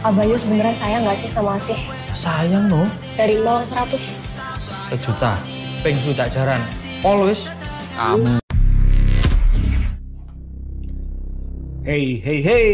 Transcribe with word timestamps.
Abayu 0.00 0.32
sebenarnya 0.32 0.72
sayang 0.72 1.04
gak 1.04 1.20
sih 1.20 1.28
sama 1.28 1.60
Asih? 1.60 1.76
Sayang 2.16 2.72
no. 2.72 2.88
Dari 3.20 3.36
0 3.36 3.68
100. 3.68 4.00
Sejuta. 4.88 5.36
Peng 5.84 5.92
sudah 6.00 6.24
jaran. 6.24 6.56
Always. 7.04 7.44
Kamu. 8.00 8.40
Hey, 11.84 12.16
hey, 12.16 12.40
hey. 12.40 12.68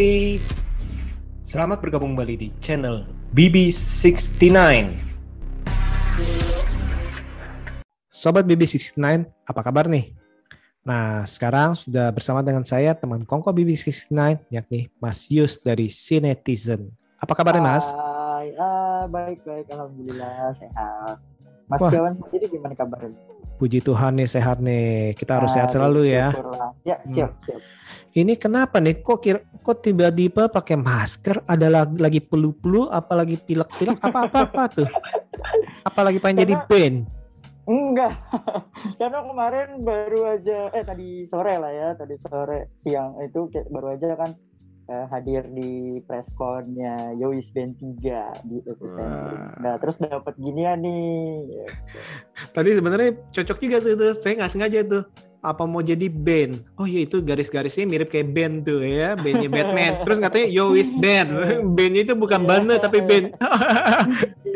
Selamat 1.43 1.83
bergabung 1.83 2.15
kembali 2.15 2.47
di 2.47 2.49
channel 2.63 3.11
BB69. 3.35 4.47
Sobat 8.07 8.47
BB69, 8.47 9.03
apa 9.27 9.61
kabar 9.67 9.91
nih? 9.91 10.15
Nah, 10.87 11.27
sekarang 11.27 11.75
sudah 11.75 12.15
bersama 12.15 12.47
dengan 12.47 12.63
saya, 12.63 12.95
teman 12.95 13.27
Kongko 13.27 13.51
BB69, 13.51 14.47
yakni 14.47 14.95
Mas 15.03 15.27
Yus 15.27 15.59
dari 15.59 15.91
Cinetizen. 15.91 16.95
Apa 17.17 17.33
kabarnya, 17.33 17.65
Mas? 17.65 17.87
Hai, 17.97 18.53
ah, 18.61 19.09
baik, 19.09 19.41
baik. 19.41 19.67
Alhamdulillah, 19.73 20.53
sehat. 20.61 21.17
Mas 21.67 21.81
Wah. 21.81 21.91
Jawan 21.91 22.13
sendiri 22.13 22.45
gimana 22.53 22.77
kabarnya? 22.77 23.17
Puji 23.57 23.81
Tuhan 23.81 24.21
nih, 24.21 24.29
sehat 24.29 24.61
nih. 24.61 25.17
Kita 25.17 25.41
harus 25.41 25.57
sehat 25.57 25.73
Ah, 25.73 25.75
selalu 25.81 26.13
ya. 26.13 26.29
syukurlah. 26.29 26.71
Ya, 26.85 26.97
siap, 27.09 27.31
siap. 27.41 27.61
Ini 28.13 28.37
kenapa 28.37 28.85
nih? 28.85 29.01
Kok 29.01 29.19
kira, 29.19 29.41
kok 29.41 29.81
tiba-tiba 29.81 30.53
pakai 30.53 30.77
masker? 30.77 31.41
Ada 31.49 31.73
lagi, 31.73 31.97
lagi 31.97 32.21
pelu-pelu, 32.21 32.93
apalagi 32.93 33.41
pilek-pilek, 33.41 33.97
apa-apa-apa 33.97 34.63
tuh? 34.69 34.89
Apalagi 35.89 36.21
pengen 36.21 36.45
jadi 36.45 36.55
band? 36.69 37.09
Enggak. 37.67 38.13
Karena 39.01 39.25
kemarin 39.25 39.69
baru 39.83 40.39
aja 40.39 40.71
eh 40.71 40.85
tadi 40.85 41.25
sore 41.27 41.57
lah 41.57 41.73
ya, 41.73 41.89
tadi 41.99 42.15
sore 42.23 42.71
siang 42.85 43.19
itu 43.25 43.49
kayak 43.51 43.67
baru 43.73 43.97
aja 43.99 44.15
kan 44.15 44.31
eh, 44.87 45.07
hadir 45.11 45.43
di 45.51 45.99
pressconnya 46.07 47.19
Yois 47.19 47.51
Band 47.51 47.75
3 47.79 48.47
di 48.47 48.63
epicentrum. 48.63 49.35
Wah. 49.35 49.59
Nah, 49.59 49.75
terus 49.83 49.99
dapat 49.99 50.35
ginian 50.39 50.79
nih. 50.79 51.67
Tadi 52.55 52.71
sebenarnya 52.71 53.19
cocok 53.35 53.59
juga 53.59 53.77
tuh, 53.83 53.95
tuh. 53.99 54.13
Saya 54.23 54.33
nggak 54.39 54.53
sengaja 54.55 54.81
tuh. 54.87 55.05
Apa 55.47 55.63
mau 55.63 55.79
jadi 55.79 56.11
band? 56.11 56.67
Oh 56.75 56.91
iya 56.91 57.07
itu 57.07 57.23
garis-garisnya 57.23 57.87
mirip 57.87 58.11
kayak 58.11 58.35
band 58.35 58.67
tuh 58.67 58.83
ya, 58.83 59.15
bandnya 59.15 59.47
Batman. 59.47 59.93
Terus 60.07 60.19
katanya 60.19 60.47
Yo 60.51 60.75
is 60.75 60.91
band. 60.91 61.31
Bandnya 61.71 62.03
itu 62.03 62.19
bukan 62.19 62.43
Iya. 62.43 62.49
band 62.51 62.67
tapi 62.83 62.99
band. 63.03 63.27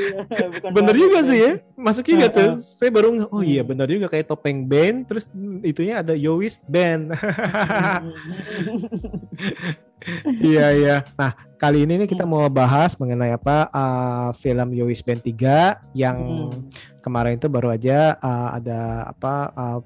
Iya, 0.00 0.48
bukan 0.48 0.70
bener 0.72 0.96
juga 0.96 1.20
sih 1.20 1.38
ya, 1.44 1.52
masuk 1.76 2.08
juga 2.08 2.32
tuh. 2.32 2.56
Saya 2.56 2.88
baru 2.88 3.20
oh 3.28 3.44
iya 3.44 3.60
bener 3.60 3.84
juga 3.84 4.08
kayak 4.08 4.32
topeng 4.32 4.64
band. 4.64 5.04
Terus 5.04 5.28
itunya 5.60 6.00
ada 6.00 6.16
Yo 6.16 6.40
is 6.40 6.56
band. 6.64 7.12
Iya 10.24 10.66
iya. 10.72 10.96
Nah 11.16 11.32
kali 11.60 11.84
ini 11.84 12.00
nih 12.00 12.08
kita 12.08 12.24
mau 12.24 12.48
bahas 12.48 12.96
mengenai 12.96 13.36
apa 13.36 13.68
uh, 13.68 14.28
film 14.32 14.72
Yowis 14.72 15.04
Band 15.04 15.20
3 15.20 15.92
yang 15.92 16.18
Hmm. 16.50 16.72
kemarin 17.04 17.36
itu 17.36 17.48
baru 17.52 17.72
aja 17.76 18.16
uh, 18.16 18.56
ada 18.56 19.12
apa 19.12 19.34
uh, 19.52 19.80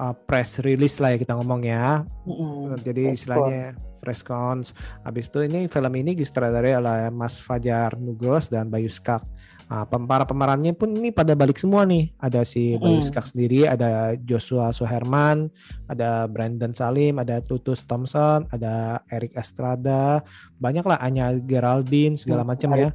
uh, 0.00 0.14
press 0.24 0.60
release 0.64 0.96
lah 1.00 1.12
ya 1.14 1.18
kita 1.20 1.36
ngomong 1.36 1.60
ya. 1.64 2.02
Mm-mm. 2.24 2.80
Jadi 2.80 3.02
Press 3.12 3.16
istilahnya 3.20 3.66
press 4.04 4.20
cons. 4.20 4.76
Habis 5.00 5.32
itu 5.32 5.38
ini 5.48 5.64
film 5.64 5.92
ini 5.96 6.12
disutradarai 6.12 6.76
oleh 6.76 7.08
Mas 7.08 7.40
Fajar 7.40 7.96
Nugros 7.96 8.52
dan 8.52 8.68
Bayu 8.68 8.92
Skak. 8.92 9.24
Nah, 9.64 9.82
para 9.88 10.22
pemerannya 10.22 10.70
pun 10.72 10.92
ini 10.92 11.08
pada 11.08 11.32
balik 11.32 11.56
semua 11.56 11.82
nih. 11.82 12.12
Ada 12.16 12.44
si 12.44 12.76
Bayu 12.76 13.00
Hmm. 13.00 13.06
Skak 13.06 13.32
sendiri, 13.32 13.64
ada 13.64 14.12
Joshua 14.18 14.70
Suherman, 14.70 15.48
ada 15.88 16.28
Brandon 16.28 16.70
Salim, 16.70 17.16
ada 17.16 17.40
Tutus 17.40 17.82
Thompson, 17.82 18.44
ada 18.52 19.00
Eric 19.08 19.32
Estrada, 19.34 20.20
banyak 20.56 20.84
lah 20.84 21.00
Anya 21.00 21.32
Geraldine 21.34 22.14
segala 22.14 22.44
macam 22.44 22.70
ya. 22.74 22.92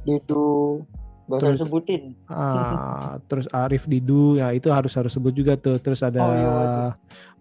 Usah 1.30 1.38
Terus- 1.38 1.62
sebutin. 1.62 2.02
Ah, 2.26 3.14
terus 3.30 3.46
Arif 3.50 3.86
Didu 3.86 4.34
ya 4.34 4.50
itu 4.50 4.66
harus 4.66 4.90
harus 4.94 5.14
sebut 5.14 5.30
juga 5.30 5.54
tuh. 5.54 5.78
Terus 5.78 6.02
ada 6.02 6.18
Oh, 6.20 6.34
iya, 6.34 6.54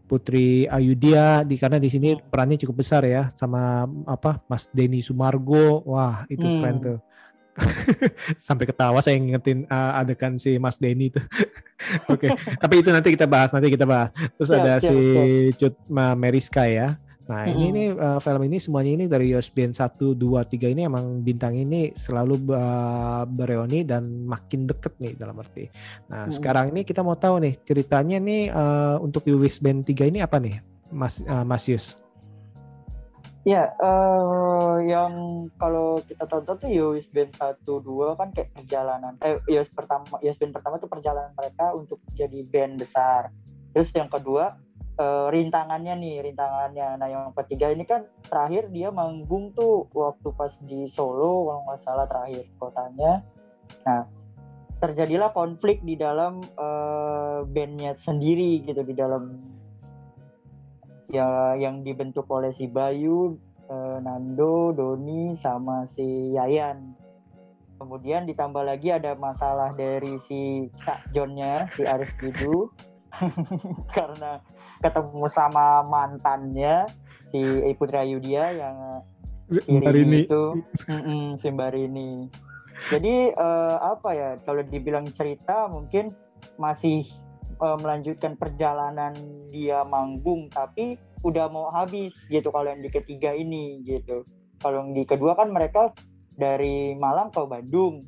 Putri 0.05 0.65
Ayudia 0.65 1.41
di 1.41 1.53
karena 1.53 1.77
di 1.77 1.85
sini 1.85 2.13
Hmm. 2.13 2.21
perannya 2.29 2.57
cukup 2.57 2.81
besar 2.81 3.05
ya 3.05 3.29
sama 3.33 3.85
apa 4.05 4.41
Mas 4.45 4.69
Denny 4.69 5.01
Sumargo. 5.01 5.81
Wah, 5.85 6.25
itu 6.25 6.41
Hmm. 6.41 6.61
keren 6.61 6.77
tuh. 6.81 6.97
Sampai 8.47 8.65
ketawa 8.69 8.99
saya 9.03 9.19
ngingetin 9.19 9.65
ah, 9.67 9.99
adegan 9.99 10.39
si 10.39 10.55
Mas 10.57 10.79
Denny 10.79 11.11
tuh. 11.11 11.23
Oke, 12.11 12.31
tapi 12.59 12.83
itu 12.83 12.89
nanti 12.91 13.15
kita 13.15 13.25
bahas, 13.25 13.49
nanti 13.55 13.71
kita 13.71 13.87
bahas. 13.87 14.11
Terus 14.35 14.49
Siap, 14.51 14.59
ada 14.59 14.73
siap, 14.79 14.91
si. 14.91 14.97
Cut 15.55 15.75
Ma- 15.87 16.17
Meriska 16.17 16.67
ya. 16.67 16.99
Nah, 17.29 17.45
ini 17.45 17.69
Mm-mm. 17.69 17.77
nih 17.77 17.87
eh, 17.93 18.19
film 18.25 18.41
ini 18.49 18.57
semuanya 18.57 18.91
ini 18.97 19.05
dari 19.05 19.29
Yosbien 19.37 19.69
1 19.69 20.17
2 20.17 20.41
3 20.49 20.73
ini 20.73 20.89
emang 20.89 21.21
bintang 21.21 21.53
ini 21.53 21.93
selalu 21.93 22.41
eh, 22.57 23.23
bereuni 23.29 23.85
dan 23.85 24.25
makin 24.25 24.65
deket 24.65 24.97
nih 24.97 25.13
dalam 25.13 25.37
arti. 25.37 25.69
Nah, 26.09 26.25
Mm-mm. 26.25 26.33
sekarang 26.33 26.73
ini 26.73 26.81
kita 26.81 27.05
mau 27.05 27.13
tahu 27.13 27.37
nih 27.45 27.61
ceritanya 27.61 28.17
nih 28.17 28.49
eh, 28.49 28.97
untuk 28.97 29.29
Band 29.61 29.85
3 29.85 30.09
ini 30.09 30.25
apa 30.25 30.41
nih? 30.41 30.57
Mas 30.89 31.21
eh, 31.21 31.45
Mas 31.45 31.69
Yus. 31.69 31.93
Ya, 33.49 33.73
eh 33.81 34.77
yang 34.93 35.13
kalau 35.57 35.97
kita 36.05 36.29
tonton 36.29 36.53
tuh 36.61 36.69
Yowis 36.69 37.09
Band 37.09 37.33
1 37.33 37.65
2 37.65 38.13
kan 38.13 38.29
kayak 38.29 38.53
perjalanan 38.53 39.17
eh 39.25 39.41
Yowis 39.49 39.73
pertama 39.73 40.05
Yowis 40.21 40.37
Band 40.37 40.53
pertama 40.53 40.77
tuh 40.77 40.85
perjalanan 40.85 41.33
mereka 41.33 41.73
untuk 41.73 41.97
jadi 42.13 42.45
band 42.45 42.77
besar. 42.77 43.33
Terus 43.73 43.89
yang 43.97 44.05
kedua 44.05 44.53
eh, 45.01 45.27
rintangannya 45.33 45.97
nih, 45.97 46.29
rintangannya. 46.29 47.01
Nah, 47.01 47.07
yang 47.09 47.25
ketiga 47.41 47.73
ini 47.73 47.89
kan 47.89 48.05
terakhir 48.29 48.69
dia 48.69 48.93
manggung 48.93 49.49
tuh 49.57 49.89
waktu 49.97 50.29
pas 50.37 50.53
di 50.61 50.85
Solo 50.85 51.49
kalau 51.49 51.61
nggak 51.65 51.81
salah 51.81 52.05
terakhir 52.05 52.45
kotanya. 52.61 53.25
Nah, 53.89 54.05
terjadilah 54.77 55.33
konflik 55.33 55.81
di 55.81 55.97
dalam 55.97 56.45
eh, 56.45 57.39
bandnya 57.49 57.97
sendiri 57.97 58.61
gitu 58.61 58.85
di 58.85 58.93
dalam 58.93 59.57
ya 61.09 61.57
yang 61.57 61.81
dibentuk 61.81 62.29
oleh 62.29 62.53
si 62.55 62.69
Bayu, 62.69 63.37
eh, 63.69 63.97
Nando, 64.01 64.71
Doni 64.73 65.37
sama 65.41 65.89
si 65.97 66.33
Yayan. 66.37 66.93
Kemudian 67.79 68.27
ditambah 68.27 68.63
lagi 68.63 68.91
ada 68.91 69.15
masalah 69.15 69.71
dari 69.73 70.19
si 70.27 70.67
Cak 70.83 71.15
Johnnya, 71.15 71.65
si 71.73 71.87
Arif 71.87 72.11
Bidu, 72.19 72.69
karena 73.95 74.43
ketemu 74.83 75.25
sama 75.31 75.81
mantannya 75.87 76.87
si 77.31 77.39
Putra 77.75 78.03
Yudia 78.03 78.51
yang 78.51 78.75
Irini 79.49 80.29
itu 80.29 80.61
mm-mm, 80.85 81.41
si 81.41 81.47
Mbarini. 81.49 82.29
Jadi 82.93 83.33
eh, 83.33 83.75
apa 83.81 84.09
ya 84.13 84.29
kalau 84.45 84.61
dibilang 84.61 85.09
cerita 85.09 85.65
mungkin 85.67 86.13
masih 86.55 87.03
eh, 87.59 87.77
melanjutkan 87.79 88.39
perjalanan 88.39 89.13
dia 89.51 89.83
manggung 89.83 90.47
tapi 90.49 90.95
udah 91.23 91.51
mau 91.51 91.67
habis 91.75 92.15
gitu 92.31 92.47
kalau 92.49 92.71
yang 92.71 92.79
di 92.79 92.91
ketiga 92.91 93.35
ini 93.35 93.83
gitu. 93.83 94.23
Kalau 94.59 94.83
yang 94.83 94.91
di 94.95 95.03
kedua 95.03 95.35
kan 95.35 95.51
mereka 95.51 95.91
dari 96.35 96.95
Malang 96.95 97.31
ke 97.31 97.43
Bandung 97.43 98.07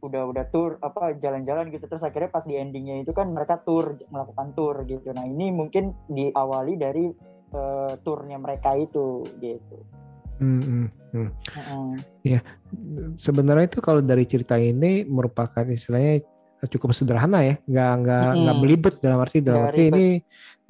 udah 0.00 0.32
udah 0.32 0.44
tour 0.48 0.80
apa 0.80 1.12
jalan-jalan 1.20 1.68
gitu 1.68 1.84
terus 1.84 2.00
akhirnya 2.00 2.32
pas 2.32 2.44
di 2.48 2.56
endingnya 2.56 3.04
itu 3.04 3.12
kan 3.12 3.28
mereka 3.28 3.60
tour 3.60 4.00
melakukan 4.08 4.56
tour 4.56 4.76
gitu. 4.88 5.12
Nah 5.12 5.28
ini 5.28 5.52
mungkin 5.52 5.92
diawali 6.08 6.80
dari 6.80 7.12
eh, 7.52 7.92
turnya 8.00 8.40
mereka 8.40 8.76
itu 8.76 9.24
gitu. 9.40 9.76
Hmm, 10.40 10.60
hmm, 10.64 10.86
hmm. 11.12 11.28
Mm-mm. 11.52 11.90
Sebenarnya 13.20 13.68
itu 13.68 13.84
kalau 13.84 14.00
dari 14.00 14.24
cerita 14.24 14.56
ini 14.56 15.04
merupakan 15.04 15.68
istilahnya 15.68 16.24
cukup 16.68 16.90
sederhana 16.92 17.38
ya, 17.40 17.54
nggak 17.64 17.90
nggak 18.04 18.26
Mm-mm. 18.26 18.40
nggak 18.42 18.56
belibet 18.60 18.94
dalam 19.00 19.18
arti 19.24 19.38
dalam 19.40 19.62
Nggak 19.62 19.70
arti 19.70 19.80
ribet. 19.80 19.92
ini 19.92 20.06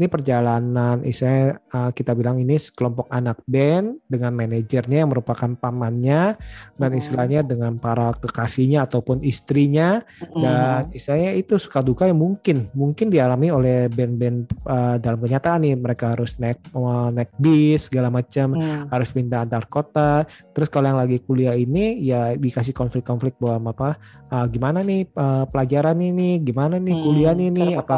ini 0.00 0.08
perjalanan 0.08 1.04
istilahnya 1.04 1.60
uh, 1.76 1.92
kita 1.92 2.16
bilang 2.16 2.40
ini 2.40 2.56
sekelompok 2.56 3.12
anak 3.12 3.44
band 3.44 4.00
dengan 4.08 4.32
manajernya 4.32 5.04
yang 5.04 5.12
merupakan 5.12 5.52
pamannya 5.52 6.40
dan 6.80 6.88
Mm. 6.90 7.00
istilahnya 7.04 7.40
dengan 7.44 7.76
para 7.76 8.16
kekasihnya 8.16 8.88
ataupun 8.88 9.20
istrinya 9.20 10.00
dan 10.32 10.88
istilahnya 10.88 11.36
itu 11.36 11.60
suka 11.60 11.84
duka 11.84 12.08
yang 12.08 12.16
mungkin 12.16 12.72
mungkin 12.72 13.12
dialami 13.12 13.52
oleh 13.52 13.92
band-band 13.92 14.48
uh, 14.64 14.96
dalam 14.96 15.20
kenyataan 15.20 15.68
nih 15.68 15.76
mereka 15.76 16.16
harus 16.16 16.40
naik 16.40 16.64
uh, 16.72 17.12
naik 17.12 17.36
bis 17.36 17.92
segala 17.92 18.08
macam 18.08 18.56
Mm. 18.56 18.88
harus 18.88 19.12
pindah 19.12 19.44
antar 19.44 19.68
kota. 19.68 20.24
Terus 20.56 20.72
kalau 20.72 20.88
yang 20.88 20.96
lagi 20.96 21.20
kuliah 21.20 21.52
ini 21.52 22.00
ya 22.00 22.32
dikasih 22.32 22.72
konflik-konflik 22.72 23.36
bahwa 23.36 23.74
apa 23.74 24.00
ah, 24.30 24.46
gimana 24.46 24.80
nih 24.86 25.10
eh, 25.10 25.44
pelajaran 25.50 25.98
ini, 25.98 26.38
gimana 26.40 26.78
nih 26.78 26.94
Hmm, 26.94 27.04
kuliah 27.04 27.34
ini 27.34 27.74
apa 27.74 27.94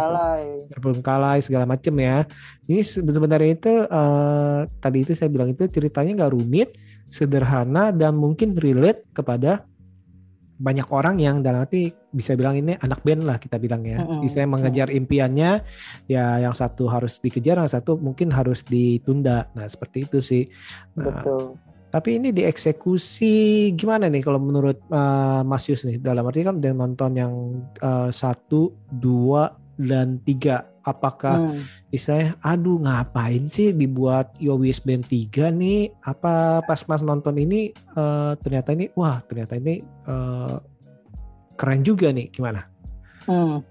terbengkalai 0.73 1.45
segala 1.45 1.69
macam 1.69 1.92
ya. 1.99 2.25
Ini 2.69 2.81
sebenarnya 2.85 3.51
itu 3.53 3.73
eh, 3.85 4.61
tadi 4.81 4.99
itu 5.05 5.13
saya 5.17 5.29
bilang 5.29 5.53
itu 5.53 5.67
ceritanya 5.69 6.25
nggak 6.25 6.33
rumit, 6.33 6.77
sederhana 7.13 7.93
dan 7.93 8.17
mungkin 8.17 8.57
relate 8.57 9.05
kepada 9.13 9.69
banyak 10.63 10.87
orang 10.95 11.19
yang 11.19 11.43
dalam 11.43 11.67
arti 11.67 11.91
bisa 12.15 12.39
bilang 12.39 12.55
ini 12.55 12.79
anak 12.79 13.03
band 13.03 13.27
lah 13.27 13.37
kita 13.43 13.59
bilang 13.59 13.83
ya. 13.83 13.99
Bisa 14.23 14.47
mengejar 14.47 14.95
impiannya 14.95 15.65
ya 16.07 16.39
yang 16.39 16.55
satu 16.55 16.87
harus 16.87 17.19
dikejar, 17.19 17.59
yang 17.59 17.67
satu 17.67 17.99
mungkin 17.99 18.31
harus 18.31 18.63
ditunda. 18.63 19.51
Nah, 19.59 19.67
seperti 19.67 20.07
itu 20.07 20.19
sih. 20.23 20.47
Nah, 20.95 21.11
Betul. 21.11 21.59
Tapi 21.93 22.17
ini 22.17 22.33
dieksekusi 22.33 23.69
gimana 23.77 24.09
nih 24.09 24.25
kalau 24.25 24.41
menurut 24.41 24.81
uh, 24.89 25.45
Mas 25.45 25.69
Yus 25.69 25.85
nih? 25.85 26.01
Dalam 26.01 26.25
arti 26.25 26.41
kan 26.41 26.57
udah 26.57 26.73
nonton 26.73 27.11
yang 27.13 27.33
uh, 27.85 28.09
satu, 28.09 28.73
dua, 28.89 29.53
dan 29.85 30.19
tiga. 30.23 30.69
Apakah 30.83 31.55
hmm. 31.55 31.95
istilahnya, 31.95 32.35
aduh 32.43 32.83
ngapain 32.83 33.47
sih 33.47 33.71
dibuat 33.71 34.35
Yowis 34.43 34.83
Band 34.83 35.07
3 35.07 35.55
nih? 35.55 35.95
Apa 36.03 36.59
pas 36.67 36.83
Mas 36.91 37.07
nonton 37.07 37.39
ini 37.39 37.71
uh, 37.95 38.35
ternyata 38.43 38.75
ini, 38.75 38.91
wah 38.99 39.23
ternyata 39.23 39.63
ini 39.63 39.79
uh, 40.11 40.59
keren 41.55 41.87
juga 41.87 42.11
nih, 42.11 42.35
gimana? 42.35 42.67
Hmm. 43.31 43.63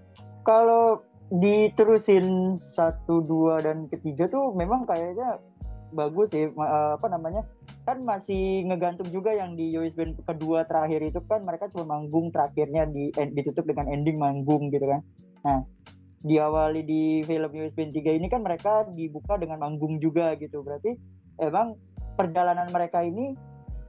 Kalau 0.48 1.04
diterusin 1.32 2.60
satu, 2.64 3.20
dua, 3.24 3.60
dan 3.60 3.92
ketiga 3.92 4.32
tuh 4.32 4.56
memang 4.56 4.88
kayaknya 4.88 5.40
bagus 5.94 6.32
sih 6.32 6.48
uh, 6.48 6.96
apa 6.96 7.08
namanya 7.12 7.44
kan 7.84 8.02
masih 8.02 8.66
ngegantung 8.68 9.12
juga 9.12 9.36
yang 9.36 9.54
di 9.60 9.76
US 9.76 9.94
Band 9.94 10.18
kedua 10.24 10.64
terakhir 10.66 11.04
itu 11.04 11.20
kan 11.28 11.44
mereka 11.44 11.68
cuma 11.72 12.00
manggung 12.00 12.32
terakhirnya 12.32 12.88
di 12.88 13.12
ditutup 13.36 13.68
dengan 13.68 13.92
ending 13.92 14.18
manggung 14.18 14.72
gitu 14.72 14.88
kan 14.88 15.02
nah 15.44 15.60
diawali 16.22 16.82
di 16.86 17.04
film 17.26 17.50
US 17.50 17.74
Band 17.74 17.94
3 17.98 18.18
ini 18.18 18.28
kan 18.30 18.46
mereka 18.46 18.86
dibuka 18.94 19.42
dengan 19.42 19.58
manggung 19.62 19.98
juga 19.98 20.38
gitu. 20.38 20.62
Berarti 20.62 20.94
emang 21.42 21.78
perjalanan 22.14 22.70
mereka 22.70 23.02
ini 23.02 23.34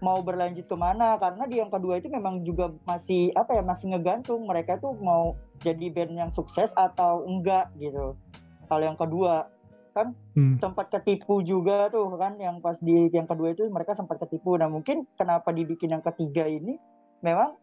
mau 0.03 0.19
berlanjut 0.25 0.67
ke 0.67 0.77
mana? 0.77 1.21
Karena 1.21 1.45
di 1.47 1.61
yang 1.61 1.71
kedua 1.71 2.01
itu 2.01 2.09
memang 2.09 2.43
juga 2.43 2.73
masih 2.89 3.31
apa 3.37 3.55
ya 3.55 3.63
masih 3.63 3.93
ngegantung. 3.93 4.49
Mereka 4.49 4.81
tuh 4.81 4.97
mau 4.99 5.37
jadi 5.61 5.93
band 5.93 6.13
yang 6.17 6.33
sukses 6.33 6.73
atau 6.75 7.23
enggak 7.29 7.71
gitu. 7.79 8.19
Kalau 8.67 8.83
yang 8.83 8.99
kedua 8.99 9.47
kan 9.93 10.17
hmm. 10.33 10.57
sempat 10.57 10.89
ketipu 10.89 11.45
juga 11.45 11.93
tuh 11.93 12.09
kan. 12.17 12.41
Yang 12.41 12.65
pas 12.65 12.77
di 12.81 13.13
yang 13.13 13.29
kedua 13.29 13.53
itu 13.53 13.69
mereka 13.69 13.93
sempat 13.93 14.19
ketipu. 14.25 14.57
Nah 14.57 14.73
mungkin 14.73 15.05
kenapa 15.21 15.53
dibikin 15.53 15.95
yang 15.95 16.03
ketiga 16.03 16.49
ini? 16.49 16.81
Memang 17.23 17.55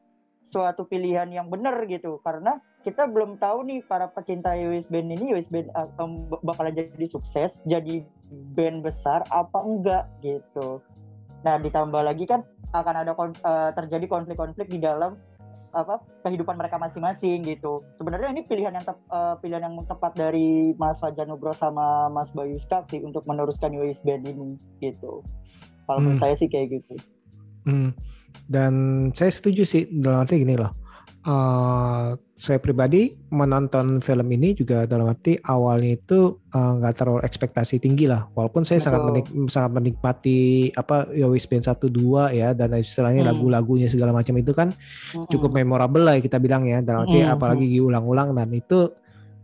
suatu 0.50 0.86
pilihan 0.90 1.30
yang 1.30 1.48
benar 1.48 1.78
gitu 1.86 2.18
karena 2.26 2.58
kita 2.82 3.06
belum 3.06 3.38
tahu 3.38 3.68
nih 3.70 3.86
para 3.86 4.10
pecinta 4.10 4.56
US 4.58 4.88
Band 4.90 5.14
ini 5.14 5.38
US 5.38 5.50
Band 5.50 5.70
um, 6.02 6.26
bakalan 6.42 6.74
jadi 6.74 7.08
sukses 7.10 7.54
jadi 7.70 8.02
band 8.58 8.82
besar 8.82 9.26
apa 9.30 9.60
enggak 9.62 10.06
gitu 10.26 10.82
nah 11.46 11.56
ditambah 11.62 12.02
lagi 12.02 12.26
kan 12.26 12.44
akan 12.74 12.96
ada 13.06 13.12
kon 13.18 13.34
uh, 13.42 13.74
terjadi 13.74 14.06
konflik-konflik 14.06 14.70
di 14.70 14.78
dalam 14.82 15.18
apa 15.70 16.02
kehidupan 16.26 16.58
mereka 16.58 16.82
masing-masing 16.82 17.46
gitu. 17.46 17.86
Sebenarnya 18.02 18.34
ini 18.34 18.42
pilihan 18.46 18.74
yang 18.74 18.86
tep, 18.86 18.98
uh, 19.14 19.38
pilihan 19.38 19.70
yang 19.70 19.78
tepat 19.86 20.18
dari 20.18 20.74
Mas 20.82 20.98
Fajar 20.98 21.30
Nugro 21.30 21.54
sama 21.54 22.10
Mas 22.10 22.34
Bayu 22.34 22.58
Skak 22.58 22.90
sih 22.90 23.02
untuk 23.06 23.26
meneruskan 23.30 23.74
US 23.78 24.02
Band 24.02 24.26
ini 24.26 24.58
gitu. 24.82 25.22
Kalau 25.86 26.00
hmm. 26.02 26.06
menurut 26.06 26.22
saya 26.22 26.34
sih 26.38 26.50
kayak 26.50 26.82
gitu. 26.82 26.96
Hmm. 27.70 27.94
Dan 28.50 28.74
saya 29.14 29.30
setuju 29.30 29.62
sih 29.66 29.86
dalam 29.90 30.26
arti 30.26 30.42
gini 30.42 30.58
loh 30.58 30.80
uh, 31.26 32.16
saya 32.40 32.60
pribadi 32.62 33.12
menonton 33.36 34.00
film 34.00 34.28
ini 34.32 34.56
juga 34.56 34.88
dalam 34.88 35.12
arti 35.12 35.36
awalnya 35.44 36.00
itu 36.00 36.40
eh, 36.56 36.72
nggak 36.80 36.94
uh, 36.94 36.98
terlalu 36.98 37.22
ekspektasi 37.28 37.84
tinggi 37.84 38.08
lah 38.08 38.32
walaupun 38.32 38.64
saya 38.64 38.80
sangat 38.80 39.04
menik 39.04 39.28
sangat 39.52 39.72
menikmati 39.76 40.72
apa 40.72 41.12
Yowis 41.12 41.44
Band 41.52 41.68
satu 41.68 41.92
dua 41.92 42.32
ya 42.32 42.56
dan 42.56 42.80
istilahnya 42.80 43.28
hmm. 43.28 43.30
lagu-lagunya 43.36 43.92
segala 43.92 44.16
macam 44.16 44.40
itu 44.40 44.56
kan 44.56 44.72
hmm. 44.72 45.28
cukup 45.28 45.52
memorable 45.52 46.00
lah 46.00 46.16
kita 46.24 46.40
bilang 46.40 46.64
ya 46.64 46.80
dalam 46.80 47.04
arti 47.04 47.20
hmm. 47.20 47.36
apalagi 47.36 47.66
diulang-ulang 47.68 48.32
dan 48.32 48.48
itu 48.56 48.88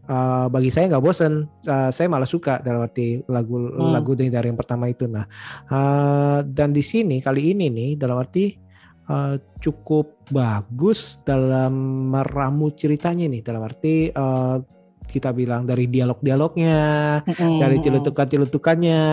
uh, 0.07 0.47
bagi 0.47 0.71
saya 0.71 0.95
nggak 0.95 1.03
bosen 1.03 1.51
uh, 1.67 1.91
saya 1.91 2.07
malah 2.07 2.29
suka 2.31 2.63
dalam 2.63 2.87
arti 2.87 3.19
lagu 3.27 3.59
hmm. 3.59 3.91
lagu 3.91 4.15
dari 4.15 4.31
yang 4.31 4.55
pertama 4.55 4.87
itu 4.87 5.03
nah 5.03 5.27
uh, 5.67 6.47
dan 6.47 6.71
di 6.71 6.79
sini 6.79 7.19
kali 7.19 7.51
ini 7.51 7.67
nih 7.67 7.99
dalam 7.99 8.15
arti 8.23 8.64
uh, 9.09 9.35
cukup 9.61 10.29
bagus 10.29 11.21
dalam 11.21 11.73
meramu 12.13 12.73
ceritanya 12.73 13.29
nih 13.29 13.41
dalam 13.45 13.61
arti 13.65 14.09
uh, 14.13 14.57
kita 15.05 15.29
bilang 15.31 15.69
dari 15.69 15.85
dialog-dialognya, 15.85 16.81
mm-hmm. 17.21 17.61
dari 17.61 17.77
celutukan-celutukannya, 17.77 19.03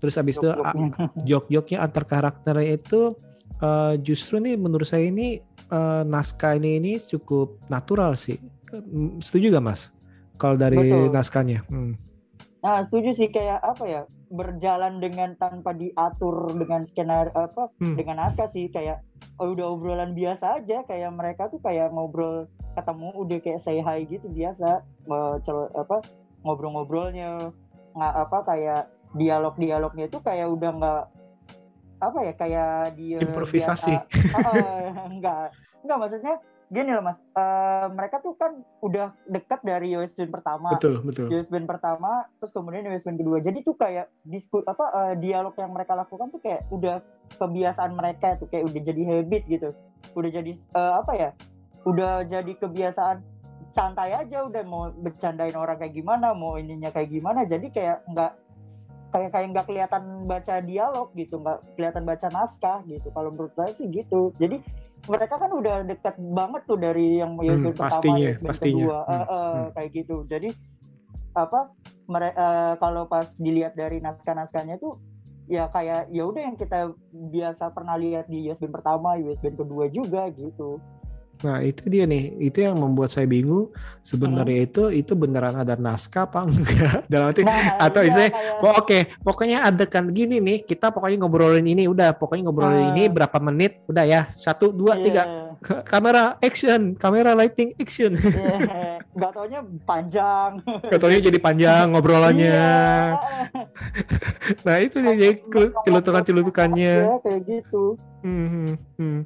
terus 0.00 0.16
habis 0.16 0.40
itu 0.40 0.48
jok-joknya 1.28 1.84
antar 1.84 2.08
karakternya 2.08 2.80
itu 2.80 3.12
uh, 3.60 3.94
justru 4.00 4.40
nih 4.40 4.56
menurut 4.56 4.88
saya 4.88 5.06
ini 5.06 5.44
uh, 5.68 6.02
naskah 6.08 6.56
ini 6.56 6.80
ini 6.80 6.92
cukup 7.04 7.60
natural 7.68 8.16
sih. 8.16 8.40
Setuju 9.20 9.52
gak 9.52 9.64
mas? 9.64 9.92
Kalau 10.40 10.56
dari 10.56 10.76
Betul. 10.76 11.12
naskahnya? 11.12 11.64
Hmm. 11.68 11.96
Nah, 12.60 12.84
setuju 12.88 13.10
sih 13.14 13.28
kayak 13.30 13.62
apa 13.62 13.84
ya? 13.86 14.02
Berjalan 14.26 14.98
dengan 14.98 15.38
tanpa 15.38 15.70
diatur 15.70 16.50
dengan 16.54 16.82
skenario 16.90 17.30
apa 17.34 17.70
hmm. 17.78 17.94
dengan 17.94 18.26
naskah 18.26 18.50
sih 18.50 18.66
kayak 18.74 19.02
oh, 19.38 19.54
udah 19.54 19.76
obrolan 19.76 20.18
biasa 20.18 20.62
aja 20.62 20.82
kayak 20.84 21.14
mereka 21.14 21.46
tuh 21.46 21.62
kayak 21.62 21.94
ngobrol 21.94 22.50
ketemu 22.76 23.08
udah 23.16 23.38
kayak 23.40 23.60
say 23.64 23.80
hi 23.80 24.04
gitu 24.04 24.26
biasa 24.28 24.84
apa 25.72 25.96
ngobrol-ngobrolnya 26.44 27.54
nggak 27.96 28.14
apa 28.28 28.38
kayak 28.44 28.82
dialog-dialognya 29.16 30.04
itu 30.12 30.18
kayak 30.20 30.46
udah 30.52 30.70
nggak 30.76 31.02
apa 31.96 32.18
ya 32.20 32.32
kayak 32.36 32.72
dia 33.00 33.18
improvisasi 33.24 33.96
biasa, 33.96 34.36
uh, 34.52 35.08
enggak 35.08 35.48
enggak 35.80 35.96
maksudnya 35.96 36.34
gini 36.66 36.90
loh 36.90 37.04
mas, 37.06 37.18
uh, 37.38 37.86
mereka 37.94 38.18
tuh 38.18 38.34
kan 38.34 38.58
udah 38.82 39.14
dekat 39.30 39.62
dari 39.62 39.94
US 39.94 40.10
Band 40.18 40.34
pertama, 40.34 40.74
betul 40.74 40.98
betul. 41.06 41.30
US 41.30 41.46
Band 41.46 41.66
pertama, 41.70 42.26
terus 42.42 42.50
kemudian 42.50 42.90
US 42.90 43.06
Band 43.06 43.22
kedua. 43.22 43.38
Jadi 43.38 43.62
tuh 43.62 43.78
kayak 43.78 44.10
disku 44.26 44.66
apa 44.66 44.84
uh, 44.90 45.14
dialog 45.14 45.54
yang 45.54 45.70
mereka 45.70 45.94
lakukan 45.94 46.26
tuh 46.34 46.42
kayak 46.42 46.66
udah 46.74 46.98
kebiasaan 47.38 47.94
mereka 47.94 48.34
tuh 48.42 48.50
kayak 48.50 48.66
udah 48.66 48.82
jadi 48.82 49.02
habit 49.06 49.42
gitu, 49.46 49.70
udah 50.18 50.30
jadi 50.34 50.52
uh, 50.74 50.92
apa 51.06 51.12
ya, 51.14 51.30
udah 51.86 52.26
jadi 52.26 52.52
kebiasaan 52.58 53.22
santai 53.76 54.16
aja 54.16 54.48
udah 54.48 54.62
mau 54.66 54.88
bercandain 54.90 55.54
orang 55.54 55.78
kayak 55.78 55.94
gimana, 55.94 56.34
mau 56.34 56.58
ininya 56.58 56.90
kayak 56.90 57.14
gimana. 57.14 57.46
Jadi 57.46 57.70
kayak 57.70 58.02
nggak 58.10 58.32
kayak 59.14 59.30
kayak 59.30 59.46
nggak 59.54 59.66
kelihatan 59.70 60.02
baca 60.26 60.54
dialog 60.66 61.08
gitu, 61.14 61.38
nggak 61.38 61.62
kelihatan 61.78 62.02
baca 62.02 62.26
naskah 62.32 62.82
gitu. 62.90 63.06
Kalau 63.14 63.30
menurut 63.30 63.54
saya 63.54 63.70
sih 63.78 63.86
gitu. 63.92 64.34
Jadi 64.40 64.58
mereka 65.06 65.34
kan 65.38 65.50
udah 65.54 65.86
dekat 65.86 66.14
banget 66.18 66.62
tuh 66.66 66.78
dari 66.78 67.22
yang 67.22 67.38
hmm, 67.38 67.72
pertama 67.72 67.90
pastinya, 67.90 68.28
yang 68.30 68.42
pastinya. 68.42 68.74
kedua 68.74 68.98
hmm, 68.98 69.10
uh, 69.10 69.24
uh, 69.26 69.52
hmm. 69.54 69.66
kayak 69.74 69.90
gitu 69.94 70.16
jadi 70.26 70.48
apa 71.36 71.60
mereka 72.06 72.36
uh, 72.38 72.74
kalau 72.80 73.02
pas 73.10 73.26
dilihat 73.36 73.74
dari 73.74 73.98
naskah-naskahnya 74.00 74.78
tuh 74.78 74.98
ya 75.46 75.70
kayak 75.70 76.10
ya 76.10 76.22
udah 76.26 76.42
yang 76.42 76.56
kita 76.58 76.90
biasa 77.10 77.70
pernah 77.70 77.94
lihat 77.94 78.26
di 78.26 78.50
USB 78.50 78.66
pertama, 78.70 79.14
USB 79.18 79.54
kedua 79.54 79.86
juga 79.90 80.26
gitu. 80.34 80.82
Nah 81.44 81.60
itu 81.60 81.84
dia 81.90 82.08
nih, 82.08 82.32
itu 82.40 82.64
yang 82.64 82.80
membuat 82.80 83.12
saya 83.12 83.28
bingung. 83.28 83.68
Sebenarnya 84.00 84.62
hmm. 84.62 84.68
itu 84.70 84.82
itu 84.94 85.12
beneran 85.12 85.58
ada 85.58 85.74
naskah 85.76 86.24
apa 86.24 86.46
enggak? 86.46 87.04
Dalam 87.12 87.28
arti 87.28 87.42
nah, 87.42 87.76
atau 87.76 88.02
iya, 88.06 88.12
saya, 88.14 88.28
kayak... 88.32 88.62
oh, 88.62 88.72
oke, 88.72 88.86
okay, 88.86 89.02
pokoknya 89.20 89.58
ada 89.66 89.84
kan 89.84 90.08
gini 90.08 90.38
nih, 90.38 90.64
kita 90.64 90.94
pokoknya 90.94 91.20
ngobrolin 91.20 91.66
ini, 91.66 91.84
udah 91.90 92.14
pokoknya 92.16 92.42
ngobrolin 92.48 92.80
uh, 92.80 92.90
ini 92.94 93.10
berapa 93.10 93.36
menit, 93.42 93.82
udah 93.90 94.04
ya 94.06 94.20
satu 94.38 94.70
dua 94.70 94.96
yeah. 94.96 95.04
tiga, 95.04 95.22
kamera 95.84 96.38
action, 96.40 96.94
kamera 96.94 97.34
lighting 97.34 97.74
action. 97.76 98.14
Yeah. 98.16 98.96
Gak 99.16 99.32
taunya 99.32 99.60
panjang. 99.88 100.60
Gak 100.92 101.00
taunya 101.00 101.20
jadi 101.24 101.38
panjang 101.40 101.84
ngobrolannya. 101.96 102.52
Iya. 102.52 102.84
nah 104.66 104.76
itu 104.76 105.00
nih 105.00 105.14
jadi 105.16 105.34
celutukan-celutukannya. 105.88 106.94
Ya, 107.00 107.16
kayak 107.24 107.40
gitu. 107.48 107.96
Hmm, 108.20 108.46
hmm, 108.48 108.72
hmm. 109.00 109.20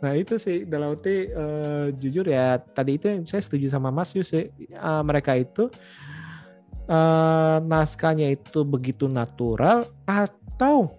Nah 0.00 0.12
itu 0.16 0.40
sih 0.40 0.64
dalam 0.64 0.96
arti 0.96 1.28
uh, 1.28 1.92
jujur 1.92 2.24
ya 2.24 2.56
tadi 2.56 2.96
itu 2.96 3.06
yang 3.08 3.22
saya 3.28 3.44
setuju 3.44 3.68
sama 3.68 3.92
Mas 3.92 4.16
Yus 4.16 4.32
uh, 4.32 4.40
mereka 5.04 5.36
itu 5.36 5.68
uh, 6.88 7.56
naskahnya 7.60 8.32
itu 8.32 8.64
begitu 8.64 9.06
natural 9.06 9.84
atau 10.08 10.96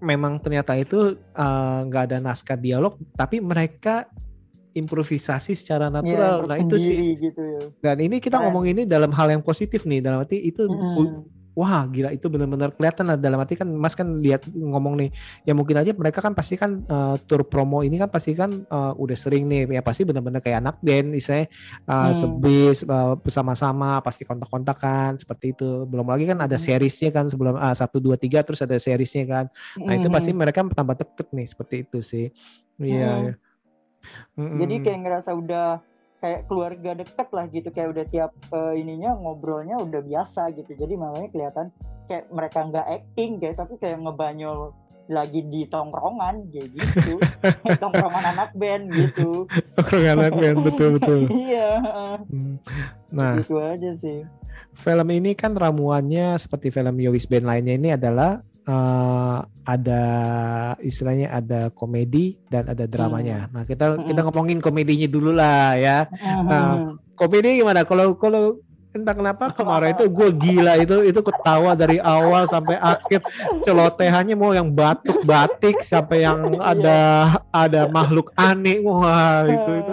memang 0.00 0.40
ternyata 0.40 0.72
itu 0.80 1.20
nggak 1.84 2.02
uh, 2.02 2.06
ada 2.08 2.16
naskah 2.16 2.56
dialog 2.56 2.96
tapi 3.12 3.44
mereka 3.44 4.08
improvisasi 4.74 5.54
secara 5.54 5.86
iya, 5.86 5.94
natural. 5.94 6.34
Ya, 6.44 6.46
nah 6.50 6.56
itu 6.58 6.76
sih. 6.82 7.14
Gitu 7.14 7.38
ya. 7.40 7.60
Dan 7.78 7.96
ini 8.10 8.18
kita 8.18 8.42
ngomong 8.42 8.66
ini 8.66 8.82
dalam 8.82 9.14
hal 9.14 9.30
yang 9.30 9.40
positif 9.40 9.86
nih 9.86 10.02
dalam 10.02 10.26
arti 10.26 10.42
itu 10.42 10.66
hmm 10.66 11.33
wah 11.54 11.86
gila 11.86 12.10
itu 12.10 12.26
benar-benar 12.26 12.74
kelihatan 12.74 13.14
lah 13.14 13.16
dalam 13.16 13.38
arti 13.38 13.54
kan 13.54 13.70
Mas 13.70 13.94
kan 13.94 14.10
lihat 14.18 14.44
ngomong 14.50 14.98
nih 14.98 15.10
ya 15.46 15.54
mungkin 15.54 15.78
aja 15.78 15.94
mereka 15.94 16.18
kan 16.18 16.34
pasti 16.34 16.58
kan 16.58 16.82
uh, 16.90 17.14
tour 17.24 17.46
promo 17.46 17.86
ini 17.86 17.94
kan 17.96 18.10
pasti 18.10 18.34
kan 18.34 18.66
uh, 18.66 18.92
udah 18.98 19.14
sering 19.14 19.46
nih 19.46 19.70
ya 19.78 19.82
pasti 19.82 20.02
benar-benar 20.02 20.42
kayak 20.42 20.60
anak 20.60 20.76
band 20.82 21.14
misalnya 21.14 21.46
uh, 21.86 22.10
hmm. 22.10 22.14
sebis 22.18 22.76
uh, 22.84 23.14
bersama-sama 23.14 24.02
pasti 24.02 24.26
kontak-kontakan 24.26 25.22
seperti 25.22 25.54
itu 25.54 25.86
belum 25.86 26.10
lagi 26.10 26.26
kan 26.26 26.42
ada 26.42 26.58
hmm. 26.58 26.64
seriesnya 26.66 27.10
kan 27.14 27.30
sebelum 27.30 27.54
satu 27.72 28.02
dua 28.02 28.18
tiga 28.18 28.42
terus 28.42 28.60
ada 28.60 28.74
seriesnya 28.76 29.24
kan 29.24 29.44
nah 29.78 29.94
itu 29.94 30.10
pasti 30.10 30.34
hmm. 30.34 30.38
mereka 30.42 30.60
tambah 30.74 30.98
deket 30.98 31.30
nih 31.30 31.46
seperti 31.46 31.74
itu 31.86 31.98
sih 32.02 32.26
iya 32.82 33.30
hmm. 33.30 33.34
Hmm. 34.36 34.58
jadi 34.58 34.74
kayak 34.82 35.00
ngerasa 35.06 35.30
udah 35.32 35.93
kayak 36.24 36.48
keluarga 36.48 36.96
deket 36.96 37.28
lah 37.36 37.44
gitu 37.52 37.68
kayak 37.68 37.92
udah 37.92 38.04
tiap 38.08 38.32
uh, 38.48 38.72
ininya 38.72 39.12
ngobrolnya 39.12 39.76
udah 39.76 40.00
biasa 40.00 40.56
gitu. 40.56 40.72
Jadi 40.72 40.96
makanya 40.96 41.28
kelihatan 41.28 41.66
kayak 42.08 42.32
mereka 42.32 42.58
nggak 42.64 42.86
acting 42.88 43.36
kayak 43.44 43.60
tapi 43.60 43.76
kayak 43.76 44.00
ngebanyol 44.00 44.72
lagi 45.12 45.44
di 45.44 45.68
tongkrongan 45.68 46.48
kayak 46.48 46.80
gitu. 46.80 47.20
Tongkrongan 47.84 48.24
anak 48.24 48.56
band 48.56 48.88
gitu. 48.88 49.44
Orang 49.76 50.04
anak 50.16 50.32
band 50.32 50.58
betul 50.64 50.88
betul. 50.96 51.20
iya 51.44 51.76
Hmm. 52.32 52.56
Nah, 53.12 53.36
gitu 53.44 53.60
aja 53.60 53.92
sih. 54.00 54.24
film 54.72 55.08
ini 55.12 55.36
kan 55.36 55.52
ramuannya 55.52 56.40
seperti 56.40 56.72
film 56.72 56.96
Yowis 57.04 57.28
Band 57.28 57.46
lainnya 57.46 57.74
ini 57.76 57.88
adalah 57.92 58.40
eh, 58.64 59.36
ada 59.64 60.04
istilahnya 60.80 61.32
ada 61.32 61.60
komedi 61.72 62.36
dan 62.52 62.68
ada 62.68 62.84
dramanya. 62.84 63.48
Nah 63.48 63.64
kita 63.64 63.96
kita 64.04 64.20
Hmm. 64.20 64.28
ngomongin 64.28 64.60
komedinya 64.60 65.08
dulu 65.08 65.32
lah 65.32 65.72
ya. 65.76 66.04
Nah, 66.20 66.96
komedi 67.16 67.64
gimana? 67.64 67.88
Kalau 67.88 68.12
kalau 68.20 68.60
entah 68.94 69.10
kenapa 69.10 69.50
kemarin 69.50 69.90
itu 69.90 70.06
gue 70.06 70.28
gila 70.38 70.78
itu 70.78 71.02
itu 71.02 71.18
ketawa 71.18 71.74
dari 71.74 71.98
awal 71.98 72.46
sampai 72.46 72.78
akhir 72.78 73.26
celotehannya 73.66 74.38
mau 74.38 74.54
yang 74.54 74.70
batuk 74.70 75.18
batik 75.26 75.82
sampai 75.82 76.22
yang 76.22 76.62
ada 76.62 77.26
ada 77.50 77.90
makhluk 77.90 78.30
aneh 78.38 78.78
wah 78.86 79.42
itu 79.50 79.82
itu 79.82 79.92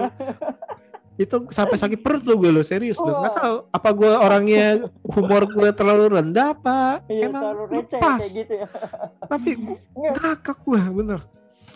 itu 1.22 1.36
sampai 1.50 1.78
sakit 1.78 2.00
perut 2.00 2.24
lo 2.24 2.36
gue 2.36 2.50
lo 2.50 2.62
serius 2.62 2.98
lo 2.98 3.14
nggak 3.14 3.36
tahu 3.36 3.56
apa 3.70 3.90
gue 3.92 4.12
orangnya 4.12 4.66
humor 5.06 5.46
gue 5.46 5.70
terlalu 5.72 6.18
rendah 6.18 6.52
apa. 6.52 7.06
Iya, 7.06 7.30
emang 7.30 7.44
terlalu 7.46 7.64
receh 7.78 8.00
kayak 8.00 8.32
gitu 8.34 8.54
ya. 8.58 8.68
tapi 9.26 9.50
gue 9.56 9.78
Nggak. 9.94 10.14
ngakak 10.18 10.58
gue 10.60 10.82
bener. 10.92 11.20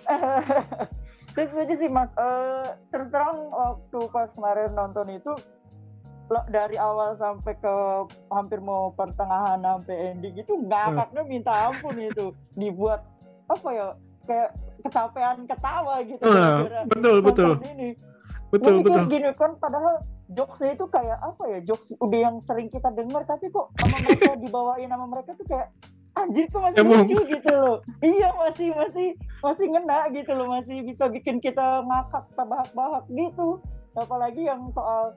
Terus 1.35 1.51
aja 1.51 1.75
sih 1.75 1.89
mas, 1.89 2.07
Eh, 2.15 2.63
terus 2.89 3.11
terang 3.11 3.51
waktu 3.51 3.99
pas 4.07 4.31
kemarin 4.31 4.71
nonton 4.71 5.07
itu 5.11 5.31
lo- 6.25 6.47
dari 6.47 6.79
awal 6.79 7.19
sampai 7.19 7.53
ke 7.53 7.73
hampir 8.29 8.57
mau 8.57 8.95
pertengahan 8.95 9.59
sampai 9.59 10.15
ending 10.15 10.31
itu 10.33 10.53
ngakaknya 10.63 11.21
minta 11.21 11.51
ampun 11.67 11.99
itu. 11.99 12.31
Dibuat 12.55 13.03
apa 13.45 13.67
ya 13.69 13.87
kayak 14.23 14.49
kecapean 14.79 15.43
ketawa 15.43 16.01
gitu 16.01 16.23
gara-gara 16.23 16.81
betul 16.87 17.17
betul. 17.19 17.51
ini. 17.67 17.99
Betul 18.53 18.81
mikir 18.81 18.93
betul. 18.93 19.11
gini 19.11 19.29
kan 19.37 19.51
padahal 19.57 19.95
jokesnya 20.33 20.71
itu 20.77 20.85
kayak 20.89 21.17
apa 21.21 21.43
ya 21.49 21.59
jokes 21.65 21.89
udah 22.01 22.19
yang 22.19 22.35
sering 22.45 22.69
kita 22.69 22.89
dengar 22.93 23.21
tapi 23.29 23.49
kok 23.49 23.69
sama 23.77 23.97
mereka 24.01 24.33
dibawain 24.43 24.89
sama 24.89 25.05
mereka 25.09 25.29
tuh 25.37 25.47
kayak 25.49 25.67
anjir 26.15 26.45
kok 26.47 26.61
masih 26.63 26.79
Emang. 26.79 27.05
lucu 27.05 27.19
gitu 27.27 27.51
loh. 27.51 27.77
Iya 27.99 28.29
masih 28.39 28.69
masih 28.71 29.07
masih 29.43 29.65
ngena 29.67 29.99
gitu 30.15 30.31
loh 30.31 30.47
masih 30.47 30.77
bisa 30.87 31.05
bikin 31.11 31.43
kita 31.43 31.83
ngakak 31.83 32.23
terbahak-bahak 32.39 33.03
gitu. 33.11 33.59
Apalagi 33.99 34.47
yang 34.47 34.71
soal 34.71 35.15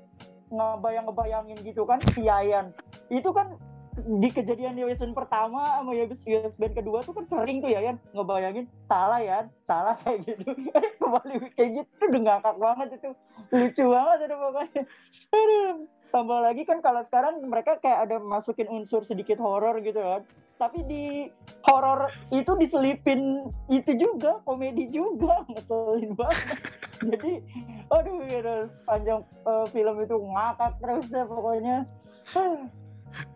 ngebayang 0.48 1.06
ngebayangin 1.08 1.58
gitu 1.62 1.84
kan 1.84 2.00
si 2.16 2.24
Yayan 2.24 2.72
itu 3.12 3.28
kan 3.32 3.52
di 4.06 4.28
kejadian 4.30 4.78
Yowes 4.78 5.00
Band 5.02 5.14
pertama 5.16 5.80
sama 5.80 5.90
Yowes 5.94 6.20
Yowes 6.22 6.54
Band 6.54 6.74
kedua 6.74 6.98
tuh 7.02 7.14
kan 7.14 7.24
sering 7.26 7.58
tuh 7.58 7.70
ya 7.70 7.80
Yan. 7.82 7.96
Ngebayangin 8.14 8.66
salah 8.86 9.20
ya 9.20 9.46
salah 9.66 9.98
kayak 10.06 10.24
gitu. 10.26 10.54
Kembali 11.02 11.34
kayak 11.58 11.70
gitu 11.82 12.02
udah 12.06 12.22
ngakak 12.22 12.56
banget 12.56 12.88
itu. 13.00 13.10
Lucu 13.50 13.84
banget 13.90 14.18
itu 14.26 14.36
pokoknya. 14.36 14.82
Aduh. 15.34 15.74
tambah 16.08 16.40
lagi 16.40 16.64
kan 16.64 16.80
kalau 16.80 17.04
sekarang 17.04 17.44
mereka 17.52 17.76
kayak 17.84 18.08
ada 18.08 18.16
masukin 18.16 18.64
unsur 18.72 19.04
sedikit 19.04 19.36
horor 19.36 19.76
gitu 19.84 20.00
kan. 20.00 20.24
Tapi 20.56 20.80
di 20.88 21.04
horor 21.68 22.08
itu 22.32 22.48
diselipin 22.56 23.44
itu 23.68 23.92
juga 23.92 24.40
komedi 24.48 24.88
juga. 24.88 25.44
Ngeselin 25.52 26.16
banget. 26.16 26.58
Jadi 27.04 27.32
aduh 27.92 28.24
gitu. 28.24 28.56
Panjang 28.88 29.20
eh, 29.20 29.66
film 29.68 29.96
itu 30.00 30.16
ngakak 30.16 30.72
terus 30.80 31.06
deh 31.12 31.24
pokoknya 31.28 31.84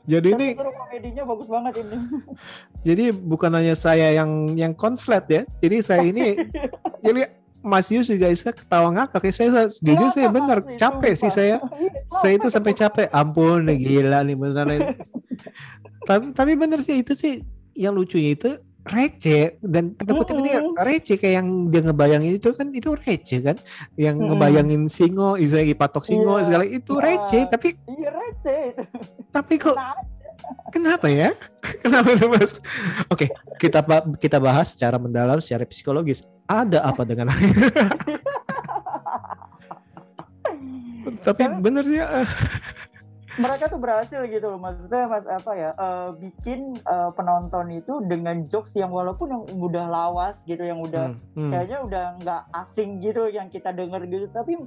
jadi 0.02 0.28
ini 0.30 0.48
Terus 0.52 0.74
komedinya 0.74 1.22
bagus 1.24 1.46
banget 1.46 1.72
ini 1.78 1.96
Jadi 2.86 3.04
bukan 3.12 3.50
hanya 3.52 3.74
saya 3.74 4.10
yang 4.12 4.30
yang 4.52 4.72
konslet 4.72 5.24
ya. 5.26 5.42
Jadi 5.58 5.76
saya 5.80 6.02
ini 6.02 6.34
jadi 7.06 7.30
Mas 7.58 7.86
Yus 7.86 8.06
juga 8.06 8.26
bisa 8.26 8.50
ketawa 8.50 8.90
ngakak. 8.90 9.22
ya. 9.22 9.32
Saya 9.32 9.50
jujur 9.70 10.08
saya 10.08 10.26
benar 10.28 10.66
capek 10.74 11.14
sih 11.14 11.30
saya. 11.30 11.62
Iya, 11.78 11.90
Saya 12.18 12.32
itu 12.34 12.48
sampai 12.48 12.72
capek. 12.72 13.06
Ampun, 13.08 13.70
gila 13.70 14.20
nih 14.20 14.34
beneran. 14.34 14.98
tapi 16.02 16.24
tapi 16.32 16.52
bener 16.52 16.82
sih 16.82 16.98
itu 16.98 17.14
sih 17.14 17.38
yang 17.72 17.94
lucunya 17.94 18.34
itu 18.34 18.50
receh 18.82 19.62
dan 19.62 19.94
tanda 19.94 20.12
kutip 20.12 20.34
ini 20.36 20.50
receh 20.76 21.14
kayak 21.14 21.38
yang 21.38 21.48
dia 21.70 21.80
ngebayangin 21.80 22.34
itu 22.34 22.50
kan 22.50 22.66
itu 22.68 22.90
receh 22.92 23.38
kan 23.40 23.54
yang 23.94 24.18
ngebayangin 24.18 24.90
singo 24.90 25.38
istilahnya 25.38 25.78
patok 25.78 26.02
singo 26.02 26.34
Iya. 26.34 26.44
segala 26.44 26.64
itu 26.66 26.92
Ah. 26.92 27.02
receh 27.06 27.42
tapi 27.46 27.78
iya 27.88 28.10
receh 28.10 28.62
tapi 29.34 29.56
kok 29.58 29.76
Kenapa 30.72 31.06
ya? 31.08 31.32
Kenapa 31.84 32.08
itu 32.16 32.26
mas? 32.28 32.58
Oke, 33.12 33.28
kita 33.60 33.84
kita 34.18 34.40
bahas 34.40 34.72
secara 34.72 34.96
mendalam, 34.98 35.38
secara 35.38 35.68
psikologis. 35.68 36.24
Ada 36.48 36.82
apa 36.82 37.04
dengan 37.06 37.30
ini? 37.36 37.52
Tapi 41.26 41.42
bener 41.62 41.84
sih. 41.86 42.00
eh, 42.02 42.26
mereka 43.40 43.64
tuh 43.72 43.80
berhasil 43.80 44.20
gitu 44.28 44.44
loh 44.44 44.60
maksudnya 44.60 45.08
mas 45.08 45.24
apa 45.24 45.52
ya 45.56 45.70
eh, 45.72 46.08
bikin 46.20 46.76
eh, 46.76 47.10
penonton 47.16 47.72
itu 47.72 48.04
dengan 48.04 48.44
jokes 48.52 48.74
yang 48.76 48.92
walaupun 48.92 49.32
yang 49.32 49.42
udah 49.56 49.86
lawas 49.88 50.36
gitu 50.44 50.60
yang 50.60 50.84
udah 50.84 51.16
hmm, 51.16 51.32
hmm. 51.38 51.48
kayaknya 51.48 51.78
udah 51.80 52.04
nggak 52.20 52.42
asing 52.52 53.00
gitu 53.00 53.32
yang 53.32 53.48
kita 53.48 53.72
denger 53.72 54.04
gitu 54.04 54.28
tapi 54.36 54.60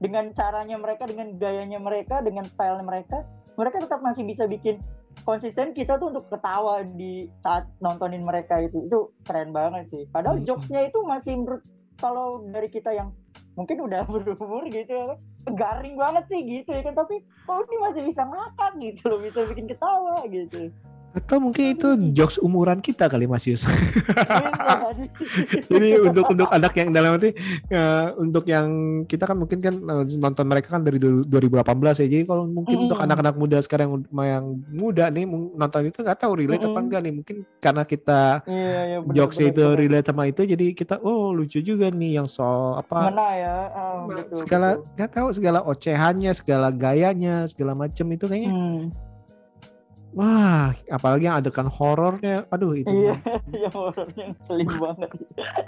dengan 0.00 0.32
caranya 0.34 0.80
mereka 0.80 1.06
dengan 1.06 1.36
gayanya 1.38 1.78
mereka 1.78 2.18
dengan 2.24 2.48
style 2.48 2.82
mereka 2.82 3.22
mereka 3.58 3.82
tetap 3.82 4.00
masih 4.02 4.22
bisa 4.26 4.46
bikin 4.46 4.78
konsisten 5.26 5.76
kita 5.76 5.98
tuh 6.00 6.14
untuk 6.14 6.26
ketawa 6.30 6.82
di 6.84 7.28
saat 7.42 7.66
nontonin 7.82 8.24
mereka 8.24 8.60
itu. 8.62 8.86
Itu 8.86 9.14
keren 9.26 9.50
banget 9.54 9.90
sih. 9.90 10.06
Padahal 10.10 10.40
Hmm. 10.40 10.46
jokesnya 10.46 10.88
itu 10.88 10.98
masih 11.04 11.32
menurut 11.38 11.62
kalau 12.00 12.40
dari 12.48 12.68
kita 12.72 12.94
yang 12.94 13.12
mungkin 13.58 13.82
udah 13.84 14.06
berumur 14.12 14.64
gitu 14.70 14.92
ya 14.92 15.18
garing 15.50 15.96
banget 15.96 16.24
sih 16.30 16.40
gitu 16.44 16.70
ya 16.72 16.82
kan. 16.84 16.94
Tapi 16.94 17.20
kok 17.24 17.58
ini 17.68 17.76
masih 17.80 18.02
bisa 18.08 18.22
ngakak 18.24 18.72
gitu 18.78 19.02
loh. 19.10 19.20
Bisa 19.20 19.38
bikin 19.48 19.66
ketawa 19.68 20.16
gitu 20.28 20.70
Atau 21.10 21.42
mungkin 21.42 21.74
itu 21.74 21.88
jokes 22.14 22.38
umuran 22.38 22.78
kita 22.78 23.10
kali 23.10 23.26
Mas 23.26 23.42
Yus. 23.42 23.66
Jadi. 25.70 25.98
Untuk 25.98 26.24
untuk 26.30 26.48
anak 26.50 26.72
yang 26.78 26.94
dalam 26.94 27.18
arti 27.18 27.34
ya, 27.66 28.14
untuk 28.14 28.46
yang 28.46 28.66
kita 29.04 29.26
kan 29.26 29.34
mungkin 29.34 29.58
kan 29.58 29.74
eh, 29.74 30.04
nonton 30.16 30.46
mereka 30.46 30.78
kan 30.78 30.86
dari 30.86 31.02
du- 31.02 31.26
2018 31.26 31.66
ya. 32.02 32.06
Jadi 32.06 32.24
kalau 32.24 32.46
mungkin 32.46 32.86
untuk 32.86 32.94
Mm-mm. 32.94 33.06
anak-anak 33.10 33.34
muda 33.34 33.58
sekarang 33.58 33.86
yang, 33.90 34.02
yang 34.22 34.44
muda 34.70 35.10
nih 35.10 35.26
nonton 35.28 35.90
itu 35.90 35.98
nggak 36.00 36.18
tahu 36.18 36.32
relate 36.38 36.62
apa 36.62 36.70
Mm-mm. 36.70 36.84
enggak 36.86 37.00
nih. 37.02 37.12
Mungkin 37.12 37.36
karena 37.58 37.82
kita 37.82 38.20
iya 38.46 38.80
iya 38.86 38.98
bener, 39.02 39.14
jokes 39.14 39.36
bener, 39.36 39.50
itu 39.50 39.62
bener. 39.66 39.78
relate 39.78 40.06
sama 40.06 40.22
itu 40.26 40.42
jadi 40.44 40.66
kita 40.72 40.94
oh 41.02 41.30
lucu 41.30 41.58
juga 41.58 41.86
nih 41.90 42.10
yang 42.16 42.26
soal 42.26 42.78
apa 42.78 43.10
ngena 43.10 43.28
ya 43.34 43.54
betul, 44.06 44.36
segala 44.38 44.68
nggak 44.96 45.10
tahu 45.10 45.28
segala 45.30 45.58
ocehannya 45.62 46.30
segala 46.32 46.68
gayanya 46.70 47.44
segala 47.46 47.72
macem 47.74 48.06
itu 48.10 48.24
kayaknya 48.26 48.50
Hmm, 48.50 48.90
wah 50.12 50.70
apalagi 50.86 51.24
yang 51.24 51.36
adegan 51.36 51.66
horornya. 51.66 52.44
Aduh 52.48 52.74
itu 52.74 52.88
iya 52.88 53.14
yang 53.62 53.72
horornya 53.72 54.24
ngeselin 54.30 54.68
banget. 54.72 55.10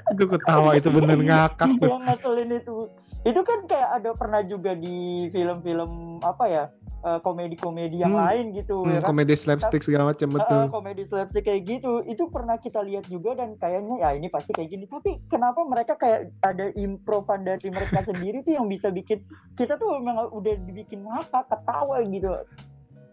Itu 0.08 0.24
ketawa 0.26 0.70
itu 0.74 0.88
bener 0.88 1.18
ngakak 1.18 1.68
tuh. 1.76 1.88
yang 1.88 2.02
ngeselin 2.02 2.50
itu. 2.52 2.76
Itu 3.22 3.40
kan 3.40 3.58
kayak 3.64 3.90
ada 3.96 4.10
pernah 4.12 4.42
juga 4.42 4.74
di 4.74 4.96
film-film 5.28 5.90
apa 6.20 6.44
ya 6.44 6.64
eh, 7.00 7.18
komedi-komedi 7.18 7.98
yang 7.98 8.12
Hmm. 8.12 8.22
lain 8.24 8.44
gitu 8.52 8.78
Hmm, 8.80 8.94
ya 8.94 8.98
kan? 8.98 9.08
komedi 9.08 9.34
slapstick 9.34 9.82
segala 9.82 10.06
macam 10.08 10.28
betul. 10.28 10.70
komedi 10.70 11.02
slapstick 11.04 11.42
kayak 11.42 11.62
gitu. 11.64 12.02
Itu 12.04 12.26
pernah 12.28 12.56
kita 12.56 12.78
lihat 12.80 13.06
juga 13.06 13.34
dan 13.34 13.54
kayaknya 13.56 13.98
ya 14.00 14.10
ini 14.12 14.26
pasti 14.26 14.50
kayak 14.50 14.70
gini. 14.70 14.84
Tapi 14.86 15.22
kenapa 15.26 15.62
mereka 15.62 15.94
kayak 15.94 16.30
ada 16.40 16.70
improvan 16.72 17.42
dari 17.42 17.68
mereka 17.68 18.02
sendiri 18.02 18.42
tuh 18.42 18.54
yang 18.54 18.66
bisa 18.66 18.86
bikin 18.88 19.22
kita 19.52 19.74
tuh 19.76 19.96
memang 19.96 20.30
udah 20.30 20.54
dibikin 20.60 21.02
ngakak 21.02 21.42
ketawa 21.44 22.02
gitu 22.04 22.30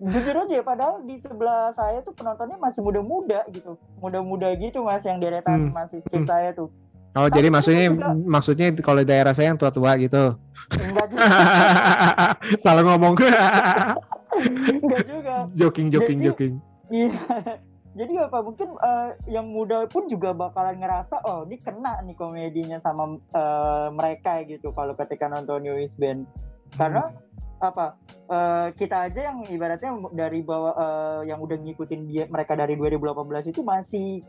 jujur 0.01 0.35
aja 0.37 0.53
ya, 0.53 0.63
padahal 0.63 1.03
di 1.03 1.19
sebelah 1.19 1.71
saya 1.71 1.99
tuh 1.99 2.11
penontonnya 2.11 2.55
masih 2.55 2.79
muda-muda 2.79 3.43
gitu 3.49 3.75
muda-muda 3.97 4.47
gitu 4.55 4.79
mas 4.81 5.03
yang 5.03 5.17
deretan 5.17 5.67
Hmm. 5.67 5.75
masih 5.75 5.99
Hmm. 6.05 6.23
saya 6.23 6.49
tuh 6.51 6.71
oh 7.11 7.27
jadi 7.27 7.47
Tapi 7.47 7.53
maksudnya 7.53 7.83
itu 7.83 7.93
juga- 7.93 8.15
maksudnya 8.25 8.67
kalau 8.79 9.01
daerah 9.01 9.33
saya 9.33 9.47
yang 9.47 9.57
tua-tua 9.57 9.91
gitu 9.97 10.23
enggak 10.71 11.07
juga 11.09 11.25
salah 12.63 12.83
ngomong 12.83 13.13
enggak 14.79 15.03
juga 15.05 15.35
joking 15.53 15.87
joking 15.89 16.19
Jadi- 16.19 16.27
joking 16.27 16.53
Iya. 16.89 17.13
Jadi 17.91 18.15
apa 18.15 18.39
mungkin 18.39 18.69
eh, 18.71 19.09
yang 19.27 19.45
muda 19.45 19.83
pun 19.85 20.07
juga 20.07 20.31
bakalan 20.31 20.77
ngerasa 20.77 21.19
oh 21.21 21.43
ini 21.43 21.57
kena 21.59 21.99
nih 22.01 22.15
komedinya 22.15 22.77
sama 22.79 23.03
eh, 23.29 23.87
mereka 23.91 24.39
gitu 24.43 24.71
kalau 24.71 24.95
ketika 24.95 25.27
nonton 25.27 25.61
News 25.61 25.91
Band. 25.93 26.23
Karena 26.71 27.09
apa 27.59 27.99
eh, 28.25 28.67
kita 28.73 29.07
aja 29.07 29.19
yang 29.29 29.43
ibaratnya 29.45 29.91
dari 30.11 30.39
bawah 30.41 30.73
eh, 30.73 31.21
yang 31.27 31.39
udah 31.39 31.55
ngikutin 31.55 32.01
dia 32.07 32.23
mereka 32.25 32.55
dari 32.55 32.73
2018 32.73 33.51
itu 33.51 33.61
masih 33.61 34.23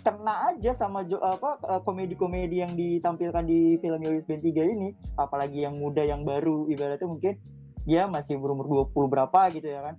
kena 0.00 0.52
aja 0.52 0.76
sama 0.76 1.04
jo- 1.04 1.20
apa 1.20 1.56
eh, 1.62 1.80
komedi-komedi 1.80 2.56
yang 2.60 2.72
ditampilkan 2.72 3.44
di 3.44 3.76
film 3.78 4.00
News 4.00 4.24
Band 4.24 4.42
3 4.42 4.74
ini 4.74 4.88
apalagi 5.14 5.62
yang 5.62 5.76
muda 5.76 6.02
yang 6.02 6.24
baru 6.24 6.66
ibaratnya 6.66 7.04
mungkin 7.04 7.36
dia 7.84 8.08
masih 8.08 8.36
berumur 8.36 8.88
20 8.88 9.12
berapa 9.12 9.40
gitu 9.52 9.68
ya 9.68 9.80
kan. 9.82 9.94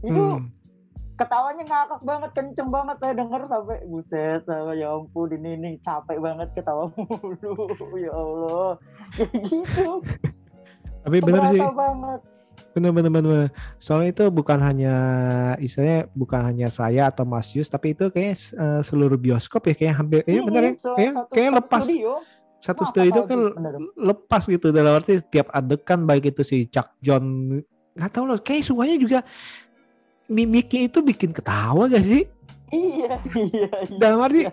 Itu 0.00 0.24
Hmm. 0.40 0.48
ketawanya 1.18 1.66
ngakak 1.66 2.00
banget 2.00 2.30
kenceng 2.30 2.70
banget 2.70 2.96
saya 3.02 3.12
denger 3.12 3.42
sampai 3.44 3.82
buset 3.84 4.40
saya 4.46 4.70
ya 4.72 4.94
ampun 4.94 5.34
ini 5.34 5.58
ini 5.58 5.70
capek 5.82 6.22
banget 6.22 6.46
ketawa 6.54 6.86
mulu 6.94 7.66
ya 8.06 8.14
Allah 8.14 8.78
kayak 9.12 9.34
gitu 9.44 9.98
Tapi 11.04 11.16
bener 11.22 11.42
sih, 11.52 11.60
banget 11.62 12.20
bener 12.78 12.92
bener 12.94 13.10
bener. 13.10 13.48
Soalnya 13.82 14.10
itu 14.14 14.24
bukan 14.30 14.58
hanya 14.62 14.94
istilahnya 15.58 16.06
bukan 16.14 16.40
hanya 16.46 16.68
saya 16.70 17.10
atau 17.10 17.26
Mas 17.26 17.50
Yus, 17.52 17.66
tapi 17.66 17.92
itu 17.96 18.08
kayak 18.12 18.38
eh, 18.38 18.80
seluruh 18.86 19.18
bioskop 19.18 19.66
ya 19.66 19.74
kayak 19.74 19.94
hampir, 19.98 20.20
iya 20.28 20.40
bener 20.44 20.62
ya, 20.62 20.72
kayak, 20.78 21.12
kayak 21.34 21.50
lepas 21.58 21.82
studio. 21.84 22.12
satu 22.58 22.82
studio 22.86 23.10
itu 23.10 23.22
kan 23.26 23.40
bener. 23.54 23.74
lepas 23.94 24.42
gitu 24.46 24.74
dalam 24.74 24.98
arti 24.98 25.22
tiap 25.30 25.50
adegan 25.54 26.06
baik 26.06 26.34
itu 26.34 26.42
si 26.42 26.66
Chuck 26.70 26.94
John 27.02 27.54
nggak 27.98 28.10
tahu 28.14 28.24
loh 28.30 28.38
kayak 28.38 28.62
semuanya 28.62 28.96
juga 28.98 29.18
mimiknya 30.30 30.86
itu 30.86 30.98
bikin 31.02 31.32
ketawa 31.34 31.88
gak 31.90 32.04
sih 32.04 32.28
iya 32.68 33.16
iya 33.34 33.68
iya. 33.80 33.96
Dalam 33.96 34.20
arti 34.20 34.44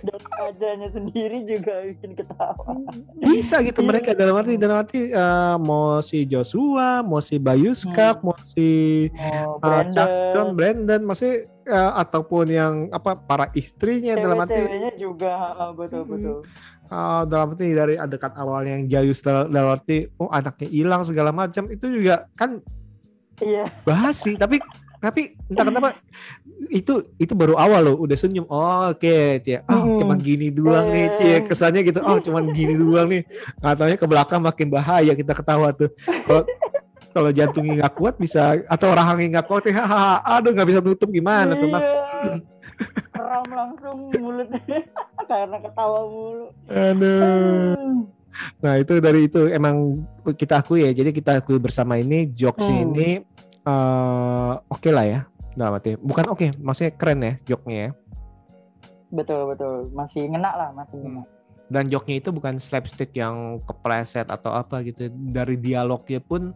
dan 0.00 0.20
wajahnya 0.22 0.88
sendiri 0.90 1.42
juga 1.42 1.82
bikin 1.82 2.14
ketawa. 2.14 2.78
Bisa 3.18 3.58
gitu 3.60 3.80
Iya. 3.80 3.88
mereka 3.88 4.10
dalam 4.12 4.34
arti 4.34 4.54
dalam 4.54 4.76
arti 4.78 5.00
eh, 5.08 5.56
mau 5.58 5.98
si 5.98 6.22
Joshua 6.24 7.02
mau 7.02 7.18
si 7.18 7.36
Bayuskak 7.36 8.22
mau 8.22 8.36
si 8.40 9.06
oh, 9.10 9.58
eh, 9.58 9.82
Chuck 9.90 10.10
John 10.32 10.52
Brandon 10.52 10.86
Brandon 10.86 11.02
masih 11.04 11.32
eh, 11.62 11.92
ataupun 11.96 12.46
yang 12.48 12.74
apa 12.90 13.14
para 13.14 13.50
istrinya 13.52 14.14
dalam 14.14 14.38
arti 14.38 14.62
juga 14.96 15.54
betul 15.72 16.02
Hmm. 16.02 16.10
betul. 16.12 16.36
Eh, 16.86 17.22
dalam 17.26 17.46
arti 17.50 17.66
dari 17.70 17.94
adegan 17.94 18.30
awalnya 18.32 18.78
yang 18.78 18.86
Jayus 18.86 19.18
dal- 19.18 19.50
dalam 19.50 19.74
arti 19.74 20.06
oh 20.16 20.30
anaknya 20.30 20.68
hilang 20.68 21.02
segala 21.02 21.30
macam 21.30 21.66
itu 21.66 21.86
juga 21.90 22.30
kan 22.32 22.62
iya. 23.38 23.66
bahas 23.82 24.16
sih 24.16 24.34
tapi 24.34 24.62
tapi 24.98 25.36
entah 25.46 25.64
kenapa 25.64 25.88
itu 26.66 26.92
itu 27.16 27.32
baru 27.32 27.54
awal 27.54 27.80
loh 27.84 27.96
udah 27.98 28.14
senyum 28.14 28.46
oh 28.46 28.90
oke 28.90 29.16
cie 29.40 29.60
ah 29.60 29.76
Mm-mm. 29.76 29.98
cuman 29.98 30.16
gini 30.16 30.48
doang 30.48 30.88
nih 30.88 31.06
cie 31.14 31.28
Eh. 31.28 31.40
kesannya 31.42 31.82
gitu 31.82 32.00
oh 32.00 32.18
cuman 32.18 32.50
gini 32.50 32.74
doang 32.74 33.06
nih 33.06 33.22
katanya 33.58 33.96
ke 33.96 34.06
belakang 34.06 34.40
makin 34.40 34.68
bahaya 34.68 35.12
kita 35.12 35.32
ketawa 35.32 35.70
tuh 35.70 35.92
kalau 36.24 36.42
kalau 37.10 37.30
jantungnya 37.30 37.80
nggak 37.80 37.94
kuat 37.94 38.14
bisa 38.16 38.60
atau 38.66 38.88
rahangnya 38.90 39.38
nggak 39.38 39.46
kuat 39.46 39.62
ya 39.64 39.74
hahaha 39.78 40.14
aduh 40.32 40.52
nggak 40.52 40.68
bisa 40.68 40.80
tutup 40.80 41.08
gimana 41.08 41.52
tuh 41.54 41.68
mas 41.68 41.86
Iya. 42.16 42.40
Keram 43.10 43.44
langsung 43.46 43.98
mulutnya 44.12 44.60
karena 45.30 45.56
ketawa 45.58 46.00
mulu. 46.04 46.46
aduh 46.66 48.04
nah 48.60 48.76
itu 48.76 48.92
dari 48.98 49.20
itu 49.24 49.48
emang 49.48 50.04
kita 50.30 50.60
akui 50.60 50.84
ya 50.84 50.92
jadi 50.92 51.08
kita 51.08 51.40
akui 51.40 51.56
bersama 51.56 51.96
ini 51.96 52.28
jokes 52.28 52.60
Hmm. 52.62 52.92
ini 52.92 53.24
eh, 53.66 54.52
oke 54.70 54.88
lah 54.94 55.04
ya 55.04 55.20
dalam 55.58 55.76
arti. 55.76 55.98
Bukan 55.98 56.24
oke 56.30 56.46
maksudnya 56.62 56.92
keren 56.94 57.20
ya 57.22 57.32
joknya 57.44 57.78
ya. 57.78 57.90
Betul 59.10 59.40
betul. 59.50 59.90
Masih 59.90 60.30
ngena 60.30 60.50
lah 60.54 60.70
masih 60.72 60.98
ngena. 61.02 61.24
dan 61.66 61.90
joknya 61.90 62.22
itu 62.22 62.30
bukan 62.30 62.62
slapstick 62.62 63.10
yang 63.18 63.58
kepleset 63.66 64.30
atau 64.30 64.54
apa 64.54 64.86
gitu. 64.86 65.10
Dari 65.10 65.58
dialognya 65.58 66.22
pun 66.22 66.54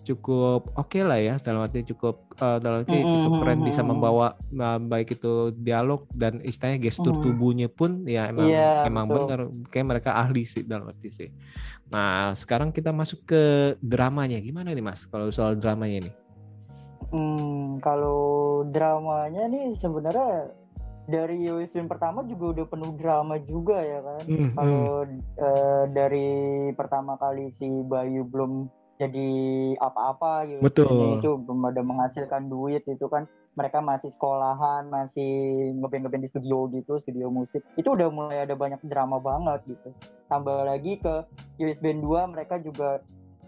cukup 0.00 0.72
oke 0.74 0.96
lah 1.04 1.20
ya 1.20 1.34
dalam 1.38 1.60
arti 1.60 1.84
cukup 1.84 2.32
eh, 2.34 2.58
dalam 2.58 2.82
arti 2.82 2.96
Mm-mm, 2.96 3.12
cukup 3.20 3.32
keren 3.36 3.60
bisa 3.60 3.80
membawa 3.84 4.26
eh, 4.48 4.78
baik 4.80 5.20
itu 5.20 5.52
dialog 5.52 6.08
dan 6.10 6.40
istilahnya 6.40 6.80
gestur 6.80 7.12
Mm. 7.12 7.22
tubuhnya 7.22 7.68
pun 7.68 8.08
ya 8.08 8.28
emang 8.28 8.48
Iya, 8.48 8.70
emang 8.84 9.04
betul. 9.06 9.16
bener 9.20 9.40
kayak 9.68 9.86
mereka 9.86 10.10
ahli 10.16 10.48
sih 10.48 10.64
dalam 10.64 10.88
arti 10.88 11.08
sih 11.10 11.28
nah 11.92 12.32
sekarang 12.32 12.72
kita 12.72 12.90
masuk 12.90 13.26
ke 13.26 13.42
dramanya 13.78 14.40
gimana 14.40 14.72
nih 14.72 14.82
mas 14.82 15.04
kalau 15.04 15.28
soal 15.28 15.52
dramanya 15.54 16.08
nih 16.08 16.14
Hmm, 17.10 17.82
kalau 17.82 18.20
dramanya 18.70 19.50
nih 19.50 19.74
sebenarnya 19.82 20.54
dari 21.10 21.42
Wiswin 21.42 21.90
pertama 21.90 22.22
juga 22.22 22.54
udah 22.54 22.66
penuh 22.70 22.94
drama 22.94 23.34
juga 23.42 23.82
ya 23.82 23.98
kan. 23.98 24.22
Hmm, 24.30 24.50
Kalau 24.54 24.82
eh, 25.34 25.84
dari 25.90 26.28
pertama 26.70 27.18
kali 27.18 27.50
si 27.58 27.66
Bayu 27.66 28.22
belum 28.22 28.70
jadi 29.00 29.28
apa-apa 29.80 30.44
gitu. 30.44 30.60
Betul. 30.60 31.16
Itu 31.16 31.30
belum 31.40 31.72
ada 31.72 31.80
menghasilkan 31.80 32.52
duit 32.52 32.84
itu 32.84 33.08
kan 33.08 33.24
mereka 33.56 33.80
masih 33.80 34.12
sekolahan, 34.12 34.92
masih 34.92 35.32
ngeband-ngeband 35.80 36.28
di 36.28 36.30
studio 36.30 36.68
gitu, 36.68 37.00
studio 37.00 37.32
musik. 37.32 37.64
Itu 37.80 37.96
udah 37.96 38.12
mulai 38.12 38.44
ada 38.44 38.52
banyak 38.52 38.84
drama 38.84 39.16
banget 39.16 39.64
gitu. 39.64 39.96
Tambah 40.28 40.68
lagi 40.68 41.00
ke 41.00 41.24
US 41.64 41.80
Band 41.80 42.04
2 42.04 42.32
mereka 42.36 42.60
juga 42.60 43.00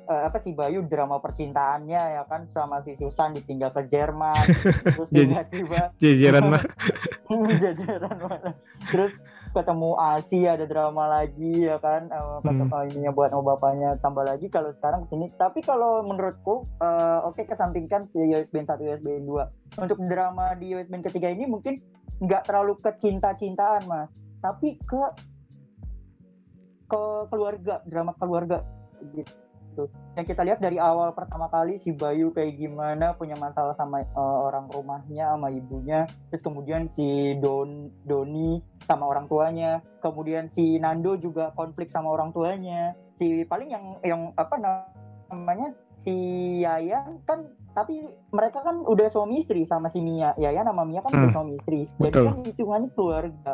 eh, 0.08 0.22
apa 0.26 0.38
sih 0.42 0.56
Bayu 0.56 0.82
drama 0.88 1.22
percintaannya 1.22 2.02
ya 2.18 2.22
kan 2.26 2.48
sama 2.50 2.82
si 2.82 2.98
Susan 2.98 3.36
ditinggal 3.36 3.70
ke 3.70 3.86
Jerman 3.86 4.34
terus 4.96 5.08
Jadi- 5.12 5.30
tiba-tiba 5.30 5.80
jajaran 6.02 6.44
mah 6.50 6.62
jajaran 7.62 8.16
mana 8.18 8.50
terus 8.90 9.12
ketemu 9.52 9.94
Asi 10.00 10.48
ada 10.48 10.64
drama 10.64 11.04
lagi 11.08 11.68
ya 11.68 11.76
kan? 11.78 12.08
Eh, 12.08 12.38
ketemu 12.44 12.74
ininya 12.92 13.12
buat 13.12 13.30
sama 13.32 13.54
bapaknya 13.54 14.00
tambah 14.00 14.24
lagi 14.24 14.48
kalau 14.48 14.72
sekarang 14.80 15.04
ke 15.06 15.14
sini 15.14 15.26
tapi 15.36 15.60
kalau 15.60 16.00
menurutku 16.04 16.64
eh, 16.80 17.18
oke 17.28 17.44
kesampingkan 17.44 18.08
si 18.12 18.20
USB 18.20 18.64
1 18.64 18.72
USB 18.80 19.22
2 19.28 19.80
untuk 19.84 19.98
drama 20.08 20.56
di 20.56 20.72
USB 20.72 21.04
ketiga 21.04 21.28
ini 21.28 21.44
mungkin 21.44 21.80
nggak 22.24 22.48
terlalu 22.48 22.80
ke 22.80 22.90
cinta-cintaan 22.96 23.84
mas. 23.84 24.10
Tapi 24.40 24.80
ke 24.82 25.02
ke 26.88 27.02
keluarga 27.32 27.80
drama 27.88 28.12
keluarga 28.20 28.60
gitu 29.16 29.41
yang 30.12 30.26
kita 30.26 30.44
lihat 30.44 30.60
dari 30.60 30.76
awal 30.76 31.16
pertama 31.16 31.48
kali 31.48 31.80
si 31.80 31.90
Bayu 31.90 32.30
kayak 32.30 32.56
gimana 32.56 33.16
punya 33.16 33.32
masalah 33.36 33.72
sama 33.74 34.04
eh, 34.04 34.10
orang 34.16 34.68
rumahnya 34.68 35.32
sama 35.32 35.48
ibunya. 35.48 36.04
Terus 36.28 36.42
kemudian 36.44 36.92
si 36.92 37.36
Don 37.40 37.88
Doni 38.04 38.60
sama 38.84 39.08
orang 39.08 39.26
tuanya. 39.26 39.80
Kemudian 40.00 40.52
si 40.52 40.76
Nando 40.76 41.16
juga 41.16 41.54
konflik 41.56 41.88
sama 41.88 42.12
orang 42.12 42.30
tuanya. 42.30 42.92
Si 43.16 43.46
paling 43.48 43.68
yang 43.72 43.84
yang 44.04 44.20
apa 44.36 44.58
namanya 45.30 45.72
si 46.02 46.12
Yayan 46.60 47.22
kan 47.24 47.46
tapi 47.72 48.04
mereka 48.36 48.60
kan 48.60 48.84
udah 48.84 49.08
suami 49.08 49.40
istri 49.40 49.64
sama 49.64 49.88
si 49.88 50.04
Mia. 50.04 50.36
Yayan 50.36 50.68
sama 50.68 50.84
Mia 50.84 51.00
kan 51.00 51.08
udah 51.14 51.30
Hmm, 51.30 51.36
suami 51.40 51.52
istri. 51.56 51.88
Betul. 51.96 52.12
jadi 52.12 52.28
kan 52.28 52.38
hitungannya 52.44 52.90
keluarga. 52.92 53.52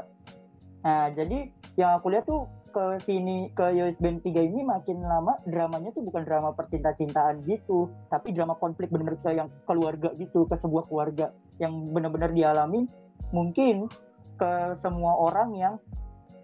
Nah 0.83 1.11
jadi 1.15 1.39
yang 1.79 2.03
aku 2.03 2.11
lihat 2.11 2.27
tuh 2.27 2.51
ke 2.79 3.11
sini 3.11 3.51
ke 3.59 3.75
US 3.83 3.99
Band 3.99 4.23
3 4.23 4.39
ini 4.39 4.63
makin 4.63 5.03
lama 5.03 5.35
dramanya 5.51 5.91
tuh 5.91 6.07
bukan 6.07 6.23
drama 6.23 6.55
percinta-cintaan 6.55 7.43
gitu 7.51 7.91
tapi 8.07 8.31
drama 8.31 8.55
konflik 8.55 8.87
bener-bener 8.95 9.19
ke 9.19 9.35
yang 9.35 9.51
keluarga 9.67 10.15
gitu 10.15 10.47
ke 10.47 10.55
sebuah 10.63 10.87
keluarga 10.87 11.35
yang 11.59 11.75
benar-benar 11.91 12.31
dialami. 12.31 12.87
Mungkin 13.35 13.91
ke 14.39 14.53
semua 14.79 15.19
orang 15.19 15.59
yang 15.59 15.75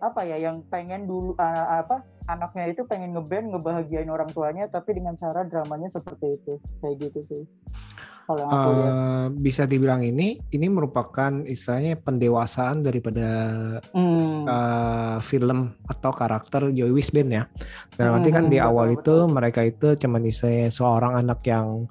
apa 0.03 0.27
ya 0.27 0.43
yang 0.43 0.67
pengen 0.75 1.07
dulu 1.07 1.39
ah, 1.39 1.79
apa 1.79 2.03
anaknya 2.27 2.75
itu 2.75 2.83
pengen 2.91 3.15
ngeband 3.15 3.55
ngebahagiain 3.55 4.11
orang 4.11 4.27
tuanya 4.35 4.67
tapi 4.67 4.99
dengan 4.99 5.15
cara 5.15 5.47
dramanya 5.47 5.87
seperti 5.95 6.35
itu. 6.35 6.59
Kayak 6.83 6.95
gitu 6.99 7.21
sih 7.31 7.43
kalau 8.27 8.47
lihat 8.77 8.95
Eh, 8.95 9.25
bisa 9.45 9.65
dibilang 9.65 10.05
ini 10.05 10.37
ini 10.53 10.67
merupakan 10.69 11.33
istilahnya 11.49 11.97
pendewasaan 12.07 12.85
daripada 12.87 13.25
Hmm, 13.95 14.45
eh, 14.49 15.17
film 15.25 15.59
atau 15.89 16.11
karakter 16.13 16.71
Joey 16.77 16.93
Wisband 16.93 17.31
ya. 17.33 17.43
Arti 17.97 18.31
kan 18.35 18.45
Hmm, 18.45 18.51
di 18.53 18.59
betul, 18.61 18.69
awal 18.69 18.87
betul. 18.97 18.97
itu 18.97 19.15
mereka 19.31 19.61
itu 19.65 19.97
cuman 20.03 20.23
istilahnya 20.29 20.69
seorang 20.73 21.13
anak 21.25 21.41
yang 21.47 21.89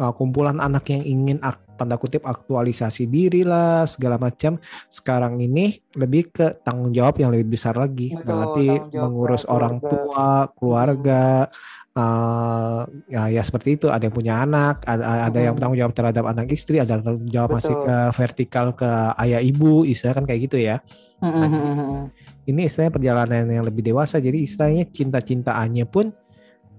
eh, 0.00 0.12
kumpulan 0.18 0.58
anak 0.62 0.84
yang 0.92 1.02
ingin 1.04 1.38
ak- 1.42 1.64
tanda 1.76 2.00
kutip 2.00 2.24
aktualisasi 2.24 3.04
diri 3.04 3.44
lah 3.44 3.84
segala 3.84 4.16
macam. 4.16 4.56
Sekarang 4.88 5.36
ini 5.40 5.76
lebih 5.92 6.32
ke 6.32 6.46
tanggung 6.64 6.92
jawab 6.96 7.20
yang 7.20 7.30
lebih 7.34 7.56
besar 7.58 7.76
lagi. 7.76 8.16
Betul, 8.16 8.24
Dalam 8.24 8.40
arti 8.48 8.60
tanggung 8.66 8.90
jawab 8.94 9.12
mengurus 9.12 9.44
keluarga. 9.44 9.48
orang 9.48 9.76
tua, 9.84 10.48
keluarga. 10.56 11.48
Eh, 11.96 12.80
ya, 13.08 13.22
ya 13.32 13.42
seperti 13.42 13.80
itu. 13.80 13.88
Ada 13.88 14.06
yang 14.06 14.14
punya 14.14 14.34
anak, 14.44 14.84
ada, 14.84 15.32
ada 15.32 15.38
yang 15.40 15.56
Hmm. 15.56 15.56
bertanggung 15.56 15.80
jawab 15.80 15.94
terhadap 15.96 16.24
anak 16.28 16.46
istri, 16.52 16.76
ada 16.76 17.00
yang 17.00 17.04
tanggung 17.04 17.30
jawab 17.32 17.56
masih 17.56 17.72
Betul. 17.72 17.84
ke 17.88 17.96
vertikal 18.12 18.66
ke 18.76 18.90
ayah 19.24 19.40
ibu, 19.40 19.82
istilah 19.88 20.14
kan 20.14 20.24
kayak 20.28 20.40
gitu 20.46 20.60
ya 20.60 20.78
hmm, 21.20 21.48
hmm. 21.48 22.02
ini 22.48 22.60
istilahnya 22.68 22.92
perjalanan 22.92 23.44
yang 23.48 23.64
lebih 23.64 23.82
dewasa 23.84 24.20
jadi 24.20 24.38
istilahnya 24.44 24.84
cinta-cintaannya 24.90 25.86
pun 25.88 26.12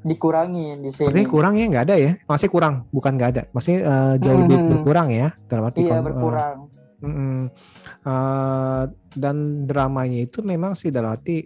dikurangin 0.05 0.85
di 0.85 0.91
sini 0.93 1.25
kurang 1.25 1.57
ya 1.57 1.65
nggak 1.67 1.85
ada 1.89 1.95
ya 1.97 2.11
masih 2.29 2.47
kurang 2.47 2.85
bukan 2.93 3.17
nggak 3.17 3.29
ada 3.33 3.43
maksudnya 3.51 3.79
eh, 3.83 4.13
jauh 4.21 4.39
lebih 4.45 4.57
berkurang 4.71 5.09
ya 5.11 5.33
dalam 5.49 5.67
arti 5.67 5.83
iya 5.83 5.99
eh, 5.99 6.03
berkurang 6.05 6.57
mm-mm. 7.01 7.39
Eh, 8.07 8.83
dan 9.19 9.67
dramanya 9.67 10.23
itu 10.23 10.39
memang 10.39 10.77
sih 10.79 10.93
dalam 10.93 11.11
arti 11.11 11.43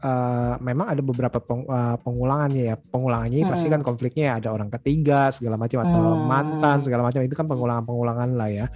eh, 0.00 0.54
memang 0.58 0.86
ada 0.88 1.00
beberapa 1.00 1.38
peng- 1.38 1.64
eh, 1.64 1.96
pengulangannya 2.00 2.62
ya 2.64 2.76
pengulangannya 2.76 3.36
ini 3.36 3.46
pasti 3.46 3.68
Hmm. 3.68 3.74
kan 3.76 3.82
konfliknya 3.84 4.36
ada 4.36 4.48
orang 4.48 4.72
ketiga 4.72 5.28
segala 5.28 5.54
macam 5.54 5.80
atau 5.80 6.00
Hmm. 6.10 6.24
mantan 6.24 6.80
segala 6.80 7.04
macam 7.04 7.20
itu 7.20 7.32
kan 7.32 7.46
pengulangan-pengulangan 7.46 8.30
lah 8.34 8.48
ya 8.48 8.66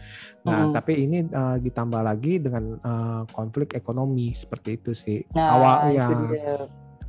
nah 0.42 0.68
Hmm. 0.68 0.72
tapi 0.72 0.92
ini 1.02 1.24
eh, 1.24 1.56
ditambah 1.58 2.00
lagi 2.00 2.38
dengan 2.38 2.76
eh, 2.76 3.22
konflik 3.30 3.72
ekonomi 3.72 4.30
seperti 4.32 4.76
itu 4.76 4.92
sih 4.92 5.20
nah 5.32 5.56
awal 5.56 5.90
yang 5.90 6.12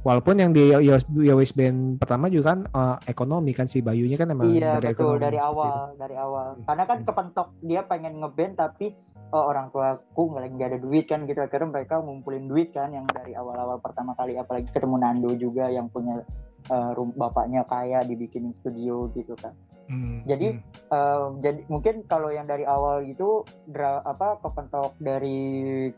Walaupun 0.06 0.38
yang 0.38 0.54
di 0.54 0.70
Yowis 1.18 1.50
Band 1.50 1.98
pertama 1.98 2.30
juga 2.30 2.54
kan 2.54 2.60
eh, 2.64 2.98
ekonomi 3.10 3.58
kan 3.58 3.66
si 3.66 3.82
Bayunya 3.82 4.14
kan 4.16 4.30
emang 4.30 4.54
Iya 4.54 4.78
dari 4.78 4.94
betul 4.94 5.18
ekonomi 5.18 5.26
dari 5.26 5.40
awal 5.42 5.78
dari 5.98 6.14
awal. 6.16 6.48
Hmm. 6.54 6.66
Karena 6.70 6.84
kan 6.86 6.98
kepentok 7.02 7.48
dia 7.66 7.82
pengen 7.82 8.22
ngeband 8.22 8.54
tapi 8.54 8.94
oh, 9.36 9.52
orang 9.52 9.68
tuaku 9.76 10.40
lagi 10.40 10.56
nggak 10.56 10.72
ada 10.72 10.80
duit 10.80 11.06
kan 11.12 11.28
gitu 11.28 11.44
akhirnya 11.44 11.76
mereka 11.76 12.00
ngumpulin 12.00 12.48
duit 12.48 12.72
kan 12.72 12.96
yang 12.96 13.04
dari 13.12 13.36
awal-awal 13.36 13.84
pertama 13.84 14.16
kali 14.16 14.40
apalagi 14.40 14.72
ketemu 14.72 14.96
Nando 14.96 15.36
juga 15.36 15.68
yang 15.68 15.92
punya 15.92 16.24
rum- 16.72 17.14
bapaknya 17.14 17.62
kaya 17.68 18.02
dibikinin 18.02 18.56
studio 18.58 19.12
gitu 19.14 19.38
kan. 19.38 19.54
Hmm, 19.86 20.26
Jadi, 20.26 20.58
hmm. 20.58 20.74
Eh, 20.86 21.28
jadi 21.42 21.60
mungkin 21.66 22.06
kalau 22.06 22.30
yang 22.30 22.46
dari 22.46 22.66
awal 22.66 23.06
itu 23.06 23.42
dra, 23.70 24.02
apa 24.06 24.38
kepentok 24.42 24.98
dari 25.02 25.90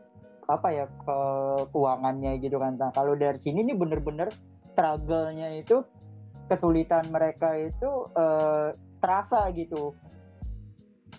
apa 0.47 0.67
ya 0.71 0.85
ke 0.87 1.19
keuangannya 1.75 2.39
gitu 2.39 2.55
kan. 2.55 2.79
Nah, 2.79 2.91
kalau 2.95 3.19
dari 3.19 3.35
sini 3.39 3.67
nih 3.67 3.75
bener-bener 3.75 4.31
struggle-nya 4.71 5.59
itu 5.59 5.83
kesulitan 6.47 7.11
mereka 7.11 7.55
itu 7.59 8.11
eh, 8.15 8.67
terasa 9.03 9.51
gitu. 9.55 9.91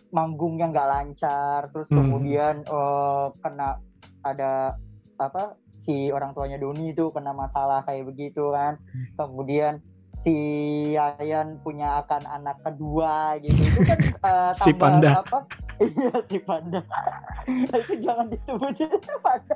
Manggungnya 0.09 0.69
nggak 0.69 0.89
lancar, 0.89 1.61
terus 1.69 1.89
Hmm. 1.89 1.99
kemudian 2.01 2.55
eh, 2.63 3.27
kena 3.39 3.77
ada 4.23 4.75
apa 5.17 5.55
si 5.83 6.09
orang 6.09 6.33
tuanya 6.33 6.57
Doni 6.57 6.91
itu 6.91 7.09
kena 7.11 7.33
masalah 7.33 7.83
kayak 7.83 8.07
begitu 8.07 8.51
kan. 8.51 8.77
Kemudian 9.15 9.81
si 10.21 10.35
Yayan 10.93 11.63
punya 11.63 12.03
akan 12.03 12.27
anak 12.27 12.59
kedua 12.61 13.39
gitu 13.39 13.55
itu 13.57 13.81
kan 13.85 13.99
eh, 14.27 14.53
Si 14.53 14.71
Panda. 14.73 15.23
apa 15.23 15.39
iya 15.79 16.11
si 16.27 16.43
panda 16.43 16.83
itu 17.79 17.95
jangan 18.03 18.27
disebutin 18.27 18.91
panda 19.23 19.55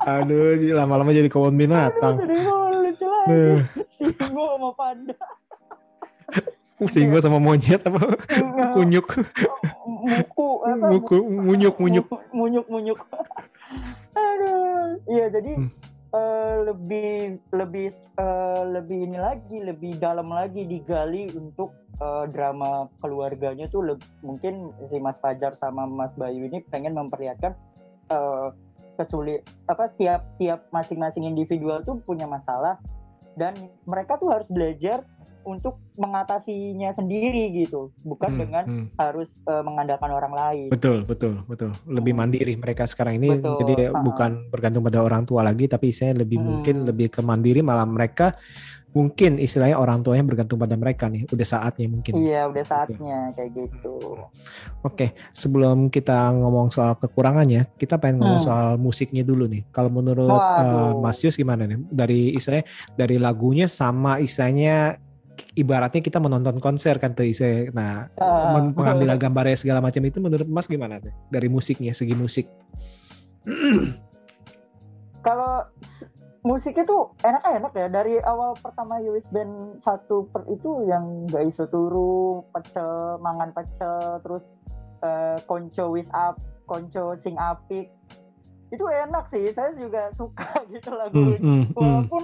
Aduh, 0.00 0.52
lama-lama 0.72 1.12
jadi 1.12 1.28
kawan 1.28 1.56
binatang. 1.56 2.20
Aduh, 2.20 2.84
lucu 2.84 3.08
lagi 3.08 3.64
Singo 4.12 4.44
sama 4.52 4.70
panda 4.76 5.16
Singo 6.88 7.20
sama 7.20 7.36
monyet 7.36 7.84
apa? 7.84 8.16
Kunyuk, 8.72 9.06
muku 9.84 10.48
apa? 10.64 10.86
Muku, 10.88 11.16
munyuk, 11.20 11.76
munyuk. 11.76 12.06
munyuk 12.32 12.66
munyuk. 12.70 13.00
Aduh. 14.16 14.96
Iya 15.04 15.26
jadi 15.30 15.52
Hmm. 15.56 15.70
eh, 16.10 16.56
lebih 16.66 17.10
lebih 17.52 17.86
eh, 17.94 18.62
lebih 18.66 18.98
ini 19.06 19.18
lagi 19.18 19.56
lebih 19.60 19.98
dalam 19.98 20.32
lagi 20.32 20.64
digali 20.64 21.28
untuk 21.36 21.70
eh, 22.00 22.24
drama 22.32 22.88
keluarganya 22.98 23.68
tuh 23.68 23.94
leb- 23.94 24.08
mungkin 24.24 24.72
si 24.88 24.96
Mas 24.98 25.20
Fajar 25.20 25.54
sama 25.54 25.84
Mas 25.86 26.16
Bayu 26.16 26.48
ini 26.48 26.64
pengen 26.66 26.96
memperlihatkan 26.96 27.54
eh, 28.10 28.48
kesulit 28.96 29.44
apa 29.64 29.88
tiap 29.96 30.26
tiap 30.36 30.66
masing-masing 30.72 31.24
individual 31.24 31.84
tuh 31.84 32.00
punya 32.02 32.24
masalah. 32.24 32.80
Dan 33.38 33.54
mereka 33.86 34.18
tuh 34.18 34.34
harus 34.34 34.50
belajar 34.50 35.06
untuk 35.42 35.78
mengatasinya 35.94 36.92
sendiri 36.92 37.52
gitu 37.56 37.92
bukan 38.00 38.30
Hmm, 38.30 38.38
dengan 38.38 38.64
hmm. 38.64 38.86
harus 38.96 39.28
eh, 39.42 39.62
mengandalkan 39.62 40.10
orang 40.10 40.32
lain 40.32 40.68
Betul, 40.70 41.02
betul, 41.02 41.42
betul. 41.44 41.70
Lebih 41.84 42.12
Hmm. 42.12 42.20
mandiri 42.20 42.54
mereka 42.54 42.84
sekarang 42.84 43.16
ini. 43.16 43.34
Betul, 43.34 43.56
Jadi 43.58 43.74
ha-ha. 43.86 44.00
bukan 44.00 44.30
bergantung 44.48 44.82
pada 44.82 44.98
orang 44.98 45.22
tua 45.22 45.40
lagi, 45.40 45.64
tapi 45.64 45.90
istilahnya 45.90 46.20
lebih 46.20 46.38
Hmm. 46.38 46.46
mungkin 46.46 46.74
lebih 46.84 47.08
ke 47.08 47.20
mandiri. 47.20 47.60
Malah 47.60 47.84
mereka 47.84 48.36
mungkin 48.90 49.38
istilahnya 49.38 49.78
orang 49.78 50.02
tuanya 50.02 50.24
bergantung 50.24 50.58
pada 50.58 50.74
mereka 50.74 51.06
nih. 51.06 51.22
Udah 51.26 51.46
saatnya 51.46 51.86
mungkin. 51.86 52.12
iya 52.18 52.46
udah 52.46 52.64
saatnya 52.64 53.30
kayak 53.32 53.50
gitu 53.54 54.18
Oke, 54.80 55.12
sebelum 55.30 55.86
kita 55.88 56.32
ngomong 56.32 56.70
soal 56.70 56.96
kekurangannya, 56.96 57.68
kita 57.76 57.96
pengen 57.96 58.18
ngomong 58.18 58.40
Hmm. 58.40 58.48
soal 58.48 58.68
musiknya 58.76 59.22
dulu 59.22 59.44
nih. 59.44 59.62
Kalau 59.68 59.88
menurut 59.88 60.26
Waduh. 60.26 60.96
uh, 60.96 60.98
Mas 60.98 61.20
Yus 61.20 61.34
gimana 61.34 61.64
nih? 61.64 61.78
Dari 61.86 62.34
istilahnya 62.34 62.64
dari 62.94 63.16
lagunya 63.16 63.66
sama 63.66 64.18
istilahnya 64.18 64.96
ibaratnya 65.54 66.00
kita 66.00 66.18
menonton 66.18 66.58
konser 66.58 66.98
kan 66.98 67.12
tuh 67.12 67.26
istilahnya. 67.26 67.70
Nah, 67.72 67.94
Ah, 68.16 68.54
men- 68.54 68.72
pengambilan 68.72 69.18
gambarnya 69.18 69.56
segala 69.56 69.80
macam 69.80 70.02
itu 70.04 70.18
menurut 70.18 70.46
Mas 70.46 70.66
gimana 70.66 70.98
tuh? 70.98 71.12
Dari 71.28 71.48
musiknya, 71.48 71.92
segi 71.92 72.14
musik. 72.14 72.46
kalau 75.20 75.64
musiknya 76.40 76.88
tuh 76.88 77.12
enak-enak 77.20 77.72
ya 77.76 77.86
dari 77.92 78.16
awal 78.20 78.56
pertama 78.56 78.96
Yowis 79.00 79.26
Band 79.28 79.80
satu 79.84 80.24
per 80.32 80.48
itu 80.48 80.88
yang 80.88 81.28
gak 81.28 81.44
iso 81.44 81.68
turu 81.68 82.40
pecel 82.52 83.20
mangan 83.20 83.52
pecel 83.52 84.24
terus 84.24 84.44
eh, 85.04 85.36
konco 85.44 85.92
wis 85.92 86.08
up 86.16 86.40
konco 86.64 87.16
sing 87.20 87.36
apik 87.36 87.92
itu 88.70 88.84
enak 88.86 89.28
sih 89.28 89.52
saya 89.52 89.76
juga 89.76 90.08
suka 90.16 90.48
gitu 90.72 90.88
lagu 90.94 91.12
Hmm, 91.12 91.36
hmm, 91.36 91.62
hmm. 91.68 91.76
walaupun 91.76 92.22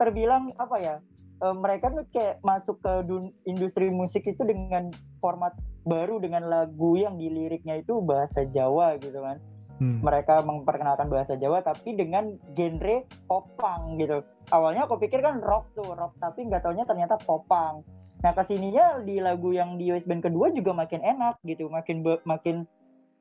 terbilang 0.00 0.54
apa 0.56 0.76
ya 0.80 0.96
eh, 1.38 1.56
mereka 1.56 1.90
tuh 1.90 2.04
kayak 2.10 2.42
masuk 2.42 2.76
ke 2.82 2.92
dun- 3.06 3.34
industri 3.46 3.90
musik 3.90 4.26
itu 4.26 4.42
dengan 4.42 4.90
format 5.22 5.54
baru 5.88 6.20
dengan 6.20 6.46
lagu 6.46 6.98
yang 6.98 7.16
di 7.16 7.30
liriknya 7.32 7.80
itu 7.80 8.02
bahasa 8.02 8.44
Jawa 8.44 8.98
gitu 9.00 9.22
kan 9.22 9.40
Hmm. 9.78 10.02
mereka 10.02 10.42
memperkenalkan 10.42 11.06
bahasa 11.06 11.38
Jawa 11.38 11.62
tapi 11.62 11.94
dengan 11.94 12.34
genre 12.58 13.06
popang 13.30 13.94
gitu. 14.02 14.26
Awalnya 14.50 14.90
aku 14.90 14.98
pikir 14.98 15.22
kan 15.22 15.38
rock 15.38 15.70
tuh, 15.78 15.94
rock 15.94 16.18
tapi 16.18 16.50
nggak 16.50 16.66
taunya 16.66 16.82
ternyata 16.82 17.14
popang. 17.22 17.86
Nah 18.18 18.34
ke 18.34 18.42
sininya 18.50 18.98
di 18.98 19.22
lagu 19.22 19.54
yang 19.54 19.78
di 19.78 19.94
US 19.94 20.02
Band 20.02 20.26
kedua 20.26 20.50
juga 20.50 20.74
makin 20.74 20.98
enak 20.98 21.38
gitu, 21.46 21.70
makin 21.70 22.02
makin 22.26 22.66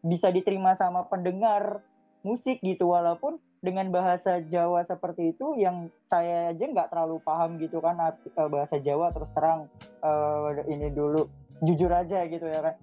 bisa 0.01 0.33
diterima 0.33 0.73
sama 0.73 1.05
pendengar 1.05 1.85
musik 2.23 2.61
gitu. 2.61 2.89
Walaupun 2.89 3.41
dengan 3.61 3.89
bahasa 3.89 4.39
Jawa 4.45 4.85
seperti 4.85 5.33
itu 5.33 5.57
yang 5.57 5.89
saya 6.07 6.53
aja 6.53 6.65
nggak 6.65 6.93
terlalu 6.93 7.17
paham 7.25 7.57
gitu 7.57 7.81
kan 7.81 7.97
eh, 7.99 8.49
bahasa 8.49 8.77
Jawa 8.77 9.09
terus 9.09 9.29
terang 9.33 9.65
eh, 10.05 10.63
ini 10.69 10.93
dulu 10.93 11.25
jujur 11.65 11.89
aja 11.89 12.21
gitu 12.29 12.45
ya 12.45 12.61
kan 12.61 12.77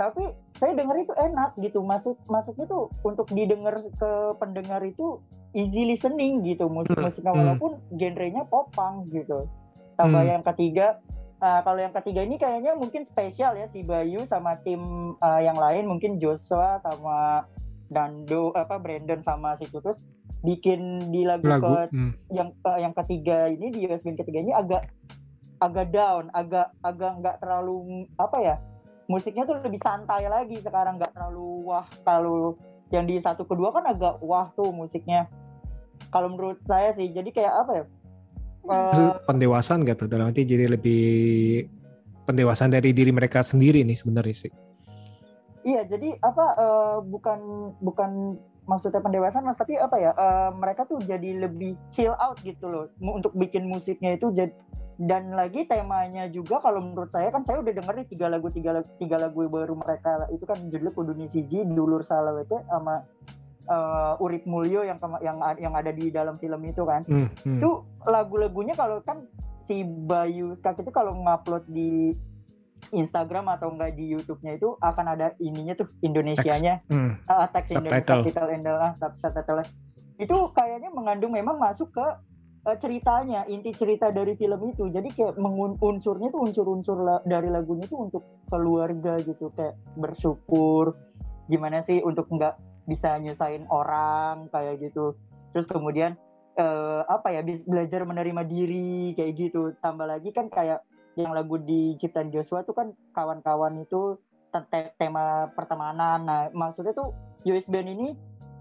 tapi 0.00 0.24
saya 0.56 0.72
denger 0.74 0.96
itu 1.04 1.14
enak 1.14 1.50
gitu. 1.60 1.78
Masuk 1.84 2.16
masuknya 2.26 2.66
tuh 2.66 2.88
untuk 3.06 3.26
didengar 3.30 3.78
ke 3.82 4.12
pendengar 4.40 4.80
itu 4.82 5.20
easy 5.52 5.84
listening 5.84 6.40
gitu 6.48 6.66
musik 6.66 6.96
musiknya 6.96 7.32
hmm. 7.32 7.40
walaupun 7.44 7.72
genrenya 7.94 8.42
popang 8.48 9.06
gitu. 9.12 9.46
Tambah 10.00 10.24
Hmm. 10.24 10.32
yang 10.40 10.42
ketiga 10.42 10.98
uh, 11.44 11.60
kalau 11.60 11.78
yang 11.78 11.92
ketiga 11.92 12.24
ini 12.24 12.40
kayaknya 12.40 12.72
mungkin 12.72 13.04
spesial 13.04 13.52
ya 13.54 13.68
si 13.70 13.84
Bayu 13.84 14.24
sama 14.26 14.56
tim 14.64 15.14
uh, 15.20 15.40
yang 15.44 15.58
lain. 15.58 15.84
Mungkin 15.86 16.18
Joshua 16.18 16.80
sama 16.80 17.44
Dando 17.92 18.50
apa 18.56 18.80
Brandon 18.80 19.20
sama 19.22 19.54
si 19.60 19.68
Tutus 19.68 19.96
bikin 20.42 21.12
di 21.14 21.22
lagu, 21.22 21.46
Lagu. 21.46 21.62
ke 21.62 21.94
hmm. 21.94 22.12
yang 22.34 22.50
uh, 22.66 22.78
yang 22.80 22.90
ketiga 22.96 23.46
ini 23.46 23.70
di 23.70 23.86
US 23.86 24.02
Band 24.02 24.18
ketiga 24.18 24.42
ini 24.42 24.50
agak 24.50 24.90
agak 25.62 25.94
down, 25.94 26.26
agak 26.34 26.74
agak 26.82 27.12
nggak 27.22 27.36
terlalu 27.38 28.08
apa 28.18 28.36
ya 28.42 28.56
musiknya 29.06 29.46
tuh 29.46 29.62
lebih 29.62 29.78
santai 29.78 30.26
lagi 30.26 30.58
sekarang 30.58 30.98
nggak 30.98 31.14
terlalu 31.14 31.62
wah 31.68 31.86
kalau 32.02 32.58
yang 32.90 33.06
di 33.06 33.22
satu 33.22 33.46
kedua 33.46 33.70
kan 33.70 33.86
agak 33.86 34.18
wah 34.18 34.50
tuh 34.58 34.74
musiknya 34.74 35.30
kalau 36.10 36.34
menurut 36.34 36.58
saya 36.66 36.90
sih 36.98 37.14
jadi 37.14 37.30
kayak 37.30 37.54
apa 37.54 37.72
ya 37.78 37.84
Eh, 38.62 39.14
pendewasaan 39.26 39.82
gitu 39.82 40.06
dalam 40.06 40.30
arti 40.30 40.46
jadi 40.46 40.70
lebih 40.70 41.66
pendewasaan 42.22 42.70
dari 42.70 42.94
diri 42.94 43.10
mereka 43.10 43.42
sendiri 43.42 43.82
nih 43.82 43.98
sebenarnya 43.98 44.36
sih. 44.46 44.52
Iya, 45.62 45.86
jadi 45.86 46.18
apa 46.18 46.44
eh, 46.58 46.96
bukan 47.06 47.38
bukan 47.78 48.38
maksudnya 48.66 49.02
pendewasaan 49.02 49.46
mas 49.46 49.58
tapi 49.58 49.74
apa 49.78 49.96
ya 49.98 50.10
eh, 50.14 50.50
mereka 50.54 50.86
tuh 50.86 51.02
jadi 51.02 51.46
lebih 51.46 51.74
chill 51.90 52.14
out 52.18 52.38
gitu 52.46 52.70
loh 52.70 52.86
untuk 53.02 53.34
bikin 53.34 53.66
musiknya 53.66 54.14
itu 54.14 54.30
jadi 54.30 54.54
dan 55.02 55.34
lagi 55.34 55.66
temanya 55.66 56.30
juga 56.30 56.62
kalau 56.62 56.78
menurut 56.78 57.10
saya 57.10 57.32
kan 57.34 57.42
saya 57.42 57.58
udah 57.58 57.74
denger 57.74 57.94
nih 57.96 58.06
tiga 58.12 58.26
lagu 58.30 58.52
tiga 58.54 58.70
lagu 58.76 58.88
tiga 59.02 59.16
lagu 59.18 59.50
baru 59.50 59.74
mereka 59.74 60.30
itu 60.30 60.44
kan 60.46 60.58
judulnya 60.68 60.92
Kuduni 60.94 61.26
Siji, 61.32 61.64
Dulur 61.66 62.06
Salawete 62.06 62.62
sama 62.70 63.02
eh, 63.66 64.22
Urip 64.22 64.46
Mulyo 64.46 64.86
yang 64.86 65.02
yang 65.24 65.42
yang 65.58 65.74
ada 65.74 65.90
di 65.90 66.12
dalam 66.14 66.38
film 66.38 66.62
itu 66.62 66.86
kan 66.86 67.02
Hmm, 67.08 67.26
hmm. 67.42 67.58
itu 67.58 67.70
lagu-lagunya 68.06 68.78
kalau 68.78 69.02
kan 69.02 69.26
si 69.66 69.82
Bayu 69.82 70.54
Skak 70.62 70.82
itu 70.82 70.92
kalau 70.94 71.18
ngupload 71.18 71.66
di 71.72 72.14
Instagram 72.90 73.46
atau 73.54 73.70
enggak 73.70 73.94
di 73.94 74.10
YouTube-nya 74.10 74.58
itu 74.58 74.74
akan 74.82 75.06
ada 75.14 75.32
ininya 75.38 75.78
tuh 75.78 75.88
Indonesianya. 76.02 76.82
Hmm. 76.90 77.16
uh, 77.30 77.46
teks 77.54 77.70
Indonesia 77.70 78.02
Subtitle. 78.02 78.22
subtitle 78.26 78.50
Indo- 78.50 78.80
ah, 78.80 78.92
subtitle 78.98 79.60
itu 80.20 80.36
kayaknya 80.54 80.90
mengandung 80.92 81.32
memang 81.32 81.56
masuk 81.58 81.90
ke 81.94 82.06
uh, 82.68 82.76
ceritanya 82.78 83.46
inti 83.46 83.72
cerita 83.74 84.10
dari 84.10 84.34
film 84.34 84.60
itu. 84.70 84.90
Jadi 84.90 85.08
kayak 85.14 85.38
mengun- 85.38 85.78
unsurnya 85.80 86.28
tuh 86.30 86.42
unsur-unsur 86.46 86.98
la- 87.00 87.24
dari 87.24 87.48
lagunya 87.48 87.86
tuh 87.86 88.10
untuk 88.10 88.22
keluarga 88.50 89.18
gitu. 89.22 89.50
Kayak 89.54 89.78
bersyukur 89.98 90.94
gimana 91.50 91.82
sih 91.82 92.02
untuk 92.02 92.30
nggak 92.30 92.58
bisa 92.86 93.18
nyusahin 93.18 93.66
orang 93.70 94.50
kayak 94.50 94.78
gitu. 94.78 95.14
Terus 95.54 95.66
kemudian 95.66 96.14
eh, 96.52 97.00
apa 97.08 97.32
ya 97.32 97.40
belajar 97.66 98.04
menerima 98.04 98.42
diri 98.46 99.16
kayak 99.16 99.32
gitu. 99.38 99.72
Tambah 99.80 100.06
lagi 100.06 100.30
kan 100.30 100.52
kayak 100.52 100.84
yang 101.16 101.32
lagu 101.36 101.60
di 101.60 101.96
ciptaan 102.00 102.32
Joshua 102.32 102.64
tuh 102.64 102.72
kan 102.72 102.96
kawan-kawan 103.12 103.84
itu 103.84 104.16
te- 104.50 104.92
tema 104.96 105.48
pertemanan 105.52 106.24
nah 106.24 106.42
maksudnya 106.52 106.92
tuh 106.92 107.12
US 107.44 107.66
Band 107.68 107.88
ini 107.88 108.08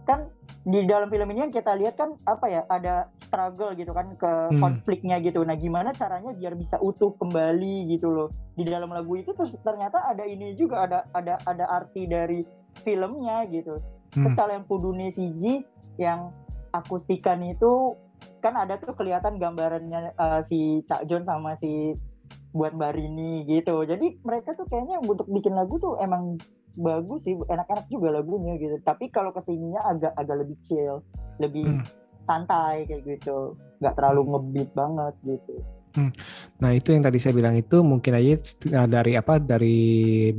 kan 0.03 0.27
di 0.65 0.85
dalam 0.85 1.09
film 1.13 1.29
ini 1.31 1.45
yang 1.49 1.53
kita 1.53 1.77
lihat 1.77 1.95
kan 1.95 2.17
apa 2.25 2.45
ya 2.49 2.61
ada 2.67 3.09
struggle 3.21 3.71
gitu 3.77 3.93
kan 3.93 4.17
ke 4.17 4.31
Hmm. 4.51 4.59
konfliknya 4.59 5.21
gitu. 5.21 5.45
Nah 5.45 5.55
gimana 5.55 5.93
caranya 5.93 6.33
biar 6.33 6.57
bisa 6.57 6.81
utuh 6.81 7.13
kembali 7.15 7.87
gitu 7.87 8.09
loh 8.09 8.29
di 8.57 8.65
dalam 8.65 8.89
lagu 8.91 9.13
itu 9.15 9.31
terus 9.31 9.53
ternyata 9.61 10.01
ada 10.03 10.25
ini 10.25 10.57
juga 10.57 10.83
ada 10.89 10.99
ada 11.13 11.37
ada 11.45 11.65
arti 11.69 12.09
dari 12.09 12.41
filmnya 12.81 13.45
gitu. 13.49 13.77
Terus 14.11 14.33
Hmm. 14.33 14.37
kalau 14.37 14.51
yang 14.57 14.65
Kudune 14.67 15.13
Siji 15.13 15.63
yang 16.01 16.33
akustikan 16.73 17.41
itu 17.45 17.95
kan 18.41 18.57
ada 18.57 18.81
tuh 18.81 18.97
kelihatan 18.97 19.37
gambarannya 19.37 20.17
eh, 20.17 20.41
si 20.49 20.81
Cak 20.89 21.05
Jon 21.05 21.23
sama 21.25 21.57
si 21.61 21.93
buat 22.51 22.75
Barini 22.75 23.47
gitu. 23.47 23.83
Jadi 23.87 24.19
mereka 24.23 24.55
tuh 24.55 24.67
kayaknya 24.67 24.99
untuk 25.03 25.27
bikin 25.27 25.55
lagu 25.55 25.79
tuh 25.79 25.95
emang 25.99 26.39
bagus 26.75 27.23
sih, 27.27 27.35
enak-enak 27.35 27.87
juga 27.91 28.19
lagunya 28.19 28.55
gitu. 28.59 28.79
Tapi 28.83 29.11
kalau 29.11 29.31
ke 29.35 29.43
sininya 29.47 29.83
agak 29.87 30.13
agak 30.15 30.43
lebih 30.43 30.57
chill, 30.67 31.03
lebih 31.39 31.79
Hmm. 31.79 31.83
santai 32.27 32.87
kayak 32.87 33.03
gitu, 33.07 33.55
nggak 33.83 33.95
terlalu 33.97 34.21
ngebeat 34.35 34.69
banget 34.71 35.13
gitu. 35.25 35.55
Nah 36.61 36.71
itu 36.71 36.93
yang 36.93 37.03
tadi 37.03 37.17
saya 37.19 37.33
bilang 37.35 37.57
itu 37.57 37.83
mungkin 37.83 38.15
aja 38.15 38.39
uh, 38.77 38.87
dari 38.87 39.17
apa 39.19 39.41
dari 39.41 39.79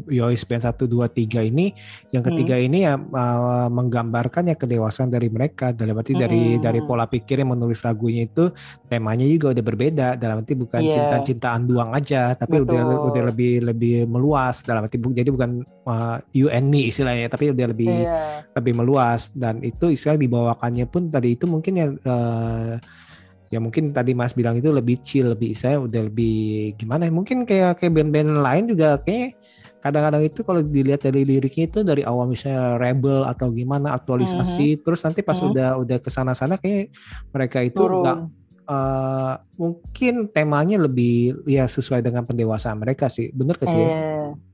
Yois 0.09 0.43
Band 0.49 0.65
1, 0.65 0.75
2, 0.89 0.89
3 1.13 1.51
ini 1.51 1.75
yang 2.09 2.25
ketiga 2.25 2.57
ini 2.57 2.87
ya 2.87 2.97
uh, 2.97 3.69
menggambarkan 3.69 4.49
ya 4.49 4.57
kedewasaan 4.57 5.13
dari 5.13 5.29
mereka. 5.29 5.75
Dalam 5.75 5.99
arti 5.99 6.15
dari 6.17 6.57
Hmm. 6.57 6.63
dari 6.65 6.81
pola 6.83 7.05
pikir 7.05 7.45
yang 7.45 7.53
menulis 7.53 7.85
lagunya 7.85 8.25
itu 8.25 8.49
temanya 8.89 9.29
juga 9.29 9.53
udah 9.53 9.65
berbeda. 9.65 10.09
Dalam 10.17 10.41
arti 10.41 10.55
bukan 10.57 10.81
Iya. 10.83 10.95
cinta-cintaan 10.95 11.69
doang 11.69 11.91
aja 11.93 12.33
tapi 12.33 12.63
udah 12.63 12.81
Betul. 12.83 13.09
udah 13.13 13.23
lebih 13.29 13.53
lebih 13.69 13.97
meluas. 14.09 14.65
Dalam 14.65 14.89
arti 14.89 14.97
jadi 14.97 15.29
bukan 15.29 15.63
uh, 15.85 16.17
you 16.33 16.49
and 16.49 16.73
me 16.73 16.89
istilahnya 16.89 17.29
tapi 17.29 17.53
udah 17.53 17.67
lebih 17.69 17.91
Iya, 17.93 18.49
lebih 18.57 18.73
meluas. 18.73 19.29
Dan 19.35 19.61
itu 19.61 19.93
istilah 19.93 20.17
dibawakannya 20.17 20.87
pun 20.89 21.13
tadi 21.13 21.35
itu 21.35 21.45
mungkin 21.45 21.73
ya 21.75 21.87
eh, 21.93 22.75
ya 23.53 23.61
mungkin 23.61 23.93
tadi 23.93 24.17
Mas 24.17 24.33
bilang 24.33 24.57
itu 24.57 24.73
lebih 24.73 25.05
chill 25.05 25.37
lebih 25.37 25.53
saya 25.53 25.77
udah 25.77 26.09
lebih 26.09 26.73
gimana 26.81 27.05
ya 27.05 27.13
mungkin 27.13 27.45
kayak 27.45 27.77
kayak 27.77 27.93
band-band 27.93 28.41
lain 28.41 28.65
juga 28.73 28.97
kayak 28.97 29.37
kadang-kadang 29.85 30.23
itu 30.25 30.41
kalau 30.41 30.63
dilihat 30.65 31.05
dari 31.05 31.27
liriknya 31.27 31.65
itu 31.69 31.85
dari 31.85 32.01
awal 32.01 32.31
misalnya 32.31 32.81
rebel 32.81 33.29
atau 33.29 33.53
gimana 33.53 33.93
aktualisasi 33.93 34.81
terus 34.81 35.05
nanti 35.05 35.21
pas 35.21 35.37
Mhm. 35.37 35.53
udah 35.53 35.69
udah 35.85 35.99
ke 36.01 36.09
sana 36.09 36.33
sana 36.33 36.57
kayak 36.57 36.95
mereka 37.29 37.61
itu 37.61 37.77
nggak 37.77 38.19
turun. 38.25 38.31
eh, 38.63 39.35
mungkin 39.59 40.15
temanya 40.31 40.79
lebih 40.81 41.45
ya 41.45 41.67
sesuai 41.67 42.01
dengan 42.01 42.23
pendewasaan 42.25 42.79
mereka 42.79 43.11
sih 43.11 43.29
bener 43.35 43.59
gak 43.59 43.69
sih 43.69 43.77
ya? 43.77 43.91
Iya, 43.91 43.99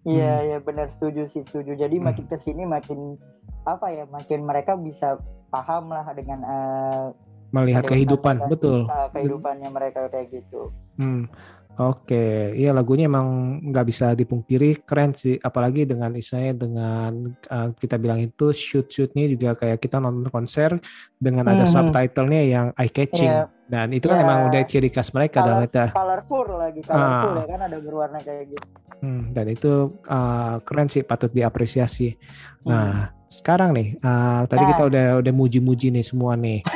iya, 0.08 0.32
Hmm. 0.32 0.46
iya 0.48 0.58
benar 0.58 0.88
setuju 0.90 1.28
sih 1.28 1.44
setuju. 1.44 1.76
Jadi 1.76 2.00
Hmm. 2.00 2.08
makin 2.08 2.24
ke 2.26 2.36
sini 2.40 2.64
makin 2.64 3.20
apa 3.62 3.92
ya, 3.92 4.08
makin 4.08 4.42
mereka 4.42 4.80
bisa 4.80 5.20
paham 5.52 5.92
lah 5.92 6.08
dengan 6.16 6.40
eh, 6.40 7.06
melihat 7.50 7.84
kehidupan 7.84 8.36
mereka, 8.44 8.50
betul 8.50 8.80
eh, 8.86 9.08
kehidupannya 9.12 9.68
mereka 9.72 10.00
kayak 10.12 10.26
gitu. 10.32 10.72
Hmm, 10.98 11.30
oke, 11.78 12.24
iya 12.54 12.70
lagunya 12.74 13.08
emang 13.08 13.58
nggak 13.70 13.86
bisa 13.86 14.06
dipungkiri 14.12 14.84
keren 14.84 15.14
sih, 15.14 15.38
apalagi 15.40 15.88
dengan 15.88 16.12
istilahnya 16.12 16.54
dengan 16.58 17.12
uh, 17.48 17.68
kita 17.72 17.96
bilang 17.96 18.20
itu 18.20 18.52
shoot-shootnya 18.52 19.24
juga 19.30 19.56
kayak 19.56 19.80
kita 19.80 19.96
nonton 20.02 20.28
konser 20.28 20.76
dengan 21.16 21.48
ada 21.48 21.64
Mhm. 21.64 21.72
subtitlenya 21.72 22.42
yang 22.44 22.66
eye 22.76 22.92
catching 22.92 23.32
Iya. 23.32 23.57
Dan 23.68 23.92
itu 23.92 24.04
kan 24.04 24.16
Iya. 24.16 24.24
emang 24.24 24.38
udah 24.48 24.62
ciri 24.64 24.88
khas 24.88 25.12
mereka 25.12 25.40
dalam 25.40 25.60
Color- 25.60 25.68
kita. 25.68 25.84
Colorful 25.92 26.46
lagi, 26.56 26.80
colorful 26.82 27.30
Ah. 27.30 27.38
ya 27.38 27.46
kan 27.46 27.60
ada 27.62 27.76
berwarna 27.78 28.18
kayak 28.18 28.44
gitu. 28.48 28.66
Hmm, 28.98 29.30
dan 29.30 29.46
itu 29.46 29.72
uh, 30.04 30.58
keren 30.60 30.88
sih, 30.88 31.02
patut 31.02 31.30
diapresiasi. 31.30 32.16
Hmm. 32.58 32.66
Nah, 32.66 32.92
sekarang 33.26 33.70
nih, 33.70 33.94
uh, 33.98 34.42
tadi 34.44 34.58
Nah. 34.58 34.70
kita 34.72 34.82
udah 34.84 35.06
udah 35.20 35.32
muji-muji 35.32 35.88
nih 35.90 36.02
semua 36.02 36.34
nih. 36.34 36.64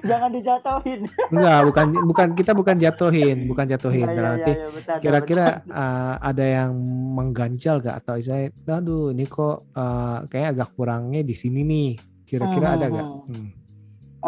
Jangan 0.00 0.30
dijatuhin. 0.30 1.04
Enggak, 1.28 1.60
bukan 1.62 1.86
bukan 2.06 2.28
kita 2.32 2.52
bukan 2.52 2.76
jatuhin, 2.78 3.44
bukan 3.44 3.66
jatuhin. 3.68 4.06
Dalam 4.06 4.38
arti 4.38 4.52
iya, 4.54 4.66
bercanda, 4.66 5.02
kira-kira 5.02 5.44
bercanda. 5.60 5.76
uh, 5.76 6.14
ada 6.22 6.44
yang 6.46 6.70
mengganjal 7.12 7.76
gak 7.78 7.96
atau 7.98 8.16
saya 8.16 8.48
aduh 8.64 9.12
ini 9.12 9.26
kok 9.26 9.68
uh, 9.70 10.24
kayak 10.24 10.56
agak 10.56 10.68
kurangnya 10.72 11.20
di 11.20 11.34
sini 11.34 11.60
nih 11.62 11.90
kira-kira 12.24 12.66
Hmm, 12.66 12.76
ada 12.78 12.86
gak 12.88 13.06
hmm. 13.26 13.48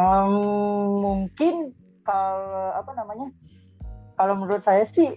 Em, 0.00 0.32
mungkin 1.04 1.76
kalau 2.08 2.72
apa 2.72 2.90
namanya? 2.96 3.28
Kalau 4.16 4.34
menurut 4.36 4.64
saya 4.64 4.84
sih 4.88 5.16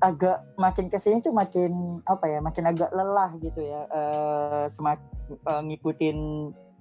agak 0.00 0.44
makin 0.60 0.92
ke 0.92 1.00
sini 1.00 1.20
tuh 1.20 1.36
makin 1.36 2.00
apa 2.08 2.24
ya? 2.24 2.38
Makin 2.40 2.64
agak 2.72 2.90
lelah 2.96 3.36
gitu 3.44 3.60
ya. 3.60 3.80
Eh 3.92 4.64
semak 4.72 5.00
eh, 5.28 5.62
ngikutin 5.68 6.18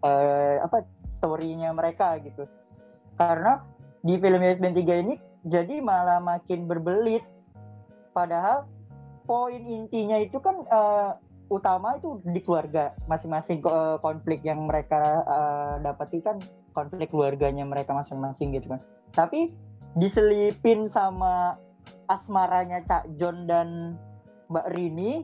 eh, 0.07 0.55
apa 0.63 0.87
story-nya 1.19 1.75
mereka 1.75 2.15
gitu. 2.23 2.47
Karena 3.19 3.63
di 4.05 4.15
film 4.19 4.39
Yes 4.43 4.61
Band 4.61 4.79
3 4.79 5.03
ini 5.03 5.15
jadi 5.43 5.83
malah 5.83 6.23
makin 6.23 6.71
berbelit. 6.71 7.23
Padahal 8.15 8.63
poin 9.27 9.59
intinya 9.59 10.15
itu 10.23 10.39
kan 10.39 10.55
eh, 10.63 11.11
utama 11.51 11.99
itu 11.99 12.23
di 12.23 12.39
keluarga 12.39 12.95
masing-masing 13.11 13.59
konflik 13.99 14.39
yang 14.47 14.63
mereka 14.63 15.23
eh, 15.27 15.73
dapati 15.83 16.23
kan 16.23 16.39
konflik 16.75 17.07
keluarganya 17.09 17.63
mereka 17.63 17.95
masing-masing 17.95 18.51
gitu 18.51 18.75
kan. 18.75 18.83
Tapi 19.15 19.55
diselipin 19.95 20.91
sama 20.91 21.55
asmaranya 22.11 22.83
Cak 22.83 23.15
John 23.15 23.47
dan 23.47 23.95
Mbak 24.51 24.67
Rini. 24.75 25.23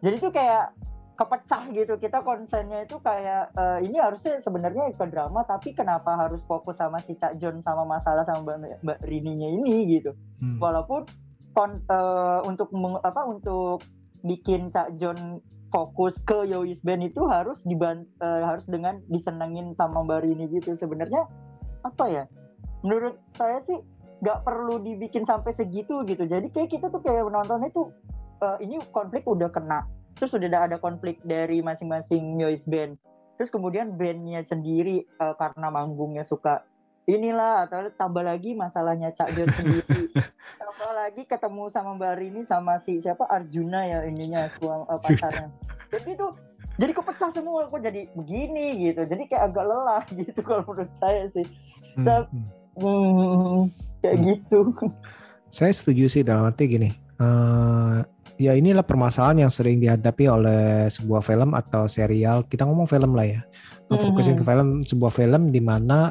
Jadi 0.00 0.16
tuh 0.16 0.32
kayak 0.32 0.72
kepecah 1.16 1.68
gitu. 1.72 1.94
Kita 2.00 2.24
konsennya 2.24 2.88
itu 2.88 2.96
kayak 3.00 3.52
eh, 3.52 3.78
ini 3.84 3.96
harusnya 4.00 4.40
sebenarnya 4.40 4.92
ke 4.96 5.06
drama 5.08 5.44
tapi 5.44 5.76
kenapa 5.76 6.16
harus 6.16 6.40
fokus 6.48 6.80
sama 6.80 7.00
si 7.04 7.16
Cak 7.16 7.36
John 7.36 7.60
sama 7.60 7.84
masalah 7.84 8.24
sama 8.24 8.56
Mbak, 8.56 8.80
Mbak 8.84 8.98
Rininya 9.04 9.48
ini 9.52 10.00
gitu. 10.00 10.16
Hmm. 10.40 10.58
Walaupun 10.58 11.04
kon, 11.52 11.84
eh, 11.84 12.40
untuk 12.48 12.72
meng- 12.72 13.04
apa 13.04 13.24
untuk 13.28 13.84
bikin 14.24 14.72
Cak 14.72 14.96
John 14.96 15.40
fokus 15.76 16.16
ke 16.24 16.48
Yois 16.48 16.80
Band 16.80 17.04
itu 17.04 17.20
harus 17.28 17.60
diban 17.68 18.08
eh, 18.24 18.42
harus 18.48 18.64
dengan 18.64 18.96
disenengin 19.12 19.76
sama 19.76 20.00
Mbak 20.00 20.24
Rini 20.24 20.48
gitu. 20.56 20.72
Sebenarnya 20.80 21.28
apa 21.84 22.04
ya? 22.08 22.24
Menurut 22.80 23.20
saya 23.36 23.60
sih 23.68 23.76
nggak 24.24 24.48
perlu 24.48 24.80
dibikin 24.80 25.28
sampai 25.28 25.52
segitu 25.52 26.00
gitu. 26.08 26.24
Jadi 26.24 26.48
kayak 26.48 26.72
kita 26.72 26.88
tuh 26.88 27.04
kayak 27.04 27.28
menonton 27.28 27.68
itu 27.68 27.92
eh, 28.40 28.58
ini 28.64 28.80
konflik 28.88 29.28
udah 29.28 29.52
kena. 29.52 29.84
Terus 30.16 30.32
udah 30.32 30.48
ada- 30.48 30.80
konflik 30.80 31.20
dari 31.28 31.60
masing-masing 31.60 32.40
Yois 32.40 32.64
Band 32.64 32.96
terus 33.36 33.52
kemudian 33.52 34.00
bandnya 34.00 34.42
sendiri 34.48 35.04
eh, 35.04 35.34
karena 35.36 35.68
manggungnya 35.68 36.24
suka 36.24 36.64
inilah 37.06 37.70
atau 37.70 37.86
tambah 37.94 38.20
lagi 38.20 38.52
masalahnya 38.52 39.14
Cak 39.14 39.30
John 39.32 39.48
sendiri. 39.54 40.10
Tambah 40.60 40.90
lagi 40.92 41.22
ketemu 41.22 41.70
sama 41.70 41.94
Mbak 41.94 42.14
Rini 42.18 42.42
sama 42.50 42.82
si 42.82 42.98
siapa? 42.98 43.24
Arjuna 43.30 43.86
ya 43.86 43.98
ininya 44.04 44.50
suami 44.58 44.84
eh, 44.90 44.98
pacarnya. 44.98 45.48
Jadi 45.94 46.10
tuh 46.18 46.34
jadi 46.76 46.92
kepecah 46.92 47.30
semua. 47.32 47.70
Kok 47.70 47.80
jadi 47.80 48.10
begini 48.12 48.90
gitu? 48.90 49.06
Jadi 49.06 49.22
kayak 49.30 49.48
agak 49.48 49.64
lelah 49.64 50.02
gitu 50.18 50.40
kalau 50.42 50.66
menurut 50.66 50.90
saya 50.98 51.24
sih. 51.32 51.46
Hmm, 51.96 52.04
Sa- 52.04 52.28
hmm. 52.28 52.46
hmm, 52.76 53.60
kayak 54.02 54.16
Hmm. 54.18 54.26
gitu. 54.26 54.58
Saya 55.46 55.72
setuju 55.72 56.10
sih 56.10 56.26
dalam 56.26 56.50
arti 56.50 56.66
gini 56.66 56.90
eh, 57.16 57.96
ya 58.36 58.52
inilah 58.52 58.82
permasalahan 58.84 59.46
yang 59.46 59.52
sering 59.54 59.78
dihadapi 59.78 60.26
oleh 60.26 60.90
sebuah 60.90 61.22
film 61.22 61.54
atau 61.54 61.86
serial. 61.86 62.44
Kita 62.44 62.66
ngomong 62.66 62.90
film 62.90 63.14
lah 63.14 63.24
ya. 63.24 63.40
Fokusin 63.86 64.34
ke 64.34 64.42
film 64.42 64.82
sebuah 64.82 65.14
film 65.14 65.54
di 65.54 65.62
mana 65.62 66.10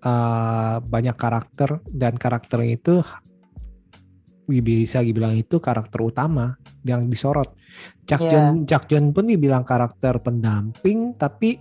eh, 0.00 0.76
banyak 0.80 1.16
karakter 1.16 1.80
dan 1.88 2.16
karakternya 2.16 2.74
itu 2.74 2.94
bisa 4.46 5.02
dibilang 5.02 5.34
itu 5.34 5.58
karakter 5.58 5.98
utama 6.00 6.54
yang 6.86 7.10
disorot. 7.10 7.50
Chuck 8.06 8.22
Iya. 8.22 8.30
John, 8.30 8.46
Chuck 8.64 8.84
John 8.86 9.10
pun 9.10 9.26
dibilang 9.26 9.66
karakter 9.66 10.22
pendamping, 10.22 11.18
tapi 11.18 11.58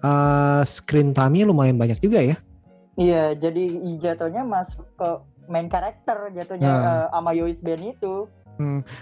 eh, 0.00 0.62
screen 0.66 1.14
time-nya 1.14 1.48
lumayan 1.48 1.78
banyak 1.78 1.98
juga 1.98 2.20
ya. 2.20 2.36
iya 2.94 3.34
jadi 3.34 3.74
jatuhnya 3.98 4.46
masuk 4.46 4.86
ke 4.94 5.08
main 5.50 5.66
karakter 5.66 6.30
jatuhnya 6.30 6.70
Nah. 6.70 6.82
eh, 6.86 7.06
sama 7.10 7.30
Yois 7.34 7.58
Band 7.58 7.82
itu 7.82 8.30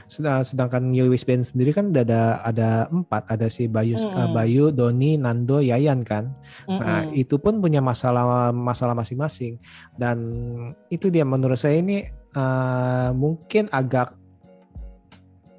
Sedang- 0.06 0.42
Sedangkan 0.42 0.90
Yowis 0.90 1.22
Band 1.22 1.44
sendiri 1.44 1.70
kan 1.70 1.92
udah 1.92 2.02
ada 2.02 2.22
ada 2.42 2.68
empat, 2.88 3.28
ada 3.28 3.46
si 3.46 3.66
Bayu, 3.66 3.94
eh, 3.94 4.02
Mm-mm. 4.02 4.32
Bayu, 4.32 4.64
Doni, 4.68 5.16
Nando, 5.16 5.60
Yayan 5.60 6.00
kan. 6.02 6.32
Nah, 6.64 7.04
Mm-mm. 7.04 7.14
itu 7.14 7.36
pun 7.36 7.58
punya 7.58 7.78
masalah 7.78 8.48
masalah 8.50 8.92
masing-masing 8.92 9.60
dan 9.94 10.18
itu 10.88 11.08
dia 11.08 11.22
menurut 11.22 11.56
saya 11.56 11.76
ini 11.76 12.04
eh, 12.32 13.10
mungkin 13.12 13.68
agak 13.68 14.16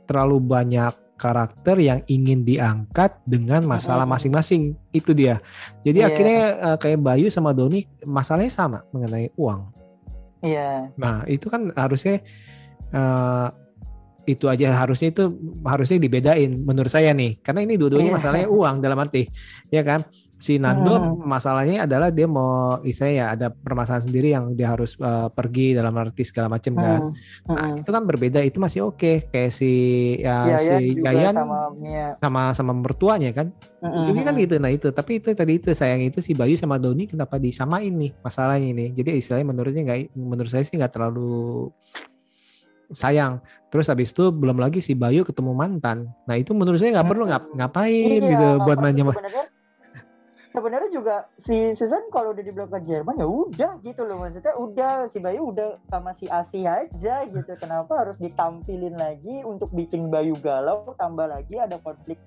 terlalu 0.03 0.37
banyak 0.39 0.91
karakter 1.13 1.79
yang 1.79 2.03
ingin 2.05 2.43
diangkat 2.43 3.15
dengan 3.23 3.63
masalah 3.63 4.03
masing-masing. 4.03 4.75
Itu 4.89 5.13
dia. 5.13 5.39
Jadi 5.81 6.01
Iya. 6.01 6.07
akhirnya 6.09 6.39
eh, 6.65 6.77
kayak 6.77 6.99
Bayu 6.99 7.27
sama 7.29 7.53
Doni 7.53 7.85
masalahnya 8.03 8.51
sama 8.51 8.79
mengenai 8.89 9.31
uang. 9.35 9.71
iya 10.41 10.91
Nah, 10.97 11.23
itu 11.23 11.47
kan 11.47 11.71
harusnya 11.71 12.19
eh, 12.91 13.47
itu 14.23 14.45
aja 14.47 14.71
harusnya 14.73 15.11
itu 15.11 15.23
harusnya 15.61 15.97
dibedain 15.99 16.51
menurut 16.55 16.87
saya 16.87 17.11
nih 17.11 17.39
karena 17.39 17.59
ini 17.61 17.75
dua-duanya 17.75 18.09
Iya. 18.09 18.17
masalahnya 18.17 18.47
uang 18.47 18.75
dalam 18.79 18.97
arti 18.97 19.27
ya 19.67 19.83
kan 19.83 20.01
si 20.35 20.59
Nando 20.59 20.99
Hmm. 20.99 21.23
masalahnya 21.23 21.87
adalah 21.87 22.11
dia 22.11 22.27
mau 22.27 22.75
istilahnya 22.83 23.15
ya 23.15 23.27
ada 23.31 23.47
permasalahan 23.47 24.03
sendiri 24.03 24.35
yang 24.35 24.51
dia 24.51 24.75
harus 24.75 24.95
eh, 24.95 25.27
pergi 25.31 25.71
dalam 25.71 25.95
arti 25.95 26.27
segala 26.27 26.51
macam 26.51 26.75
kan 26.75 26.99
Hmm, 26.99 27.47
nah 27.47 27.67
hmm. 27.71 27.79
itu 27.79 27.89
kan 27.89 28.03
berbeda 28.03 28.39
itu 28.43 28.59
masih 28.59 28.83
oke 28.83 29.31
kayak 29.31 29.51
si 29.51 29.71
ya 30.19 30.51
Yayan 30.51 30.59
si 30.59 30.85
juga 30.93 31.09
Yayan 31.09 31.35
sama 31.37 31.59
Mia. 31.73 32.07
sama 32.19 32.41
sama 32.51 32.71
mertuanya 32.75 33.31
kan 33.31 33.55
Hmm, 33.79 34.03
ujungnya 34.03 34.23
kan 34.23 34.35
hmm. 34.35 34.43
gitu 34.43 34.55
nah 34.59 34.71
itu 34.71 34.87
tapi 34.91 35.11
itu 35.19 35.31
tadi 35.31 35.53
itu 35.59 35.71
sayang 35.71 36.03
itu 36.03 36.19
si 36.19 36.31
Bayu 36.31 36.55
sama 36.55 36.75
Doni 36.75 37.07
kenapa 37.07 37.35
disamain 37.35 37.91
nih 37.91 38.11
masalahnya 38.19 38.67
ini 38.69 38.85
jadi 38.91 39.15
istilahnya 39.15 39.47
menurutnya 39.47 39.81
nggak 39.81 39.99
menurut 40.13 40.47
saya 40.47 40.63
sih 40.63 40.75
nggak 40.75 40.91
terlalu 40.91 41.71
sayang. 42.91 43.39
Terus 43.69 43.87
habis 43.87 44.11
itu 44.11 44.29
belum 44.29 44.57
lagi 44.57 44.83
si 44.83 44.93
Bayu 44.93 45.23
ketemu 45.23 45.55
mantan. 45.55 46.11
Nah 46.25 46.35
itu 46.35 46.51
menurut 46.51 46.77
saya 46.77 46.99
nggak 46.99 47.09
perlu 47.09 47.25
ngap 47.29 47.43
ngapain 47.53 48.19
Iya, 48.19 48.29
gitu 48.29 48.47
buat 48.61 48.77
main 48.77 48.93
sebenarnya. 48.93 49.45
Sebenarnya 50.53 50.89
juga 50.93 51.15
si 51.41 51.73
Susan 51.73 52.13
kalau 52.13 52.29
udah 52.29 52.45
dibilang 52.45 52.69
ke 52.69 52.77
Jerman 52.85 53.17
ya 53.17 53.25
udah 53.25 53.71
gitu 53.81 54.05
loh. 54.05 54.21
Maksudnya 54.21 54.53
udah 54.53 54.91
si 55.09 55.17
Bayu 55.17 55.49
udah 55.49 55.81
sama 55.89 56.13
si 56.21 56.29
Asi 56.29 56.61
aja 56.61 57.15
gitu. 57.25 57.51
Kenapa 57.57 58.05
harus 58.05 58.21
ditampilin 58.21 58.93
lagi 58.93 59.41
untuk 59.41 59.73
bikin 59.73 60.13
Bayu 60.13 60.37
galau 60.37 60.93
tambah 60.93 61.25
lagi 61.25 61.57
ada 61.57 61.81
konflik 61.81 62.21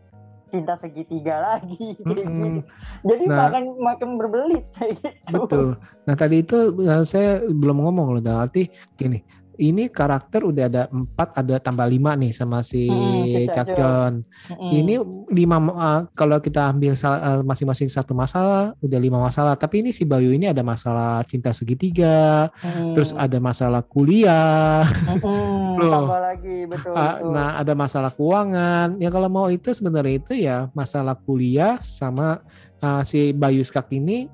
cinta 0.51 0.75
segitiga 0.75 1.39
lagi? 1.55 1.95
Mm-mm. 2.03 2.19
gitu. 2.19 2.61
jadi 3.07 3.25
Nah. 3.31 3.39
makan 3.47 3.63
makin 3.79 4.09
berbelit 4.19 4.65
kayak 4.75 4.99
gitu. 4.99 5.31
Betul. 5.31 5.67
Nah 6.03 6.15
tadi 6.19 6.43
itu 6.43 6.59
eh, 6.83 7.03
saya 7.07 7.47
belum 7.47 7.79
ngomong 7.79 8.07
loh. 8.11 8.23
Dalam 8.23 8.51
arti 8.51 8.67
gini 8.99 9.23
ini 9.59 9.89
karakter 9.89 10.45
udah 10.45 10.65
ada 10.69 10.83
empat 10.89 11.35
ada 11.35 11.57
tambah 11.57 11.85
lima 11.85 12.13
nih 12.15 12.31
sama 12.31 12.61
si 12.61 12.87
Hmm, 12.87 13.49
John 13.75 14.13
Mm-mm. 14.53 14.71
ini 14.71 14.95
lima 15.33 15.57
uh, 15.59 16.01
kalau 16.13 16.39
kita 16.39 16.71
ambil 16.71 16.95
uh, 16.95 17.43
masing-masing 17.43 17.89
satu 17.89 18.13
masalah 18.13 18.77
udah 18.79 18.99
lima 18.99 19.19
masalah 19.19 19.57
tapi 19.57 19.81
ini 19.81 19.91
si 19.91 20.05
Bayu 20.05 20.31
ini 20.31 20.47
ada 20.47 20.61
masalah 20.61 21.25
cinta 21.25 21.51
segitiga 21.51 22.49
Mm. 22.63 22.95
terus 22.95 23.11
ada 23.13 23.39
masalah 23.39 23.83
kuliah 23.83 24.87
Mm-mm, 25.09 25.81
Loh. 25.81 25.93
tambah 25.93 26.21
lagi 26.21 26.59
betul, 26.67 26.93
Ah, 26.95 27.19
betul. 27.19 27.31
nah 27.33 27.49
ada 27.57 27.73
masalah 27.73 28.11
keuangan 28.11 28.89
ya 28.97 29.09
kalau 29.09 29.29
mau 29.29 29.47
itu 29.49 29.73
sebenarnya 29.73 30.15
itu 30.19 30.33
ya 30.37 30.69
masalah 30.73 31.17
kuliah 31.17 31.77
sama 31.81 32.41
uh, 32.81 33.03
si 33.03 33.33
Bayu 33.33 33.63
Skak 33.63 33.89
ini 33.93 34.29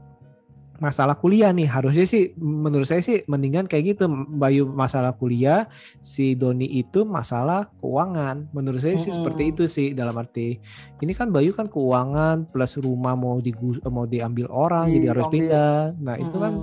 masalah 0.83 1.15
kuliah 1.15 1.55
nih. 1.55 1.71
Harusnya 1.71 2.03
sih 2.03 2.35
menurut 2.43 2.91
saya 2.91 2.99
sih 2.99 3.23
mendingan 3.31 3.71
kayak 3.71 3.95
gitu 3.95 4.11
Bayu 4.11 4.67
masalah 4.67 5.15
kuliah 5.15 5.71
si 6.03 6.35
Doni 6.35 6.67
itu 6.67 7.07
masalah 7.07 7.71
keuangan. 7.79 8.51
Menurut 8.51 8.83
saya 8.83 8.99
sih 8.99 9.15
seperti 9.15 9.55
itu 9.55 9.71
sih 9.71 9.95
dalam 9.95 10.19
arti 10.19 10.59
ini 10.99 11.13
kan 11.15 11.31
Bayu 11.31 11.55
kan 11.55 11.71
keuangan 11.71 12.51
plus 12.51 12.75
rumah 12.83 13.15
mau 13.15 13.39
digu 13.39 13.79
mau 13.87 14.11
diambil 14.11 14.51
orang 14.51 14.91
jadi 14.91 15.07
harus 15.15 15.31
pindah. 15.31 15.95
Nah 16.03 16.19
itu 16.19 16.37
kan 16.43 16.55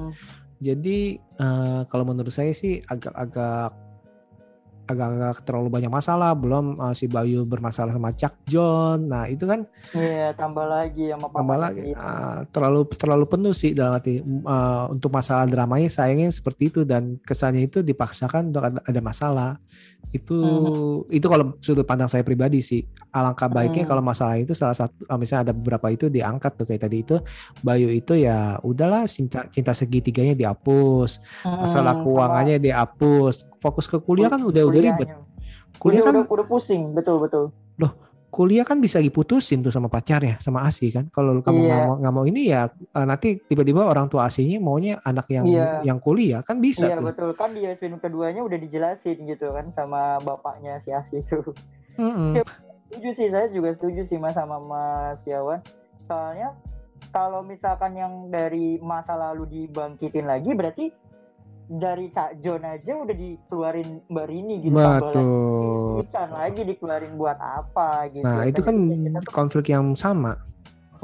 jadi 0.59 0.99
eh, 1.15 1.81
kalau 1.87 2.03
menurut 2.03 2.35
saya 2.35 2.51
sih 2.51 2.83
agak-agak 2.83 3.88
agak-agak 4.89 5.45
terlalu 5.45 5.69
banyak 5.69 5.91
masalah 5.93 6.33
belum 6.33 6.81
eh, 6.81 6.93
si 6.97 7.05
Bayu 7.05 7.45
bermasalah 7.45 7.93
sama 7.93 8.09
Chuck 8.17 8.33
John. 8.49 9.05
Nah 9.05 9.29
itu 9.29 9.45
kan 9.45 9.69
Iya, 9.93 10.33
tambah 10.33 10.65
lagi 10.65 11.13
sama 11.13 11.29
tambah 11.29 11.57
lagi. 11.61 11.93
Ah, 11.93 12.41
terlalu 12.49 12.89
terlalu 12.97 13.25
penuh 13.29 13.53
sih 13.53 13.77
dalam 13.77 13.93
arti 13.93 14.21
eh, 14.25 14.85
untuk 14.89 15.13
masalah 15.13 15.45
dramanya 15.45 15.89
sayangnya 15.93 16.33
seperti 16.33 16.73
itu. 16.73 16.81
Dan 16.81 17.21
kesannya 17.21 17.69
itu 17.69 17.85
dipaksakan 17.85 18.49
untuk 18.49 18.63
ada, 18.65 18.81
ada 18.81 19.01
masalah 19.01 19.49
itu 20.09 20.37
itu 21.09 21.25
kalau 21.25 21.53
sudut 21.61 21.85
pandang 21.85 22.09
saya 22.09 22.25
pribadi 22.25 22.59
sih. 22.59 22.81
Alangkah 23.09 23.45
baiknya 23.45 23.85
Hmm. 23.85 23.91
kalau 23.93 24.01
masalah 24.01 24.37
itu 24.37 24.53
salah 24.53 24.73
satu 24.73 25.05
eh, 25.05 25.17
misalnya 25.17 25.49
ada 25.49 25.53
beberapa 25.53 25.89
itu 25.89 26.09
diangkat 26.09 26.57
tuh 26.57 26.65
kayak 26.65 26.81
tadi 26.85 26.97
itu 27.01 27.21
Bayu 27.61 27.89
itu 27.89 28.17
ya 28.17 28.57
udahlah 28.61 29.05
cinta 29.05 29.45
cinta 29.49 29.69
segitiganya 29.71 30.33
dihapus 30.33 31.21
masalah 31.45 31.93
Mm, 31.95 32.03
keuangannya 32.05 32.57
dihapus. 32.57 33.45
Fokus 33.59 33.85
ke 33.85 33.97
kuliah 33.99 34.29
kan 34.29 34.41
udah 34.41 34.63
udah 34.65 34.81
ribet. 34.81 35.09
kuliah 35.77 36.01
kan 36.01 36.11
udah, 36.11 36.25
udah 36.25 36.45
pusing, 36.45 36.91
betul 36.91 37.21
betul. 37.21 37.53
Kuliah 38.29 38.61
kan 38.61 38.77
bisa 38.77 38.97
diputusin 38.97 39.59
tuh 39.59 39.73
sama 39.73 39.89
pacarnya 39.89 40.37
sama 40.39 40.61
Asi 40.63 40.93
kan 40.93 41.09
kalau 41.09 41.41
kamu 41.41 41.59
nggak 41.65 41.75
Iya. 41.75 41.85
mau 41.85 41.95
nggak 41.97 42.13
mau 42.13 42.25
ini 42.25 42.41
ya 42.47 42.69
eh, 42.69 43.05
nanti 43.05 43.41
tiba-tiba 43.41 43.83
orang 43.83 44.05
tua 44.05 44.29
Asinya 44.29 44.61
maunya 44.61 45.01
anak 45.01 45.25
yang 45.27 45.45
Iya. 45.45 45.81
yang 45.83 45.97
kuliah 45.97 46.45
kan 46.45 46.61
bisa 46.61 46.85
Iya 46.85 46.97
tuh 46.97 47.09
betul 47.09 47.29
kan 47.33 47.51
di 47.51 47.65
film 47.75 47.97
keduanya 47.97 48.45
udah 48.45 48.55
dijelasin 48.55 49.17
gitu 49.25 49.49
kan 49.49 49.67
sama 49.69 50.21
bapaknya 50.21 50.77
si 50.81 50.93
Asi 50.93 51.19
itu. 51.19 51.41
Mm-mm. 51.97 52.39
setuju 52.89 53.09
sih 53.13 53.27
saya 53.29 53.49
juga 53.49 53.69
setuju 53.75 54.01
sih 54.05 54.17
mas 54.17 54.33
sama 54.33 54.57
Mas 54.57 55.19
Yawan. 55.25 55.61
Soalnya 56.09 56.57
kalau 57.09 57.41
misalkan 57.41 57.93
yang 57.93 58.29
dari 58.29 58.77
masa 58.79 59.13
lalu 59.13 59.45
dibangkitin 59.45 60.25
lagi 60.25 60.53
berarti 60.53 60.85
dari 61.69 62.09
Cak 62.09 62.41
John 62.41 62.65
aja 62.65 62.97
udah 62.97 63.13
dikeluarin 63.13 64.01
Mbak 64.09 64.25
Rini 64.25 64.55
gitu 64.65 64.73
betul. 64.73 66.01
Susan 66.01 66.29
lagi 66.33 66.61
dikeluarin 66.65 67.13
buat 67.13 67.37
apa 67.37 68.09
gitu. 68.09 68.25
nah 68.25 68.41
itu 68.49 68.65
kan 68.65 68.73
tuh 69.21 69.33
konflik 69.33 69.69
yang 69.69 69.93
sama. 69.93 70.33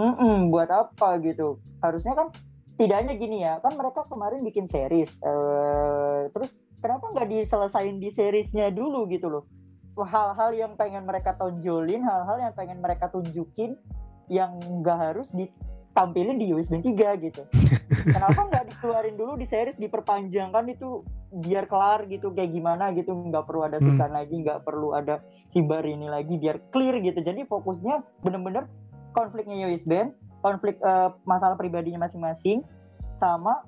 Mm-mm, 0.01 0.49
buat 0.49 0.67
apa 0.73 1.21
gitu. 1.21 1.61
Harusnya 1.85 2.17
kan 2.17 2.33
tidaknya 2.81 3.13
gini 3.13 3.45
ya 3.45 3.61
kan 3.61 3.77
mereka 3.77 4.03
kemarin 4.09 4.43
bikin 4.43 4.67
series 4.67 5.07
eh 5.23 6.27
terus 6.35 6.51
kenapa 6.83 7.07
nggak 7.15 7.29
diselesain 7.31 8.01
di 8.01 8.09
seriesnya 8.17 8.73
dulu 8.73 9.05
gitu 9.05 9.29
loh? 9.29 9.45
Hal-hal 9.95 10.51
yang 10.57 10.73
pengen 10.75 11.05
mereka 11.05 11.37
tonjolin 11.37 12.03
hal-hal 12.03 12.41
yang 12.41 12.53
pengen 12.57 12.81
mereka 12.81 13.07
tunjukin 13.13 13.77
yang 14.33 14.57
nggak 14.81 14.97
harus 14.97 15.29
ditampilin 15.95 16.35
di 16.35 16.51
USB 16.51 16.83
3 16.83 17.23
gitu 17.23 17.47
kenapa 18.15 18.51
nggak 18.51 18.63
dikeluarin 18.75 19.15
dulu 19.15 19.39
di 19.39 19.47
series 19.47 19.79
diperpanjangkan 19.79 20.67
itu 20.67 21.07
biar 21.31 21.71
kelar 21.71 22.03
gitu 22.11 22.35
kayak 22.35 22.51
gimana 22.51 22.91
gitu 22.91 23.15
nggak 23.15 23.47
perlu 23.47 23.63
ada 23.63 23.79
Hmm. 23.79 23.95
Susan 23.95 24.11
lagi 24.11 24.35
nggak 24.43 24.67
perlu 24.67 24.91
ada 24.91 25.23
si 25.55 25.63
Bar 25.63 25.87
ini 25.87 26.11
lagi 26.11 26.35
biar 26.35 26.67
clear 26.75 26.99
gitu 26.99 27.23
jadi 27.23 27.47
fokusnya 27.47 28.03
bener-bener 28.27 28.67
konfliknya 29.15 29.71
Band, 29.87 30.11
konflik 30.43 30.75
eh, 30.83 31.09
masalah 31.23 31.55
pribadinya 31.55 32.03
masing-masing, 32.03 32.67
sama 33.17 33.63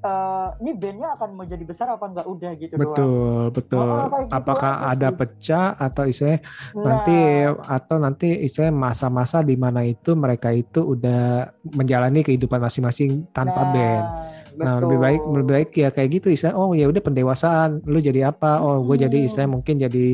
eh, 0.00 0.48
ini 0.64 0.70
bandnya 0.76 1.08
akan 1.16 1.28
mau 1.36 1.44
jadi 1.44 1.64
besar 1.64 1.86
apa 1.92 2.04
enggak 2.08 2.26
udah 2.28 2.50
gitu 2.56 2.74
doang. 2.74 2.82
betul 2.82 3.42
betul. 3.52 3.80
Oh, 3.80 4.20
gitu 4.24 4.32
apakah 4.32 4.72
aja 4.80 4.90
ada 4.96 5.08
pecah 5.12 5.66
atau 5.76 6.04
istilahnya 6.08 6.40
Nah, 6.70 6.82
nanti 6.86 7.18
atau 7.66 7.96
nanti 8.00 8.28
istilahnya 8.46 8.74
masa-masa 8.74 9.42
di 9.44 9.56
mana 9.58 9.84
itu 9.84 10.14
mereka 10.16 10.50
itu 10.54 10.80
udah 10.82 11.52
menjalani 11.66 12.24
kehidupan 12.24 12.60
masing-masing 12.62 13.28
tanpa 13.34 13.62
nah, 13.66 13.72
band 13.72 14.06
Nah, 14.60 14.76
betul. 14.76 14.82
lebih 14.84 14.98
baik 14.98 15.20
lebih 15.24 15.46
baik 15.48 15.70
ya 15.72 15.88
kayak 15.88 16.08
gitu 16.12 16.28
istilah 16.30 16.54
oh 16.54 16.70
ya 16.72 16.84
udah 16.84 17.00
pendewasaan. 17.00 17.70
Lu 17.84 17.98
jadi 17.98 18.28
apa? 18.28 18.60
Oh 18.60 18.80
gue 18.82 18.96
jadi 19.00 19.16
Hmm. 19.16 19.26
istilah 19.26 19.48
mungkin 19.48 19.74
jadi 19.76 20.06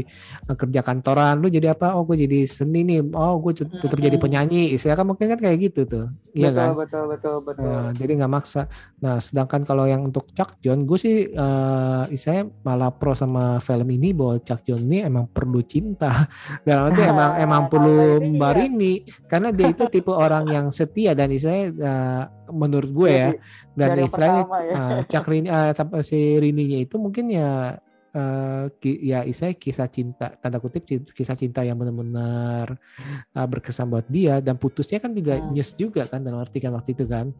eh, 0.42 0.56
kerja 0.56 0.80
kantoran. 0.80 1.38
Lu 1.38 1.48
jadi 1.48 1.72
apa? 1.72 1.92
Oh 1.92 2.02
gue 2.02 2.16
jadi 2.20 2.46
seni 2.46 2.80
nih. 2.82 3.00
Oh 3.11 3.37
gue 3.38 3.52
tet- 3.52 3.74
tetap 3.74 3.96
jadi 3.96 4.14
Hmm. 4.14 4.22
penyanyi. 4.22 4.72
Istilah 4.72 4.94
kan 4.94 5.06
mungkin 5.06 5.26
kan 5.28 5.38
kayak 5.38 5.59
gitu 5.62 5.80
tuh. 5.82 6.06
Iya 6.30 6.48
betul, 6.48 6.56
kan? 6.56 6.68
betul 6.76 7.04
betul 7.09 7.37
betul. 7.42 7.64
Nah, 7.64 7.88
jadi 7.92 8.12
nggak 8.16 8.32
maksa. 8.32 8.62
Nah 8.98 9.16
sedangkan 9.16 9.62
kalau 9.62 9.85
yang 9.85 10.04
untuk 10.04 10.30
Chuck 10.30 10.56
John 10.59 10.85
gue 10.85 10.96
sih 10.96 11.16
eh 11.26 12.02
istilahnya 12.09 12.44
malah 12.62 12.90
pro 12.90 13.12
sama 13.12 13.59
film 13.59 13.88
ini 13.88 14.11
bahwa 14.11 14.38
Chuck 14.38 14.62
John 14.62 14.82
ini 14.82 15.02
emang 15.02 15.26
perlu 15.26 15.61
cinta. 15.61 16.28
Dan 16.64 16.88
nanti 16.88 17.02
emang 17.09 17.30
emang 17.37 17.54
Nah, 17.59 17.70
perlu 17.72 17.96
Mbak 18.37 18.52
dia. 18.52 18.59
Rini 18.59 18.92
karena 19.24 19.48
dia 19.48 19.66
itu 19.66 19.85
tipe 19.87 20.09
orang 20.09 20.44
yang 20.46 20.66
setia 20.68 21.12
dan 21.12 21.28
istilahnya 21.28 21.66
eh, 21.72 22.22
menurut 22.48 22.90
gue 22.90 23.11
ya 23.11 23.30
dan 23.74 23.96
istilahnya 23.98 24.42
ya. 24.62 24.74
uh, 24.74 25.00
Cak 25.02 25.26
Rini 25.26 25.48
uh, 25.48 25.72
sampai 25.72 26.00
si 26.00 26.18
Rininya 26.37 26.78
itu 26.78 26.96
mungkin 26.96 27.28
ya 27.28 27.74
uh, 28.12 28.64
ki- 28.72 29.02
ya 29.02 29.22
istilahnya 29.22 29.56
kisah 29.56 29.88
cinta 29.88 30.26
tanda 30.37 30.59
kutip 30.59 30.82
kisah 30.87 31.35
cinta 31.35 31.61
yang 31.61 31.76
benar-benar 31.76 32.78
uh, 33.32 33.46
berkesan 33.46 33.88
buat 33.88 34.07
dia 34.07 34.38
dan 34.38 34.57
putusnya 34.57 34.99
kan 34.99 35.11
juga 35.11 35.36
Hmm. 35.36 35.53
nyes 35.53 35.74
juga 35.74 36.07
kan 36.07 36.22
dalam 36.22 36.40
arti 36.40 36.59
kan 36.59 36.72
waktu 36.72 36.94
itu 36.94 37.05
kan 37.05 37.30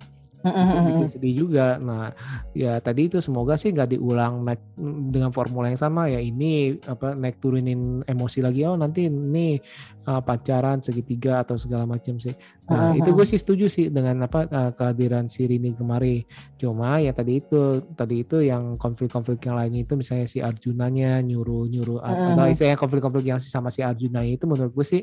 itu 0.45 0.81
bikin 0.85 1.09
sedih 1.09 1.35
juga. 1.47 1.79
Nah 1.81 2.13
ya 2.53 2.79
tadi 2.79 3.09
itu 3.09 3.19
semoga 3.25 3.57
sih 3.57 3.73
nggak 3.73 3.97
diulang 3.99 4.45
naik 4.47 4.63
dengan 5.11 5.31
formula 5.35 5.71
yang 5.73 5.81
sama. 5.81 6.07
Ya 6.07 6.21
ini 6.21 6.77
apa 6.87 7.17
naik 7.17 7.41
turunin 7.41 8.05
emosi 8.07 8.45
lagi. 8.45 8.63
Oh 8.69 8.79
nanti 8.79 9.09
ini 9.09 9.59
uh, 10.07 10.23
pacaran 10.23 10.83
segitiga 10.85 11.43
atau 11.43 11.59
segala 11.59 11.89
macam 11.89 12.21
sih. 12.21 12.35
Nah 12.71 12.95
Mhm. 12.95 13.01
itu 13.03 13.11
gue 13.15 13.27
sih 13.27 13.39
setuju 13.41 13.67
sih 13.67 13.87
dengan 13.91 14.27
apa 14.27 14.47
uh, 14.47 14.71
kehadiran 14.75 15.27
si 15.27 15.47
Rini 15.47 15.75
kemari. 15.75 16.23
Cuma 16.59 16.99
ya 17.03 17.11
tadi 17.11 17.43
itu 17.43 17.83
tadi 17.95 18.23
itu 18.23 18.43
yang 18.43 18.79
konflik-konflik 18.79 19.43
yang 19.47 19.59
lainnya 19.59 19.83
itu 19.83 19.99
misalnya 19.99 20.27
si 20.31 20.39
Arjunanya 20.43 21.23
nyuruh 21.23 21.67
nyuruh 21.67 22.01
atau 22.03 22.47
istilahnya 22.47 22.79
konflik-konflik 22.79 23.27
yang 23.27 23.41
sama 23.43 23.71
si 23.75 23.83
Arjuna 23.83 24.23
itu 24.23 24.47
menurut 24.47 24.73
gue 24.73 24.87
sih 24.87 25.03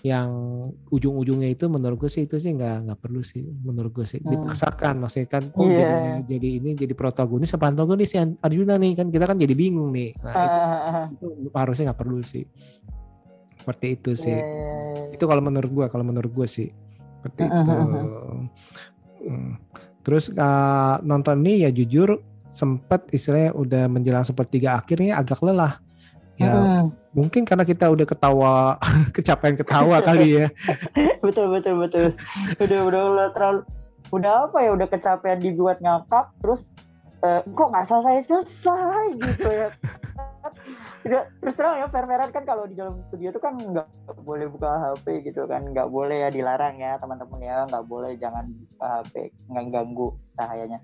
yang 0.00 0.30
ujung-ujungnya 0.88 1.52
itu 1.52 1.68
menurut 1.68 2.00
gue 2.00 2.08
sih 2.08 2.24
itu 2.24 2.40
sih 2.40 2.56
nggak 2.56 2.88
nggak 2.88 2.98
perlu 2.98 3.20
sih 3.20 3.44
menurut 3.44 3.92
gue 3.92 4.06
sih. 4.08 4.16
Hmm. 4.18 4.32
dipaksakan 4.32 4.94
maksudnya 4.96 5.28
kan 5.28 5.42
kok 5.46 5.60
Iya. 5.60 5.76
jadi 5.76 5.98
jadi 6.24 6.48
ini 6.56 6.70
jadi 6.72 6.94
protagonis 6.96 7.52
apa 7.52 7.68
antagonis 7.68 8.08
si 8.08 8.16
Arjuna 8.16 8.74
nih 8.74 8.96
kan 8.96 9.06
kita 9.08 9.24
kan 9.24 9.36
jadi 9.36 9.52
bingung 9.52 9.92
nih. 9.92 10.16
Nah, 10.18 10.32
itu, 10.32 10.40
Ah, 10.40 11.04
itu 11.12 11.26
harusnya 11.52 11.84
nggak 11.92 12.00
perlu 12.00 12.18
sih. 12.22 12.44
Seperti 13.56 13.86
itu 13.92 14.10
sih. 14.14 14.32
iya, 14.32 14.40
iya, 14.40 14.72
iya. 15.12 15.12
itu 15.12 15.24
kalau 15.24 15.42
menurut 15.44 15.68
gue 15.68 15.86
kalau 15.86 16.02
menurut 16.02 16.32
gue 16.32 16.48
sih. 16.48 16.68
Seperti 17.20 17.42
Mm, 17.44 17.52
itu. 17.52 17.70
mm, 17.70 17.92
mm, 17.92 18.40
Hmm. 19.20 19.52
terus 20.00 20.32
uh, 20.32 20.96
nonton 21.04 21.44
ini 21.44 21.60
ya 21.60 21.70
jujur 21.70 22.24
sempet 22.48 23.04
istilahnya 23.10 23.52
udah 23.52 23.84
menjelang 23.86 24.24
sepertiga 24.24 24.74
akhirnya 24.74 25.14
agak 25.14 25.44
lelah 25.44 25.76
ya 26.40 26.48
Mm, 26.56 26.84
mungkin 27.12 27.42
karena 27.44 27.68
kita 27.68 27.92
udah 27.92 28.06
ketawa 28.08 28.80
kecapean 29.16 29.60
ketawa 29.60 30.00
kali 30.00 30.40
ya. 30.40 30.46
Betul 31.24 31.52
betul 31.52 31.76
betul. 31.84 32.16
Udah 32.56 32.80
udah 32.88 33.02
udah 33.12 33.26
terlalu 33.36 33.60
udah 34.10 34.48
apa 34.48 34.58
ya 34.64 34.70
udah 34.72 34.88
kecapean 34.88 35.38
dibuat 35.38 35.78
ngakak 35.84 36.32
terus 36.40 36.64
eh, 37.20 37.44
kok 37.44 37.68
nggak 37.68 37.86
selesai 37.86 38.24
selesai 38.24 39.06
gitu 39.20 39.48
ya. 39.52 39.68
Udah, 41.00 41.32
terus 41.40 41.56
terang 41.56 41.80
ya 41.80 41.88
fair-fairan 41.88 42.28
kan 42.28 42.44
kalau 42.44 42.68
di 42.68 42.76
dalam 42.76 43.00
studio 43.08 43.32
itu 43.32 43.40
kan 43.40 43.56
nggak 43.56 43.88
boleh 44.20 44.52
buka 44.52 44.68
HP 44.68 45.24
gitu 45.32 45.48
kan. 45.48 45.64
Nggak 45.72 45.88
boleh 45.88 46.24
ya 46.24 46.28
dilarang 46.28 46.76
ya 46.76 47.00
teman-teman 47.00 47.40
ya. 47.40 47.64
Nggak 47.68 47.84
boleh 47.88 48.12
jangan 48.20 48.44
buka 48.48 48.86
HP 49.00 49.32
nggak 49.48 49.64
ganggu 49.72 50.08
cahayanya. 50.36 50.78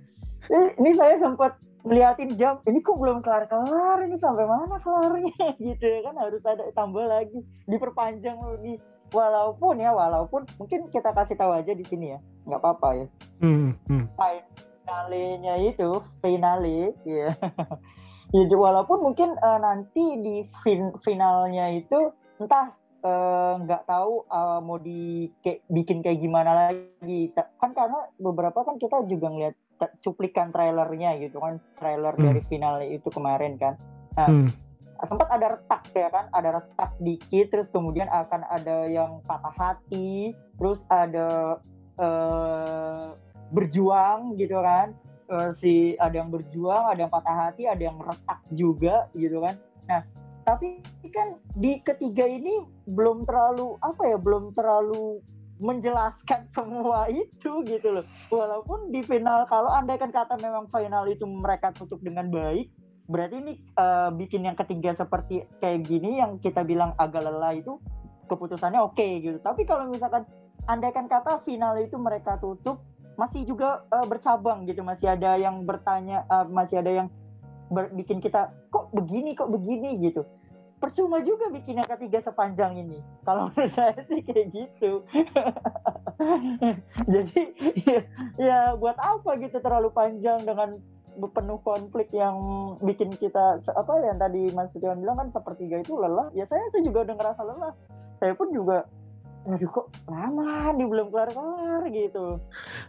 Eh, 0.49 0.69
ini 0.81 0.97
saya 0.97 1.21
sempat 1.21 1.53
ngeliatin 1.87 2.35
jam 2.35 2.59
ini 2.67 2.83
kok 2.83 2.99
belum 2.99 3.23
kelar-kelar? 3.23 4.03
Ini 4.03 4.19
sampai 4.19 4.45
mana 4.45 4.77
kelarnya? 4.83 5.31
Gitu 5.63 5.85
ya 5.87 6.01
kan 6.03 6.19
harus 6.19 6.43
ada 6.43 6.67
tambah 6.75 7.07
lagi 7.07 7.39
diperpanjang 7.65 8.37
lagi. 8.37 8.83
Walaupun 9.15 9.79
ya 9.79 9.95
walaupun 9.95 10.43
mungkin 10.59 10.91
kita 10.91 11.15
kasih 11.15 11.39
tahu 11.39 11.55
aja 11.55 11.71
di 11.71 11.87
sini 11.87 12.11
ya 12.11 12.19
nggak 12.43 12.59
apa-apa 12.59 12.89
ya. 12.93 13.07
Hmm, 13.39 13.79
hmm. 13.87 14.05
finalenya 14.83 15.55
itu 15.63 15.91
finale 16.19 16.91
ya 17.03 17.31
ya 18.35 18.43
ju- 18.45 18.59
walaupun 18.59 19.03
mungkin 19.03 19.35
eh, 19.35 19.59
nanti 19.59 20.05
di 20.19 20.37
fin- 20.63 20.95
finalnya 21.03 21.71
itu 21.71 22.11
entah 22.39 22.75
eh, 22.99 23.53
nggak 23.63 23.87
tahu 23.87 24.27
eh, 24.27 24.59
mau 24.59 24.79
di 24.79 25.31
kayak- 25.39 25.63
bikin 25.71 26.03
kayak 26.03 26.19
gimana 26.19 26.51
lagi. 26.67 27.31
Kan 27.63 27.79
karena 27.79 28.11
beberapa 28.19 28.63
kan 28.63 28.75
kita 28.75 29.07
juga 29.07 29.31
ngeliat 29.31 29.55
cuplikan 30.01 30.51
trailernya 30.51 31.21
gitu 31.21 31.41
kan 31.41 31.61
trailer 31.77 32.17
Hmm. 32.17 32.25
dari 32.31 32.41
final 32.49 32.81
itu 32.85 33.09
kemarin 33.13 33.57
kan 33.61 33.75
Nah, 34.17 34.33
Hmm. 34.33 34.49
sempat 35.05 35.29
ada 35.29 35.61
retak 35.61 35.93
ya 35.93 36.09
kan 36.09 36.33
ada 36.33 36.57
retak 36.57 36.97
dikit 37.05 37.53
terus 37.53 37.69
kemudian 37.69 38.09
akan 38.09 38.49
ada 38.49 38.89
yang 38.89 39.21
patah 39.29 39.53
hati 39.53 40.33
terus 40.57 40.81
ada 40.89 41.61
eh, 41.97 43.09
berjuang 43.53 44.37
gitu 44.37 44.61
kan 44.61 44.93
Eh, 45.27 45.51
si 45.59 45.99
ada 45.99 46.23
yang 46.23 46.31
berjuang 46.31 46.87
ada 46.87 47.03
yang 47.03 47.11
patah 47.11 47.35
hati 47.35 47.67
ada 47.67 47.83
yang 47.83 47.99
retak 47.99 48.39
juga 48.55 49.11
gitu 49.11 49.43
kan 49.43 49.59
nah 49.91 50.07
tapi 50.47 50.79
kan 51.11 51.35
di 51.59 51.83
ketiga 51.83 52.23
ini 52.31 52.63
belum 52.87 53.27
terlalu 53.27 53.75
apa 53.83 54.07
ya 54.07 54.23
belum 54.23 54.55
terlalu 54.55 55.19
menjelaskan 55.59 56.49
semua 56.57 57.09
itu 57.09 57.65
gitu 57.65 57.89
loh. 58.01 58.05
Walaupun 58.33 58.93
di 58.93 59.01
final 59.05 59.49
kalau 59.49 59.73
andaikan 59.73 60.13
kata 60.13 60.37
memang 60.41 60.69
final 60.69 61.05
itu 61.09 61.25
mereka 61.25 61.73
tutup 61.73 62.01
dengan 62.03 62.29
baik 62.29 62.71
berarti 63.07 63.39
ini 63.39 63.55
eh, 63.79 64.11
bikin 64.19 64.43
yang 64.51 64.59
ketiga 64.59 64.99
seperti 64.99 65.47
kayak 65.63 65.87
gini 65.87 66.19
yang 66.19 66.43
kita 66.43 66.67
bilang 66.67 66.91
agak 66.99 67.23
lelah 67.23 67.55
itu 67.55 67.79
keputusannya 68.27 68.83
oke 68.83 69.07
gitu. 69.23 69.39
Tapi 69.39 69.63
kalau 69.63 69.87
misalkan 69.87 70.27
andaikan 70.67 71.07
kata 71.07 71.47
final 71.47 71.79
itu 71.79 71.95
mereka 71.97 72.35
tutup 72.43 72.83
masih 73.15 73.47
juga 73.47 73.87
eh, 73.95 74.07
bercabang 74.11 74.67
gitu. 74.67 74.83
Masih 74.83 75.15
ada 75.15 75.39
yang 75.39 75.63
bertanya 75.63 76.27
eh, 76.27 76.47
masih 76.51 76.83
ada 76.83 76.93
yang 77.05 77.09
bikin 77.71 78.23
kita 78.23 78.55
kok 78.71 78.95
begini 78.95 79.35
kok 79.35 79.51
begini? 79.51 79.99
gitu 79.99 80.23
percuma 80.77 81.25
juga 81.25 81.49
bikin 81.53 81.81
yang 81.81 81.89
ketiga 81.89 82.21
sepanjang 82.25 82.77
ini. 82.77 82.99
Kalau 83.25 83.49
menurut 83.53 83.73
saya 83.73 83.97
sih 84.09 84.21
kayak 84.23 84.53
gitu. 84.53 85.05
Jadi 87.15 87.43
ya, 87.85 88.01
ya 88.37 88.59
buat 88.77 88.97
apa 89.01 89.41
gitu 89.41 89.57
terlalu 89.61 89.93
panjang 89.93 90.45
dengan 90.45 90.77
penuh 91.17 91.57
konflik 91.65 92.13
yang 92.13 92.37
bikin 92.85 93.09
kita 93.17 93.65
apa 93.65 93.93
yang 94.05 94.21
tadi 94.21 94.53
Mas 94.53 94.69
Setiawan 94.77 95.01
bilang 95.01 95.17
kan 95.17 95.29
sepertiga 95.33 95.81
itu 95.81 95.97
lelah. 95.97 96.29
Ya 96.37 96.45
saya 96.49 96.61
saya 96.73 96.85
juga 96.85 97.09
udah 97.09 97.15
ngerasa 97.17 97.43
lelah. 97.45 97.75
Saya 98.21 98.33
pun 98.37 98.53
juga 98.53 98.85
aduh 99.47 99.71
kok 99.71 99.87
lama 100.11 100.75
nih 100.75 100.87
belum 100.91 101.09
kelar 101.15 101.31
kelar 101.31 101.83
gitu. 101.95 102.43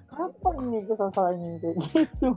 Apa 0.09 0.49
ini 0.59 0.83
kesosalannya 0.89 1.61
kayak 1.61 1.75
gitu? 1.93 2.29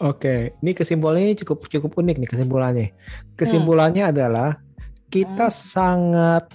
Oke, 0.00 0.56
ini 0.64 0.72
kesimpulannya 0.72 1.36
cukup 1.44 1.68
cukup 1.68 1.92
unik 2.00 2.16
nih 2.24 2.30
kesimpulannya. 2.32 2.88
Kesimpulannya 3.36 4.08
adalah 4.08 4.65
kita 5.10 5.48
sangat 5.52 6.50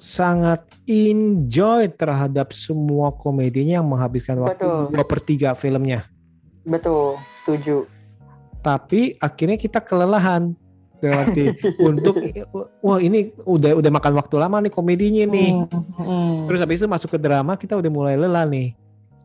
sangat 0.00 0.64
enjoy 0.88 1.92
terhadap 1.92 2.56
semua 2.56 3.12
komedinya 3.12 3.78
yang 3.78 3.88
menghabiskan 3.88 4.40
waktu 4.40 4.64
dua 4.88 5.04
per 5.04 5.20
tiga 5.20 5.52
filmnya. 5.52 6.08
betul 6.64 7.20
setuju 7.42 7.84
Tapi 8.60 9.16
akhirnya 9.16 9.56
kita 9.56 9.80
kelelahan 9.80 10.52
dalam 11.00 11.24
arti 11.24 11.48
untuk 11.88 12.20
wah 12.84 13.00
ini 13.00 13.32
udah 13.48 13.80
udah 13.80 13.90
makan 13.92 14.12
waktu 14.20 14.36
lama 14.36 14.60
nih 14.60 14.72
komedinya 14.72 15.24
nih. 15.24 15.50
Hmm, 15.64 15.84
hmm, 15.96 16.32
Terus 16.44 16.60
habis 16.60 16.76
itu 16.84 16.88
masuk 16.88 17.08
ke 17.08 17.18
drama 17.18 17.56
kita 17.56 17.80
udah 17.80 17.90
mulai 17.92 18.14
lelah 18.20 18.44
nih. 18.44 18.76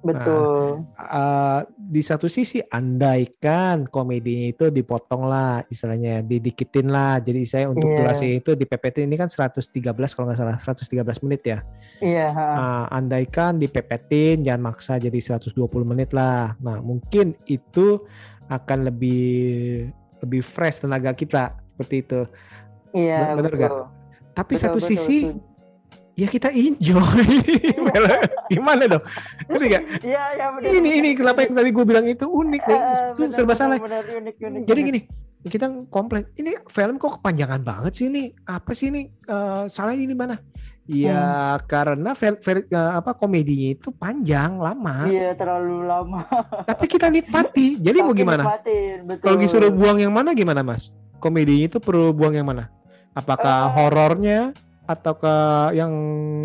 Betul 0.05 0.85
Eh, 0.95 1.59
di 1.75 2.01
satu 2.01 2.25
sisi 2.25 2.57
andaikan 2.61 3.85
komedinya 3.85 4.47
itu 4.49 4.65
dipotong 4.69 5.25
lah 5.25 5.61
istilahnya 5.65 6.21
didikitin 6.21 6.89
lah 6.89 7.19
jadi 7.19 7.41
saya 7.45 7.65
untuk 7.67 7.85
Iya. 7.85 7.97
durasi 8.01 8.27
itu 8.37 8.51
di 8.53 8.65
PPT 8.65 9.05
ini 9.05 9.15
kan 9.15 9.29
113 9.29 9.71
kalau 10.13 10.25
nggak 10.27 10.39
salah 10.39 10.57
113 10.57 11.21
menit 11.21 11.41
ya 11.45 11.59
iya 11.99 12.27
ha. 12.29 12.45
Nah, 12.55 12.83
andaikan 12.89 13.57
dipepetin 13.57 14.41
jangan 14.41 14.73
maksa 14.73 14.97
jadi 14.97 15.15
120 15.15 15.53
menit 15.83 16.09
lah 16.11 16.53
nah 16.57 16.79
mungkin 16.79 17.37
itu 17.45 18.01
akan 18.45 18.89
lebih 18.89 19.89
lebih 20.21 20.41
fresh 20.41 20.81
tenaga 20.81 21.13
kita 21.13 21.53
seperti 21.65 21.95
itu 22.01 22.21
iya 22.93 23.33
bener 23.33 23.51
betul 23.51 23.59
nggak? 23.59 23.71
tapi 24.33 24.53
Betul, 24.53 24.63
satu 24.63 24.79
betul, 24.81 24.89
sisi 24.89 25.17
setuju. 25.29 25.54
Ya 26.15 26.25
kita 26.25 26.49
enjoy. 26.49 26.99
Gimana? 28.51 28.83
Dong? 28.87 29.03
Ngerti 29.47 29.65
nggak? 29.67 29.83
Iya 30.01 30.23
iya 30.31 30.45
benar 30.49 30.71
ini 30.71 30.89
ini 30.99 31.09
kenapa 31.13 31.39
yang 31.41 31.53
tadi 31.53 31.69
gue 31.69 31.85
bilang 31.85 32.05
itu 32.05 32.25
unik 32.25 32.63
nih 32.63 32.79
Eh, 32.79 33.03
itu 33.11 33.23
serba 33.31 33.51
benar, 33.51 33.57
salah. 33.57 33.77
benar, 33.77 34.03
unik, 34.05 34.35
unik, 34.37 34.61
jadi 34.63 34.79
unik. 34.79 34.89
gini 34.89 35.01
kita 35.45 35.65
komplain 35.87 36.25
ini 36.35 36.57
film 36.65 36.97
kok 36.97 37.19
kepanjangan 37.19 37.61
banget 37.61 37.91
sih 37.93 38.05
ini? 38.07 38.33
Apa 38.43 38.73
sih 38.73 38.89
ini? 38.89 39.05
Eh, 39.05 39.63
salahnya 39.67 40.03
ini 40.03 40.15
mana? 40.15 40.35
Ya 40.85 41.57
karena 41.65 42.13
fel, 42.13 42.37
fel- 42.37 42.65
eh, 42.65 42.91
apa 42.93 43.13
komedinya 43.13 43.73
itu 43.73 43.89
panjang 43.89 44.55
lama. 44.55 45.05
Iya 45.05 45.33
terlalu 45.33 45.81
lama. 45.83 46.21
Tapi 46.63 46.85
kita 46.85 47.09
nikmati. 47.09 47.77
Jadi 47.77 47.97
mau 47.99 48.13
gimana? 48.13 48.45
kalau 49.17 49.37
disuruh 49.37 49.69
buang 49.69 49.97
yang 49.97 50.13
mana 50.13 50.31
gimana 50.31 50.61
mas? 50.61 50.93
Komedinya 51.17 51.65
itu 51.67 51.77
perlu 51.81 52.13
buang 52.13 52.33
yang 52.33 52.45
mana? 52.45 52.69
Apakah 53.13 53.65
Eh. 53.65 53.71
horornya 53.73 54.39
atau 54.85 55.13
ke 55.17 55.35
yang 55.77 55.93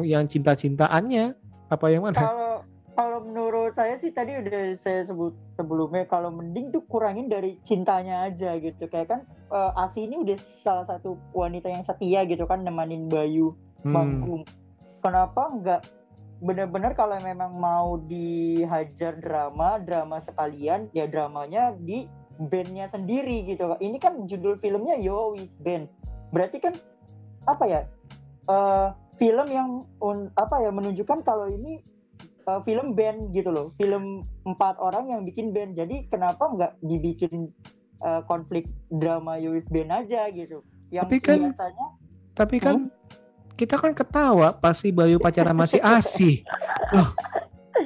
yang 0.04 0.24
cinta-cintaannya? 0.26 1.36
Apa 1.70 1.86
yang 1.92 2.08
mana? 2.08 2.18
Kalau 2.18 2.52
kalau 2.98 3.18
menurut 3.24 3.72
saya 3.72 3.96
sih 4.02 4.12
tadi 4.12 4.36
udah 4.36 4.76
saya 4.84 5.06
sebut 5.08 5.32
sebelumnya 5.56 6.04
kalau 6.10 6.28
mending 6.34 6.74
tuh 6.74 6.84
kurangin 6.90 7.30
dari 7.30 7.56
cintanya 7.64 8.28
aja 8.28 8.58
gitu. 8.58 8.90
Kayak 8.90 9.08
kan 9.08 9.20
eh, 9.52 9.80
Asi 9.80 10.04
ini 10.04 10.20
udah 10.20 10.36
salah 10.66 10.84
satu 10.88 11.16
wanita 11.32 11.70
yang 11.70 11.84
setia 11.86 12.26
gitu 12.28 12.44
kan 12.44 12.66
nemanin 12.66 13.08
Bayu 13.08 13.56
Hmm, 13.80 13.96
manggung 13.96 14.44
kenapa 15.00 15.48
nggak 15.56 15.82
benar-benar 16.40 16.92
kalau 16.96 17.16
memang 17.20 17.52
mau 17.56 17.96
dihajar 18.04 19.16
drama 19.20 19.80
drama 19.80 20.20
sekalian 20.20 20.88
ya 20.92 21.08
dramanya 21.08 21.72
di 21.80 22.04
bandnya 22.40 22.88
sendiri 22.92 23.44
gitu. 23.48 23.76
Ini 23.80 23.96
kan 24.00 24.24
judul 24.28 24.60
filmnya 24.60 24.96
Yo 25.00 25.36
With 25.36 25.52
Band. 25.60 25.88
Berarti 26.32 26.60
kan 26.60 26.76
apa 27.48 27.64
ya 27.68 27.80
eh, 28.42 28.88
film 29.16 29.46
yang 29.48 29.68
un- 29.98 30.32
apa 30.34 30.56
ya 30.58 30.70
menunjukkan 30.70 31.20
kalau 31.20 31.46
ini 31.46 31.84
eh, 32.40 32.60
film 32.62 32.92
band 32.92 33.30
gitu 33.30 33.48
loh. 33.48 33.72
Film 33.74 34.24
empat 34.42 34.78
orang 34.78 35.08
yang 35.08 35.20
bikin 35.22 35.50
band. 35.50 35.74
Jadi 35.74 36.06
kenapa 36.06 36.46
nggak 36.46 36.72
dibikin 36.80 37.52
eh, 37.98 38.20
konflik 38.24 38.64
drama 38.88 39.36
With 39.36 39.66
Band 39.66 39.92
aja 39.98 40.24
gitu? 40.30 40.64
Yang 40.88 41.04
Tapi 41.04 41.16
kan- 41.18 41.42
biasanya 41.46 41.86
tapi 42.30 42.56
kan 42.56 42.88
kita 43.52 43.76
kan 43.76 43.92
ketawa 43.92 44.54
pasti 44.54 44.88
Bayu 44.88 45.18
pacaran 45.18 45.52
masih 45.52 45.76
asih. 45.96 46.40
Loh, 46.90 47.12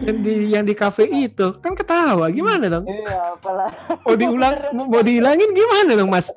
yang 0.00 0.18
di 0.20 0.34
yang 0.48 0.62
di 0.62 0.72
kafe 0.72 1.04
itu 1.08 1.58
kan 1.58 1.74
ketawa. 1.74 2.30
Gimana 2.30 2.70
dong? 2.70 2.86
Iya, 2.86 3.34
apalah. 3.34 3.70
mau 4.00 4.14
diulang 4.14 4.54
mau 4.86 5.02
dihilangin 5.02 5.50
gimana 5.50 5.90
dong 5.92 6.08
mas 6.08 6.30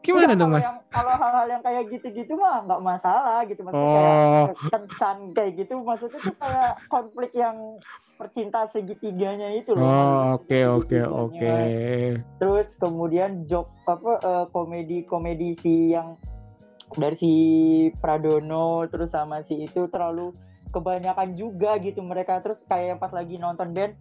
Gimana 0.00 0.24
Enggak, 0.24 0.38
dong 0.38 0.48
kalau 0.48 0.54
mas? 0.54 0.64
yang- 0.64 0.82
Kalau 0.88 1.14
hal-hal 1.14 1.46
yang 1.48 1.62
kayak 1.62 1.84
gitu-gitu 1.90 2.32
mah 2.34 2.56
nggak 2.64 2.80
masalah 2.80 3.38
gitu 3.44 3.60
maksudnya 3.60 3.92
Oh. 3.92 4.46
kayak 4.48 4.56
kencan 4.70 5.16
kayak 5.32 5.52
gitu 5.54 5.72
maksudnya 5.78 6.18
tuh 6.18 6.34
kayak 6.34 6.70
konflik 6.88 7.32
yang 7.32 7.56
percinta 8.14 8.60
segitiganya 8.68 9.48
itu 9.52 9.70
loh. 9.72 9.84
Oh 9.84 10.22
oke 10.34 10.58
oke 10.76 10.98
oke. 11.04 11.54
Terus 12.36 12.68
kemudian 12.76 13.44
joke 13.44 13.70
apa 13.84 14.12
eh, 14.18 14.46
komedi-komedi 14.48 15.48
si 15.56 15.92
yang 15.92 16.16
dari 16.90 17.14
si 17.14 17.32
Pradono 17.94 18.88
terus 18.88 19.08
sama 19.08 19.44
si 19.44 19.60
itu 19.60 19.86
terlalu 19.86 20.32
kebanyakan 20.68 21.32
juga 21.32 21.76
gitu 21.76 22.00
mereka 22.00 22.40
terus 22.40 22.58
kayak 22.64 22.96
pas 22.96 23.10
lagi 23.10 23.36
nonton 23.36 23.70
band 23.70 23.92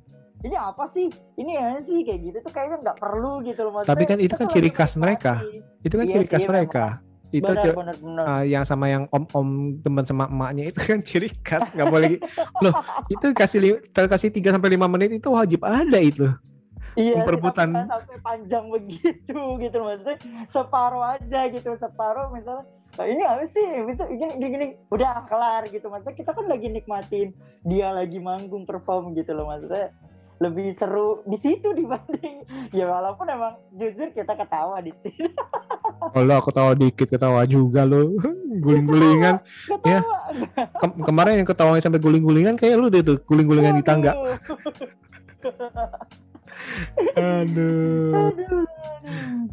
ini 0.46 0.56
apa 0.56 0.84
sih? 0.94 1.08
Ini 1.40 1.52
ya 1.58 1.68
sih? 1.82 1.98
Kayak 2.06 2.20
gitu 2.30 2.38
tuh 2.46 2.52
kayaknya 2.54 2.78
nggak 2.86 2.98
perlu 3.02 3.42
gitu 3.42 3.60
loh 3.66 3.72
maksudnya. 3.74 3.94
Tapi 3.94 4.04
kan 4.06 4.18
itu 4.22 4.34
kan 4.38 4.48
ciri 4.50 4.70
khas 4.70 4.94
mereka. 4.94 5.34
Itu 5.82 5.96
kan 5.98 6.06
Iya 6.06 6.14
ciri 6.14 6.26
khas 6.30 6.42
sih, 6.46 6.50
mereka. 6.50 6.86
Itu 7.28 7.44
benar, 7.44 7.62
ciri- 7.64 7.78
benar 7.78 7.96
benar. 7.98 8.24
Ah, 8.24 8.44
yang 8.46 8.64
sama 8.64 8.86
yang 8.88 9.04
om-om 9.10 9.82
teman 9.82 10.06
sama 10.06 10.30
emaknya 10.30 10.70
itu 10.70 10.80
kan 10.80 11.00
ciri 11.02 11.30
khas 11.42 11.74
nggak 11.74 11.90
boleh 11.90 12.22
loh 12.62 12.74
itu 13.10 13.26
kasih 13.34 13.60
kasih 13.92 14.30
3 14.30 14.54
sampai 14.54 14.70
lima 14.72 14.88
menit 14.88 15.12
itu 15.18 15.28
wajib 15.28 15.66
ada 15.66 16.00
itu. 16.00 16.30
Iya 16.98 17.22
kan 17.30 17.70
sampai 17.86 18.18
panjang 18.26 18.66
begitu 18.74 19.38
gitu 19.62 19.78
maksudnya 19.82 20.18
separuh 20.50 21.04
aja 21.14 21.40
gitu 21.50 21.70
separuh 21.78 22.34
misalnya. 22.34 22.66
"Nah, 22.98 23.06
ini 23.06 23.22
apa 23.22 23.46
sih? 23.54 23.66
Gini, 24.18 24.34
gini, 24.42 24.48
gini. 24.50 24.66
udah 24.90 25.30
kelar 25.30 25.70
gitu. 25.70 25.86
Maksudnya 25.86 26.18
kita 26.18 26.34
kan 26.34 26.50
lagi 26.50 26.66
nikmatin 26.74 27.30
dia 27.62 27.94
lagi 27.94 28.18
manggung 28.18 28.66
perform 28.66 29.14
gitu 29.14 29.38
loh 29.38 29.46
maksudnya 29.46 29.94
lebih 30.38 30.78
seru 30.78 31.26
di 31.26 31.38
situ 31.38 31.66
dibanding 31.72 32.46
ya 32.70 32.86
walaupun 32.86 33.26
emang 33.26 33.58
jujur 33.72 34.10
kita 34.12 34.34
ketawa 34.34 34.78
di 34.80 34.94
sini 35.00 35.34
kalau 36.08 36.36
aku 36.36 36.50
tahu 36.50 36.72
dikit 36.74 37.10
ketawa 37.10 37.42
juga 37.44 37.82
lo 37.84 38.14
guling-gulingan 38.64 39.42
Ya. 39.84 40.00
ketawa 40.00 40.18
Kem- 40.78 40.98
kemarin 41.04 41.34
yang 41.38 41.48
ketawanya 41.48 41.82
sampai 41.82 41.98
guling-gulingan 41.98 42.54
kayak 42.54 42.76
lu 42.76 42.88
deh 42.88 43.02
tuh 43.02 43.18
guling-gulingan 43.24 43.76
di 43.76 43.84
tangga 43.84 44.14
Aduh. 47.16 48.30
aduh 48.30 48.66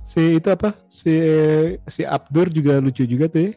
si 0.04 0.36
itu 0.36 0.48
apa 0.48 0.74
si 0.90 1.12
si 1.86 2.02
Abdur 2.02 2.48
juga 2.48 2.76
lucu 2.76 3.04
juga 3.04 3.26
tuh 3.26 3.40
ya 3.42 3.52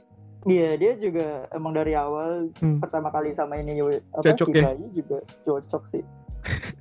Iya 0.47 0.69
dia 0.79 0.93
juga 0.95 1.27
emang 1.51 1.75
dari 1.75 1.91
awal 1.91 2.55
Hmm. 2.63 2.79
pertama 2.79 3.11
kali 3.11 3.35
sama 3.35 3.59
ini 3.59 3.83
apa 3.83 4.23
Cocok 4.23 4.47
si 4.47 4.55
ya? 4.55 4.71
Juga 4.95 5.17
cocok 5.43 5.83
sih. 5.91 6.03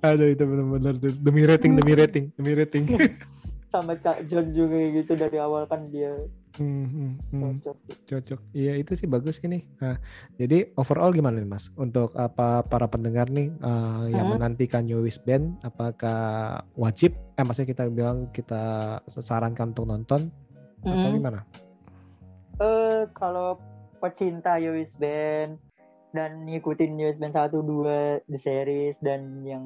aduh 0.00 0.28
itu 0.28 0.42
benar-benar 0.42 0.94
demi 0.98 1.42
rating 1.44 1.72
demi 1.74 1.92
rating 1.94 2.24
demi 2.34 2.52
rating. 2.54 2.84
Sama 3.72 4.00
Cak 4.00 4.24
John 4.24 4.56
juga 4.56 4.80
gitu 4.80 5.12
dari 5.12 5.36
awal 5.36 5.68
kan 5.68 5.92
dia 5.92 6.16
Hmm, 6.58 6.90
hmm, 6.90 7.12
hmm. 7.30 7.42
cocok 7.62 7.76
cocok. 8.02 8.40
Iya 8.50 8.80
itu 8.80 8.90
sih 8.98 9.06
bagus 9.06 9.38
ini 9.46 9.62
nah, 9.78 9.94
jadi 10.34 10.74
overall 10.74 11.14
gimana 11.14 11.38
nih 11.38 11.46
mas? 11.46 11.70
Untuk 11.78 12.10
apa 12.18 12.66
para 12.66 12.90
pendengar 12.90 13.30
nih 13.30 13.54
eh, 13.54 14.04
yang 14.10 14.26
Hmm. 14.26 14.40
menantikan 14.40 14.82
Yowis 14.88 15.22
Band 15.22 15.60
apakah 15.62 16.18
wajib? 16.74 17.14
Eh 17.38 17.44
maksudnya 17.46 17.70
kita 17.70 17.84
bilang 17.86 18.26
kita 18.34 18.98
sarankan 19.06 19.70
untuk 19.70 19.86
nonton 19.86 20.32
atau 20.82 20.98
Hmm. 20.98 21.14
gimana? 21.14 21.40
Eh 22.58 23.06
kalau 23.14 23.60
pecinta 24.02 24.58
Yowis 24.58 24.90
Band 24.98 25.62
dan 26.12 26.48
ngikutin 26.48 26.96
Yowis 26.96 27.20
Band 27.20 27.36
1 27.36 27.52
2 27.52 28.28
The 28.28 28.38
Series 28.40 28.96
dan 29.04 29.44
yang 29.44 29.64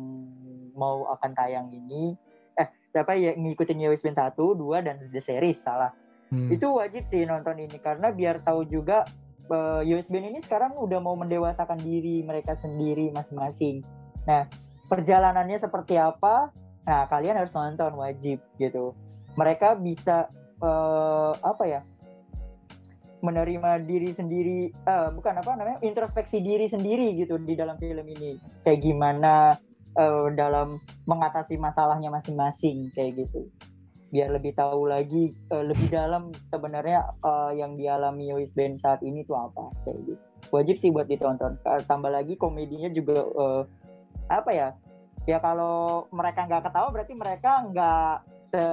mau 0.74 1.06
akan 1.12 1.30
tayang 1.38 1.70
ini 1.70 2.16
eh 2.58 2.68
siapa 2.90 3.14
ya 3.14 3.36
ngikutin 3.38 3.78
Yowis 3.82 4.02
Band 4.02 4.18
1 4.18 4.34
2 4.34 4.86
dan 4.86 4.96
The 5.10 5.22
Series 5.22 5.58
salah. 5.62 5.92
Hmm. 6.32 6.48
itu 6.48 6.64
wajib 6.64 7.04
sih 7.12 7.28
nonton 7.28 7.60
ini 7.60 7.76
karena 7.76 8.08
biar 8.08 8.40
tahu 8.40 8.64
juga 8.64 9.04
uh, 9.52 9.84
US 9.84 10.08
Band 10.08 10.32
ini 10.32 10.40
sekarang 10.40 10.72
udah 10.80 10.96
mau 10.96 11.12
mendewasakan 11.12 11.76
diri 11.76 12.24
mereka 12.24 12.56
sendiri 12.56 13.12
masing-masing. 13.12 13.84
Nah, 14.24 14.48
perjalanannya 14.88 15.60
seperti 15.60 16.00
apa? 16.00 16.48
Nah, 16.88 17.04
kalian 17.12 17.36
harus 17.36 17.52
nonton 17.52 18.00
wajib 18.00 18.40
gitu. 18.56 18.96
Mereka 19.36 19.76
bisa 19.80 20.32
uh, 20.64 21.36
apa 21.44 21.64
ya? 21.68 21.80
Menerima 23.22 23.86
diri 23.86 24.10
sendiri 24.12 24.68
eh, 24.74 25.08
bukan 25.14 25.34
apa 25.38 25.54
namanya 25.54 25.78
introspeksi 25.80 26.42
diri 26.42 26.66
sendiri 26.66 27.14
gitu 27.14 27.38
di 27.38 27.54
dalam 27.54 27.78
film 27.78 28.02
ini. 28.04 28.36
Kayak 28.66 28.82
gimana 28.82 29.54
eh, 29.94 30.26
dalam 30.34 30.82
mengatasi 31.06 31.56
masalahnya 31.56 32.10
masing-masing 32.10 32.90
kayak 32.92 33.24
gitu. 33.24 33.46
Biar 34.12 34.28
lebih 34.34 34.52
tahu 34.58 34.90
lagi 34.90 35.32
eh, 35.32 35.64
lebih 35.64 35.88
dalam 35.88 36.34
sebenarnya 36.50 37.14
eh, 37.22 37.62
yang 37.62 37.78
dialami 37.78 38.34
Yois 38.34 38.50
Band 38.52 38.82
saat 38.82 39.00
ini 39.06 39.22
tuh 39.22 39.38
apa 39.38 39.70
kayak 39.86 39.98
gitu. 40.02 40.20
Wajib 40.50 40.76
sih 40.82 40.90
buat 40.90 41.06
ditonton. 41.06 41.56
Tambah 41.62 42.10
lagi 42.10 42.34
komedinya 42.34 42.90
juga 42.90 43.22
eh, 43.22 43.62
apa 44.28 44.50
ya? 44.50 44.68
Ya 45.30 45.38
kalau 45.38 46.10
mereka 46.10 46.50
nggak 46.50 46.66
ketawa 46.66 46.90
berarti 46.90 47.14
mereka 47.14 47.50
nggak 47.70 48.14
se 48.50 48.64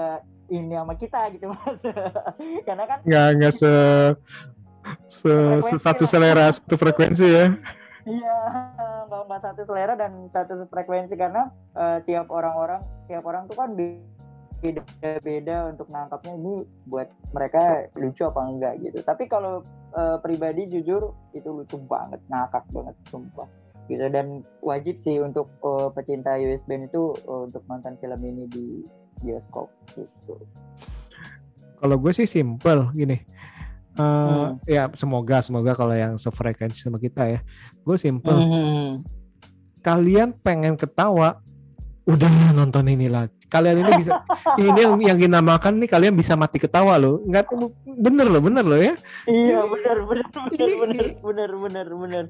ini 0.50 0.74
sama 0.76 0.94
kita 0.98 1.22
gitu 1.34 1.54
mas 1.54 1.78
karena 2.68 2.84
kan 2.86 2.98
nggak 3.06 3.28
nggak 3.38 3.54
se, 3.54 3.74
se, 5.08 5.34
se- 5.62 5.82
satu 5.82 6.04
selera 6.10 6.50
satu 6.52 6.76
frekuensi 6.76 7.26
ya 7.28 7.46
Iya, 8.10 8.38
nggak 9.06 9.22
nggak 9.28 9.42
satu 9.44 9.62
selera 9.70 9.94
dan 9.94 10.32
satu 10.34 10.66
frekuensi 10.72 11.14
karena 11.14 11.52
eh, 11.78 12.00
tiap 12.10 12.32
orang-orang 12.34 12.82
tiap 13.06 13.22
orang 13.28 13.46
tuh 13.46 13.60
kan 13.60 13.76
beda-beda 13.76 15.70
untuk 15.70 15.88
nangkapnya 15.94 16.34
ini 16.34 16.66
buat 16.90 17.06
mereka 17.36 17.92
lucu 18.00 18.24
apa 18.26 18.42
enggak 18.50 18.74
gitu. 18.82 19.00
Tapi 19.06 19.30
kalau 19.30 19.62
eh, 19.94 20.18
pribadi 20.26 20.66
jujur 20.72 21.14
itu 21.38 21.50
lucu 21.54 21.78
banget, 21.86 22.18
ngakak 22.32 22.66
banget 22.74 22.96
sumpah. 23.14 23.46
Gitu 23.90 24.06
dan 24.10 24.42
wajib 24.66 25.02
sih 25.06 25.20
untuk 25.22 25.52
eh, 25.62 25.90
pecinta 25.94 26.34
US 26.40 26.64
Band 26.66 26.90
itu 26.90 27.14
eh, 27.14 27.42
untuk 27.52 27.62
nonton 27.70 27.94
film 28.00 28.22
ini 28.26 28.44
di 28.50 28.66
bioskop 29.20 29.68
gitu. 29.92 30.34
kalau 31.78 31.96
gue 31.96 32.12
sih 32.12 32.26
simple 32.26 32.92
gini 32.94 33.20
Eh, 33.92 34.02
Hmm. 34.02 34.56
ya 34.64 34.88
semoga 34.96 35.44
semoga 35.44 35.76
kalau 35.76 35.92
yang 35.92 36.16
sefrekuensi 36.16 36.80
sama 36.80 36.96
kita 36.96 37.28
ya 37.28 37.40
gue 37.84 37.98
simple 38.00 38.32
Hmm. 38.32 39.04
kalian 39.82 40.32
pengen 40.36 40.80
ketawa 40.80 41.44
udah 42.08 42.32
nonton 42.54 42.88
inilah 42.88 43.28
kalian 43.50 43.82
ini 43.82 43.92
bisa 43.98 44.22
ini 44.62 44.80
yang, 44.80 44.94
yang 45.04 45.18
dinamakan 45.20 45.78
nih 45.78 45.90
kalian 45.90 46.14
bisa 46.14 46.34
mati 46.34 46.56
ketawa 46.56 46.96
loh 46.96 47.20
nggak 47.22 47.50
bener 47.98 48.26
loh 48.26 48.40
bener 48.40 48.64
loh 48.64 48.78
ya 48.78 48.94
Iya 49.26 49.66
benar 49.66 49.98
benar 50.06 50.26
Ini- 50.48 50.78
benar 50.78 51.10
benar 51.20 51.50
benar 51.52 51.88
benar. 51.92 52.26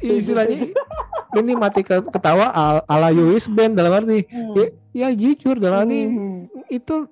istilahnya 0.00 0.70
ini 1.38 1.52
mati 1.54 1.82
ke- 1.82 2.08
ketawa 2.08 2.48
al- 2.48 2.84
ala 2.86 3.10
Yowis 3.10 3.46
Band 3.46 3.74
dalam 3.74 3.92
arti 3.92 4.24
Hmm. 4.24 4.54
ya, 4.56 4.66
ya 4.90 5.08
jujur 5.12 5.58
dalam 5.58 5.84
arti 5.84 6.00
Hmm. 6.06 6.48
itu 6.66 7.06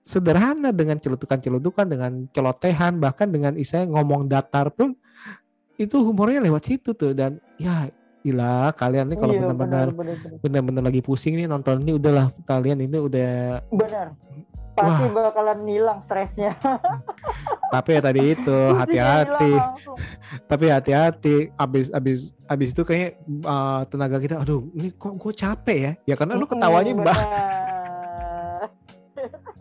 sederhana 0.00 0.68
dengan 0.68 0.98
celutukan-celutukan 0.98 1.86
dengan 1.86 2.28
celotehan 2.28 2.98
bahkan 2.98 3.28
dengan 3.28 3.54
istilahnya 3.54 3.88
ngomong 3.90 4.26
datar 4.26 4.68
pun 4.68 4.92
itu 5.74 5.96
humornya 5.96 6.38
lewat 6.40 6.62
situ 6.62 6.92
tuh 6.92 7.12
dan 7.12 7.40
ya 7.56 7.88
ilah 8.24 8.72
kalian 8.72 9.12
nih 9.12 9.18
kalau 9.20 9.32
Iya, 9.36 9.40
benar-benar 9.44 9.86
benar, 9.92 10.16
benar, 10.16 10.40
benar-benar 10.40 10.82
lagi 10.88 11.00
pusing 11.04 11.36
nih 11.36 11.44
nonton 11.44 11.84
ini 11.84 11.92
udahlah 11.94 12.32
kalian 12.48 12.80
ini 12.80 12.96
udah 12.96 13.60
benar. 13.68 14.16
Pasti 14.74 15.06
bakalan 15.06 15.60
hilang 15.70 16.02
stresnya. 16.02 16.58
tapi 17.74 17.94
ya 17.94 18.00
tadi 18.02 18.22
itu 18.34 18.58
hati-hati 18.80 19.52
tapi 20.46 20.64
hati-hati 20.70 21.50
abis 21.54 21.90
abis 21.90 22.18
abis 22.46 22.68
itu 22.70 22.82
kayak 22.82 23.18
uh, 23.42 23.82
tenaga 23.86 24.18
kita 24.18 24.38
aduh 24.38 24.62
ini 24.74 24.94
kok 24.94 25.14
gue 25.14 25.32
capek 25.34 25.78
ya 25.78 25.92
ya 26.06 26.14
karena 26.14 26.38
lu 26.38 26.46
ketawanya 26.46 26.92
Hmm, 26.94 27.02
bah 27.02 27.18
benar. 27.18 27.50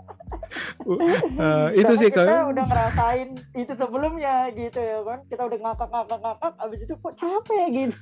uh, 1.40 1.70
itu 1.74 1.94
sih 2.00 2.10
kita 2.10 2.24
kalau 2.24 2.52
udah 2.54 2.66
ngerasain 2.68 3.30
itu 3.56 3.74
sebelumnya 3.74 4.50
gitu 4.54 4.80
ya 4.80 5.00
kan. 5.02 5.20
Kita 5.28 5.42
udah 5.50 5.60
ngakak-ngakak-ngakak 5.60 6.54
abis 6.62 6.80
itu 6.86 6.94
kok 7.00 7.14
capek 7.18 7.66
gitu. 7.72 7.98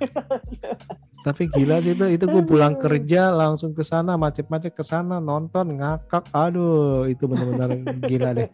tapi 1.27 1.43
gila 1.53 1.77
sih 1.79 1.93
itu. 1.93 2.05
Itu 2.17 2.25
gue 2.27 2.43
pulang 2.43 2.75
kerja 2.77 3.29
langsung 3.31 3.71
ke 3.71 3.83
sana 3.85 4.17
macet-macet 4.17 4.73
ke 4.73 4.83
sana 4.83 5.21
nonton 5.21 5.77
ngakak. 5.79 6.25
Aduh 6.33 7.07
itu 7.07 7.25
benar-benar 7.29 7.69
gila 8.03 8.29
deh. 8.33 8.49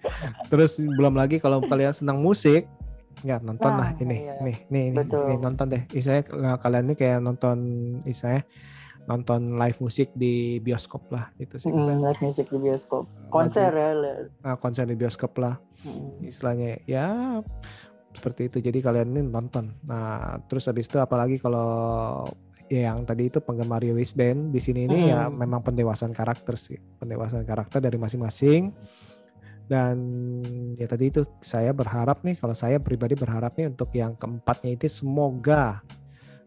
Terus 0.51 0.77
belum 0.77 1.15
lagi 1.15 1.39
kalau 1.39 1.63
kalian 1.63 1.95
senang 1.95 2.19
musik 2.19 2.67
ya 3.25 3.41
nonton 3.41 3.71
Nah, 3.73 3.79
lah 3.81 3.89
ini. 3.97 4.29
iya. 4.29 4.33
nih 4.45 4.57
nih 4.69 4.85
nih, 4.93 4.97
Betul. 5.01 5.25
nih, 5.25 5.37
nonton 5.41 5.65
deh. 5.73 5.83
Istilahnya 5.89 6.23
eh, 6.29 6.57
kalian 6.61 6.83
ini 6.85 6.95
kayak 6.95 7.19
nonton 7.25 7.57
istilahnya 8.05 8.43
nonton 9.07 9.55
live 9.55 9.79
musik 9.79 10.11
di 10.13 10.59
bioskop 10.59 11.07
lah 11.07 11.31
itu 11.35 11.55
sih 11.57 11.67
Hmm, 11.67 11.97
live 11.97 12.19
music 12.19 12.47
di 12.47 12.59
bioskop. 12.59 13.07
Konser 13.27 13.71
ya. 13.71 13.91
Le. 13.91 14.13
Nah, 14.39 14.55
konser 14.55 14.83
di 14.83 14.93
bioskop 14.93 15.33
lah 15.37 15.55
Hmm. 15.77 16.19
istilahnya 16.21 16.81
ya 16.83 17.39
seperti 18.11 18.49
itu 18.49 18.57
jadi 18.59 18.81
kalian 18.81 19.13
ini 19.13 19.21
nonton 19.23 19.77
nah 19.81 20.41
terus 20.45 20.65
habis 20.65 20.85
itu 20.85 20.97
apalagi 20.97 21.37
kalau 21.37 22.25
ya 22.65 22.89
yang 22.89 23.05
tadi 23.05 23.29
itu 23.29 23.37
penggemar 23.37 23.79
Yowis 23.79 24.11
Band 24.11 24.49
di 24.49 24.57
sini 24.57 24.83
ini 24.83 25.07
ya 25.07 25.29
Hmm. 25.29 25.37
memang 25.37 25.61
pendewasaan 25.61 26.11
karakter 26.11 26.57
sih 26.57 26.75
pendewasaan 26.97 27.45
karakter 27.45 27.77
dari 27.79 27.95
masing-masing 27.95 28.73
Dan 29.67 29.97
ya 30.73 30.87
tadi 30.87 31.11
itu 31.11 31.27
saya 31.43 31.75
berharap 31.75 32.23
nih, 32.23 32.39
kalau 32.39 32.55
saya 32.55 32.79
pribadi 32.79 33.19
berharap 33.19 33.51
nih 33.51 33.67
untuk 33.67 33.91
yang 33.91 34.15
keempatnya 34.15 34.79
itu 34.79 34.87
semoga 34.87 35.83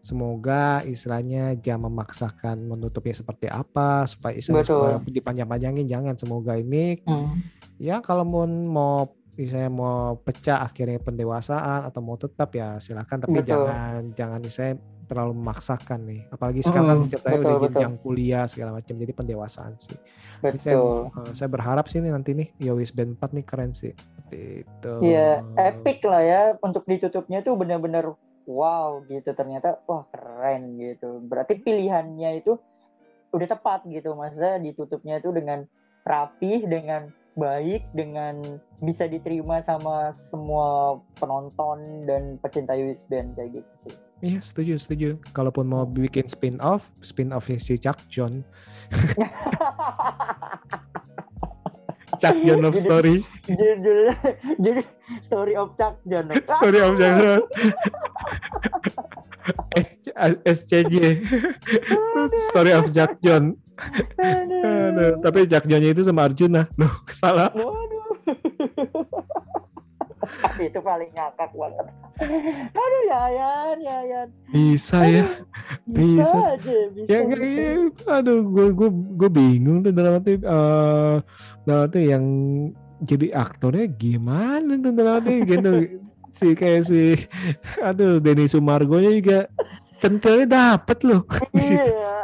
semoga 0.01 0.61
istilahnya 0.83 1.55
jangan 1.55 1.87
memaksakan 1.87 2.57
menutupnya 2.63 3.13
seperti 3.13 3.45
apa 3.45 4.03
supaya 4.03 4.33
istilahnya 4.33 4.97
Betul. 4.97 5.13
dipanjang-panjangin 5.13 5.85
jangan 5.85 6.15
semoga 6.15 6.53
ini 6.55 6.99
Hmm. 7.01 7.41
ya 7.77 7.99
kalau 7.99 8.21
mau 8.21 8.45
mau 8.45 8.95
misalnya 9.31 9.69
mau 9.69 9.97
pecah 10.17 10.59
akhirnya 10.59 10.99
pendewasaan 10.99 11.85
atau 11.85 11.99
mau 11.99 12.13
tetap 12.15 12.51
ya 12.51 12.75
silakan 12.77 13.17
tapi 13.19 13.39
Betul. 13.39 13.47
jangan 13.47 14.01
jangan 14.11 14.41
saya 14.45 14.73
terlalu 15.05 15.33
memaksakan 15.35 15.99
nih 16.03 16.21
apalagi 16.29 16.61
sekarang 16.61 16.97
Hmm, 16.97 17.09
ceritanya 17.09 17.31
betul, 17.33 17.43
udah 17.43 17.55
betul. 17.57 17.67
jenjang 17.69 17.95
kuliah 17.99 18.45
segala 18.45 18.69
macam 18.73 18.93
jadi 18.95 19.13
pendewasaan 19.13 19.73
sih 19.77 19.97
Jadi 20.41 20.57
saya, 20.57 20.75
Betul. 20.75 21.01
eh, 21.21 21.33
saya 21.33 21.49
berharap 21.49 21.85
sih 21.85 21.99
nih 21.99 22.09
nanti 22.09 22.31
nih 22.31 22.47
Yowis 22.59 22.89
Band 22.89 23.15
4 23.15 23.29
nih 23.31 23.45
keren 23.45 23.71
sih 23.71 23.91
itu 24.31 24.93
Iya, 25.01 25.43
epic 25.53 26.01
lah 26.01 26.21
ya 26.21 26.41
untuk 26.59 26.83
ditutupnya 26.85 27.39
tuh 27.39 27.53
benar-benar 27.53 28.15
wow 28.45 29.01
gitu 29.07 29.31
ternyata 29.33 29.81
wah 29.85 30.05
keren 30.09 30.77
gitu. 30.77 31.21
Berarti 31.25 31.61
pilihannya 31.61 32.41
itu 32.41 32.57
udah 33.31 33.47
tepat 33.47 33.87
gitu 33.87 34.11
maksudnya 34.11 34.59
ditutupnya 34.59 35.23
itu 35.23 35.31
dengan 35.31 35.63
rapih, 36.03 36.67
dengan 36.67 37.07
baik, 37.31 37.87
dengan 37.95 38.59
bisa 38.83 39.07
diterima 39.07 39.63
sama 39.63 40.11
semua 40.27 40.99
penonton 41.15 42.03
dan 42.03 42.35
pecinta 42.43 42.75
US 42.75 43.07
Band 43.07 43.39
kayak 43.39 43.61
gitu 43.61 43.71
sih. 43.87 43.95
Iya 44.21 44.39
setuju 44.43 44.77
setuju. 44.77 45.09
Kalaupun 45.33 45.65
mau 45.65 45.87
bikin 45.87 46.29
spin 46.29 46.61
off, 46.61 46.93
spin 47.01 47.33
off 47.33 47.49
si 47.49 47.73
Chuck 47.81 47.97
John, 48.05 48.45
John 52.21 52.61
Love 52.61 52.77
Story, 52.77 53.25
Judul 53.49 54.13
jadi 54.63 54.81
Story 55.25 55.53
of 55.57 55.73
John. 56.05 56.29
Story 56.45 56.79
of 56.85 56.93
S- 59.73 59.97
SCJ, 60.45 61.25
Story 62.53 62.71
of 62.77 62.93
Chuck 62.93 63.17
John. 63.25 63.57
Aduh, 64.21 65.17
tapi 65.25 65.49
Chuck 65.49 65.65
Johnnya 65.65 65.89
itu 65.89 66.05
sama 66.05 66.29
Arjuna, 66.29 66.69
loh 66.77 66.93
salah. 67.09 67.49
Waduh. 67.49 68.00
Itu 70.59 70.79
paling 70.79 71.09
ngakak 71.09 71.51
banget. 71.51 71.85
Aduh 72.71 73.01
Yayan, 73.07 73.77
Yayan. 73.79 74.27
Bisa 74.47 74.99
ya. 75.03 75.25
Bisa, 75.83 76.21
Bisa. 76.21 76.37
aja, 76.51 76.77
bisa. 76.91 77.07
ya 77.07 77.19
bisa. 77.21 77.35
kayak 77.35 77.77
aduh 78.11 78.39
gue 78.43 78.67
gue 78.71 78.89
gue 79.15 79.29
bingung 79.29 79.81
tuh 79.81 79.91
dalam 79.91 80.13
arti 80.15 80.35
eh 80.35 81.17
dalam 81.61 81.81
arti 81.83 81.99
yang 82.03 82.25
jadi 83.01 83.27
aktornya 83.33 83.89
gimana 83.89 84.77
tuh 84.77 84.91
dalam 84.91 85.13
arti 85.17 85.35
gitu 85.43 85.71
si 86.37 86.47
kayak 86.51 86.81
si 86.83 87.01
aduh 87.79 88.17
Denny 88.17 88.45
Sumargo 88.45 88.95
nya 88.95 89.09
juga 89.09 89.39
centilnya 89.97 90.45
dapet 90.77 90.97
loh 91.01 91.21
di 91.53 91.61
situ. 91.61 91.81
Iya. 91.83 92.17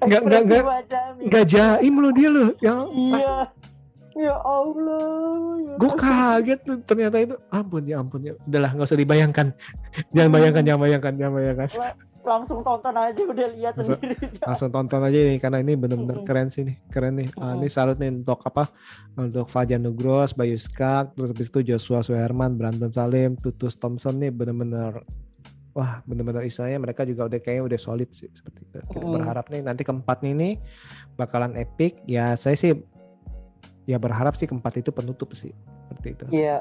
Nggak- 0.00 0.22
nggak- 0.22 0.44
nggak- 0.44 0.60
Ekspresi 0.60 0.70
wajahnya. 0.70 1.22
nggak 1.26 1.44
jaim 1.48 1.94
loh 1.96 2.12
dia 2.12 2.28
loh 2.28 2.48
yang 2.60 2.80
Iya. 2.92 3.36
Ya 4.14 4.36
Allah. 4.38 5.58
ya 5.60 5.74
gue 5.74 5.90
kaget 5.92 6.60
tuh 6.62 6.76
ternyata 6.82 7.16
itu 7.18 7.34
ampun 7.48 7.82
ya 7.82 7.98
ampun 7.98 8.20
ya 8.22 8.32
udahlah 8.40 8.70
nggak 8.72 8.86
usah 8.86 8.94
dibayangkan 8.96 9.46
jangan 10.10 10.30
bayangkan 10.30 10.62
jangan 10.62 10.80
bayangkan 10.80 11.12
jangan 11.14 11.34
bayangkan 11.34 11.68
Langsung 12.24 12.64
tonton 12.64 12.94
aja 12.94 13.20
udah 13.20 13.48
lihat 13.52 13.74
Masa- 13.74 14.00
sendiri. 14.00 14.16
langsung 14.48 14.70
tonton 14.70 15.02
aja 15.02 15.18
nih 15.18 15.36
karena 15.36 15.58
ini 15.60 15.74
bener-bener 15.74 16.16
Mm-mm. 16.16 16.24
keren 16.24 16.48
sih 16.48 16.62
nih 16.62 16.76
keren 16.88 17.14
nih 17.16 17.28
Ah, 17.34 17.52
Mm-mm. 17.52 17.58
ini 17.58 17.68
salut 17.68 17.98
nih 17.98 18.08
untuk 18.14 18.40
apa 18.40 18.70
untuk 19.12 19.44
Fajar 19.46 19.76
Nugros 19.76 20.32
Bayu 20.32 20.56
Skak 20.56 21.12
terus 21.12 21.28
habis 21.28 21.48
itu 21.48 21.60
Joshua 21.66 22.00
Suherman 22.00 22.54
Brandon 22.54 22.88
Salim 22.88 23.36
Tutus 23.36 23.74
Thompson 23.74 24.16
nih 24.16 24.30
bener-bener 24.30 25.04
wah 25.70 26.00
bener-bener 26.00 26.40
istilahnya 26.44 26.78
mereka 26.78 27.02
juga 27.02 27.26
udah 27.26 27.36
kayaknya 27.36 27.64
udah 27.66 27.80
solid 27.82 28.08
sih 28.08 28.30
seperti 28.30 28.62
itu 28.62 28.78
kita 28.80 29.02
Mm. 29.02 29.12
berharap 29.12 29.46
nih 29.48 29.60
nanti 29.60 29.82
keempat 29.82 30.22
nih 30.22 30.32
nih 30.32 30.52
bakalan 31.12 31.52
epic 31.54 31.98
ya 32.04 32.32
saya 32.34 32.54
sih 32.54 32.72
ya 33.84 34.00
berharap 34.00 34.34
sih 34.36 34.48
keempat 34.48 34.80
itu 34.80 34.90
penutup 34.90 35.32
sih 35.36 35.52
seperti 35.88 36.08
itu 36.16 36.24
Iya. 36.32 36.56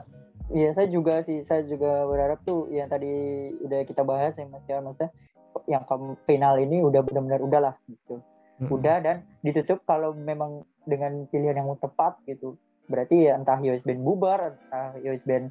Iya, 0.52 0.76
saya 0.76 0.92
juga 0.92 1.24
sih, 1.24 1.40
saya 1.48 1.64
juga 1.64 2.04
berharap 2.04 2.44
tuh 2.44 2.68
yang 2.68 2.92
tadi 2.92 3.08
udah 3.64 3.80
kita 3.88 4.04
bahas 4.04 4.36
ya 4.36 4.44
Mas 4.44 4.66
ya, 4.68 4.84
maksudnya 4.84 5.10
yang 5.72 5.88
final 6.28 6.60
ini 6.60 6.84
udah 6.84 7.00
benar-benar 7.00 7.40
udahlah 7.40 7.76
gitu. 7.88 8.20
Udah 8.68 9.00
dan 9.00 9.24
ditutup 9.40 9.82
kalau 9.88 10.12
memang 10.12 10.68
dengan 10.84 11.26
pilihan 11.32 11.64
yang 11.64 11.72
tepat 11.80 12.20
gitu. 12.28 12.60
Berarti 12.92 13.32
ya 13.32 13.40
entah 13.40 13.56
US 13.64 13.88
Band 13.88 14.04
bubar, 14.04 14.60
entah 14.68 15.00
US 15.00 15.24
Band 15.24 15.48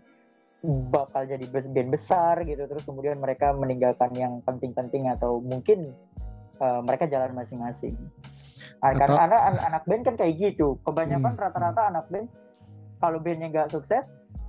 bakal 0.63 1.27
jadi 1.27 1.43
band 1.51 1.91
besar 1.91 2.47
gitu 2.47 2.71
terus 2.71 2.87
kemudian 2.87 3.19
mereka 3.19 3.51
meninggalkan 3.51 4.15
yang 4.15 4.39
penting-penting 4.47 5.11
atau 5.11 5.43
mungkin 5.43 5.91
uh, 6.63 6.79
mereka 6.87 7.11
jalan 7.11 7.35
masing-masing. 7.35 7.99
Ah, 8.79 8.91
Atau- 8.91 8.99
Karena 9.15 9.21
anak, 9.23 9.41
anak, 9.63 9.83
band 9.85 10.03
kan 10.05 10.15
kayak 10.17 10.35
gitu. 10.37 10.79
Kebanyakan 10.83 11.33
Hmm. 11.33 11.43
rata-rata 11.43 11.83
anak 11.87 12.07
band 12.09 12.27
kalau 12.99 13.19
bandnya 13.19 13.49
nggak 13.49 13.71
sukses 13.71 14.05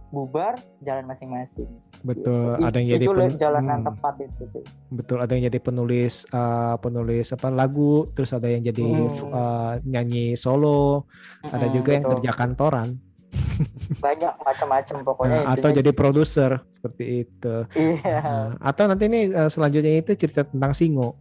bubar 0.10 0.54
jalan 0.80 1.06
masing-masing. 1.06 1.70
betul 2.04 2.60
I- 2.60 2.68
ada 2.68 2.78
yang 2.78 2.90
jadi 2.92 3.06
itu 3.08 3.16
pen- 3.16 3.40
jalan 3.40 3.64
yang 3.64 3.80
Hmm. 3.80 3.90
tepat 3.90 4.14
itu 4.20 4.44
sih. 4.52 4.64
betul 4.90 5.18
ada 5.18 5.32
yang 5.32 5.48
jadi 5.48 5.56
penulis 5.58 6.28
eh, 6.28 6.76
penulis 6.78 7.32
apa 7.32 7.48
lagu 7.48 8.12
terus 8.12 8.30
ada 8.30 8.46
yang 8.46 8.60
jadi 8.62 8.84
Hmm. 8.84 9.32
eh, 9.32 9.74
nyanyi 9.86 10.26
solo 10.36 11.08
ada 11.42 11.64
Mm-mm, 11.64 11.74
juga 11.74 11.90
yang 11.90 12.04
betul. 12.04 12.14
kerja 12.20 12.32
kantoran 12.36 13.00
banyak 14.04 14.34
macam-macam 14.38 14.96
pokoknya 15.02 15.38
Nah, 15.40 15.54
atau 15.56 15.70
jadi 15.72 15.92
produser 15.92 16.52
seperti 16.70 17.04
itu 17.24 17.56
iya. 17.74 18.20
Nah, 18.20 18.50
atau 18.60 18.84
nanti 18.86 19.08
nih 19.08 19.24
eh, 19.32 19.48
selanjutnya 19.48 19.94
itu 19.98 20.12
cerita 20.14 20.44
tentang 20.44 20.76
singo 20.76 21.16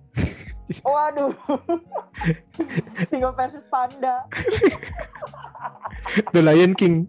Waduh. 0.82 1.32
Singo 3.08 3.30
versus 3.34 3.64
panda. 3.66 4.24
The 6.32 6.40
Lion 6.40 6.74
King 6.74 7.06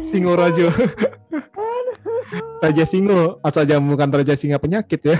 singo 0.00 0.32
raja 0.32 0.70
raja 2.62 2.84
singo 2.86 3.42
asal 3.42 3.66
jangan 3.66 3.90
bukan 3.90 4.08
raja 4.12 4.34
singa 4.34 4.56
penyakit 4.56 5.02
ya 5.02 5.16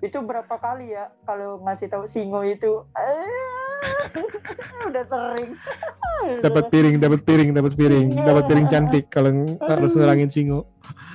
Itu 0.00 0.18
berapa 0.20 0.50
kali 0.56 0.90
ya 0.90 1.12
kalau 1.22 1.60
ngasih 1.62 1.86
tahu 1.86 2.04
singo 2.08 2.40
itu? 2.42 2.84
Eh, 2.96 3.30
udah 4.82 5.04
sering. 5.06 5.50
dapat 6.40 6.64
piring 6.68 6.96
dapat 6.98 7.20
piring 7.22 7.50
dapat 7.52 7.72
piring 7.74 8.08
Iya. 8.12 8.24
dapat 8.26 8.42
piring 8.44 8.66
cantik 8.68 9.04
kalau 9.08 9.30
harus 9.60 9.92
nerangin 9.94 10.28
singo 10.28 10.68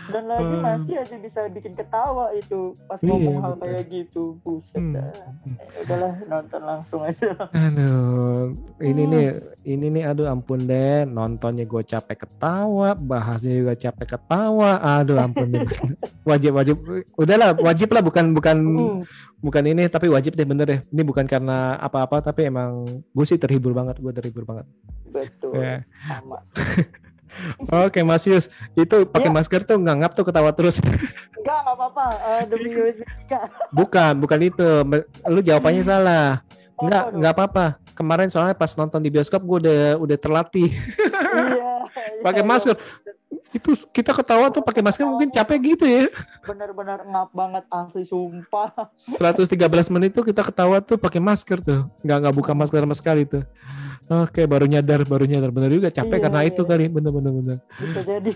Dan 0.06 0.30
lagi 0.30 0.46
Hmm. 0.48 0.62
masih 0.62 0.96
aja 1.02 1.16
bisa 1.18 1.40
bikin 1.50 1.74
ketawa 1.74 2.30
itu 2.32 2.78
pas 2.86 3.02
Iya, 3.02 3.10
ngomong 3.10 3.38
hal 3.42 3.54
betul. 3.54 3.66
kayak 3.66 3.84
gitu. 3.90 4.24
Buset 4.40 4.78
Hmm. 4.78 4.94
dah. 4.94 5.10
Eh, 5.58 5.82
udahlah 5.82 6.14
nonton 6.26 6.62
langsung 6.62 7.02
aja. 7.02 7.30
Aduh, 7.50 8.54
ini 8.80 9.02
Hmm. 9.02 9.12
nih, 9.12 9.26
ini 9.66 9.86
nih, 9.92 10.04
aduh 10.06 10.28
ampun 10.28 10.62
deh, 10.64 11.04
nontonnya 11.04 11.66
gue 11.66 11.82
capek 11.84 12.18
ketawa, 12.22 12.94
bahasnya 12.94 13.54
juga 13.56 13.74
capek 13.76 14.08
ketawa, 14.14 14.78
aduh 14.78 15.18
ampun 15.18 15.50
deh. 15.50 15.66
wajib 16.30 16.54
wajib, 16.54 16.78
udahlah 17.16 17.58
wajib 17.58 17.90
lah, 17.90 18.02
bukan 18.02 18.26
bukan 18.32 18.58
Hmm. 18.62 19.02
bukan 19.42 19.64
ini, 19.66 19.86
tapi 19.88 20.06
wajib 20.08 20.34
deh 20.34 20.46
bener 20.46 20.66
deh. 20.66 20.80
Ini 20.88 21.02
bukan 21.02 21.26
karena 21.26 21.78
apa-apa, 21.78 22.22
tapi 22.24 22.46
emang 22.46 22.86
gue 22.88 23.26
sih 23.26 23.38
terhibur 23.38 23.74
banget, 23.74 23.98
gue 23.98 24.14
terhibur 24.14 24.46
banget. 24.46 24.70
Betul. 25.10 25.58
Ya. 25.58 25.82
Sama. 26.06 26.46
Oke 27.86 28.00
Mas 28.02 28.24
Yus, 28.26 28.48
itu 28.74 28.96
pakai 29.06 29.30
Ya. 29.30 29.36
masker 29.36 29.62
tuh 29.64 29.78
nggak 29.80 29.96
ngap 30.02 30.12
tuh 30.16 30.26
ketawa 30.26 30.52
terus. 30.56 30.80
Enggak, 30.82 31.58
enggak 31.62 31.76
apa-apa. 31.78 32.06
Eh, 32.16 32.42
demi 32.50 32.70
bukan, 33.72 34.14
bukan 34.18 34.40
itu, 34.42 34.70
lu 35.30 35.40
jawabannya 35.44 35.84
salah. 35.84 36.42
Oh, 36.76 36.88
Nggak, 36.88 37.04
aduh. 37.08 37.18
nggak 37.22 37.34
apa-apa. 37.36 37.66
Kemarin 37.96 38.28
soalnya 38.28 38.52
pas 38.52 38.76
nonton 38.76 39.00
di 39.00 39.08
bioskop 39.08 39.40
gue 39.40 39.58
udah 39.64 39.82
udah 39.96 40.18
terlatih. 40.20 40.68
Iya. 40.72 41.72
pakai 42.26 42.44
iya, 42.44 42.48
masker. 42.48 42.76
Itu 43.56 43.72
kita 43.90 44.12
ketawa 44.12 44.52
tuh 44.52 44.60
pakai 44.60 44.84
masker 44.84 45.08
mungkin 45.08 45.32
capek 45.32 45.58
gitu 45.64 45.86
ya. 45.88 46.12
Bener-bener 46.44 47.00
ngap 47.08 47.32
banget 47.32 47.64
asli 47.72 48.04
sumpah. 48.04 48.92
113 49.16 49.56
menit 49.96 50.12
tuh 50.12 50.28
kita 50.28 50.44
ketawa 50.44 50.84
tuh 50.84 51.00
pakai 51.00 51.24
masker 51.24 51.64
tuh. 51.64 51.88
Nggak 52.04 52.18
nggak 52.20 52.36
buka 52.36 52.52
masker 52.52 52.84
sama 52.84 52.96
sekali 53.00 53.24
tuh. 53.24 53.48
Oke, 54.06 54.46
baru 54.46 54.68
nyadar, 54.68 55.02
baru 55.02 55.26
nyadar. 55.26 55.50
Bener 55.50 55.72
juga 55.72 55.90
capek 55.90 56.20
Iya, 56.20 56.24
karena 56.28 56.40
iya. 56.44 56.50
itu 56.52 56.62
kali. 56.62 56.86
Bener 56.92 57.10
bener 57.10 57.32
bener. 57.32 57.58
Bisa 57.80 58.02
jadi. 58.04 58.32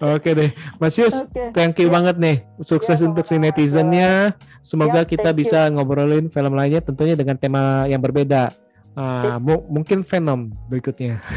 Oke 0.00 0.32
deh, 0.32 0.50
Mas 0.80 0.96
Yus. 0.96 1.12
Oke. 1.12 1.52
Thank 1.52 1.84
you 1.84 1.92
banget 1.92 2.16
nih. 2.16 2.40
Sukses 2.64 2.96
Ya, 2.96 3.04
untuk 3.04 3.28
si 3.28 3.36
netizennya. 3.36 4.32
Semoga 4.64 5.04
Ya, 5.04 5.06
kita 5.06 5.30
thank 5.30 5.36
you. 5.36 5.40
bisa 5.44 5.68
ngobrolin 5.68 6.32
film 6.32 6.56
lainnya 6.56 6.80
tentunya 6.80 7.12
dengan 7.12 7.36
tema 7.36 7.84
yang 7.84 8.00
berbeda. 8.00 8.56
Ah, 8.96 9.36
mu- 9.36 9.68
mungkin 9.68 10.00
Venom 10.00 10.56
berikutnya. 10.72 11.20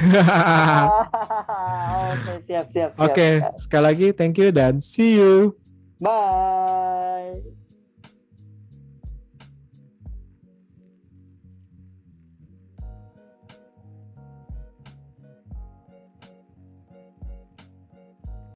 Oke, 2.09 2.33
siap, 2.47 2.65
siap, 2.71 2.89
siap. 2.95 3.03
Oke, 3.03 3.29
siap. 3.43 3.53
sekali 3.59 3.83
lagi 3.83 4.07
thank 4.15 4.39
you 4.39 4.49
dan 4.49 4.79
see 4.79 5.19
you. 5.19 5.59
Bye. 5.99 7.58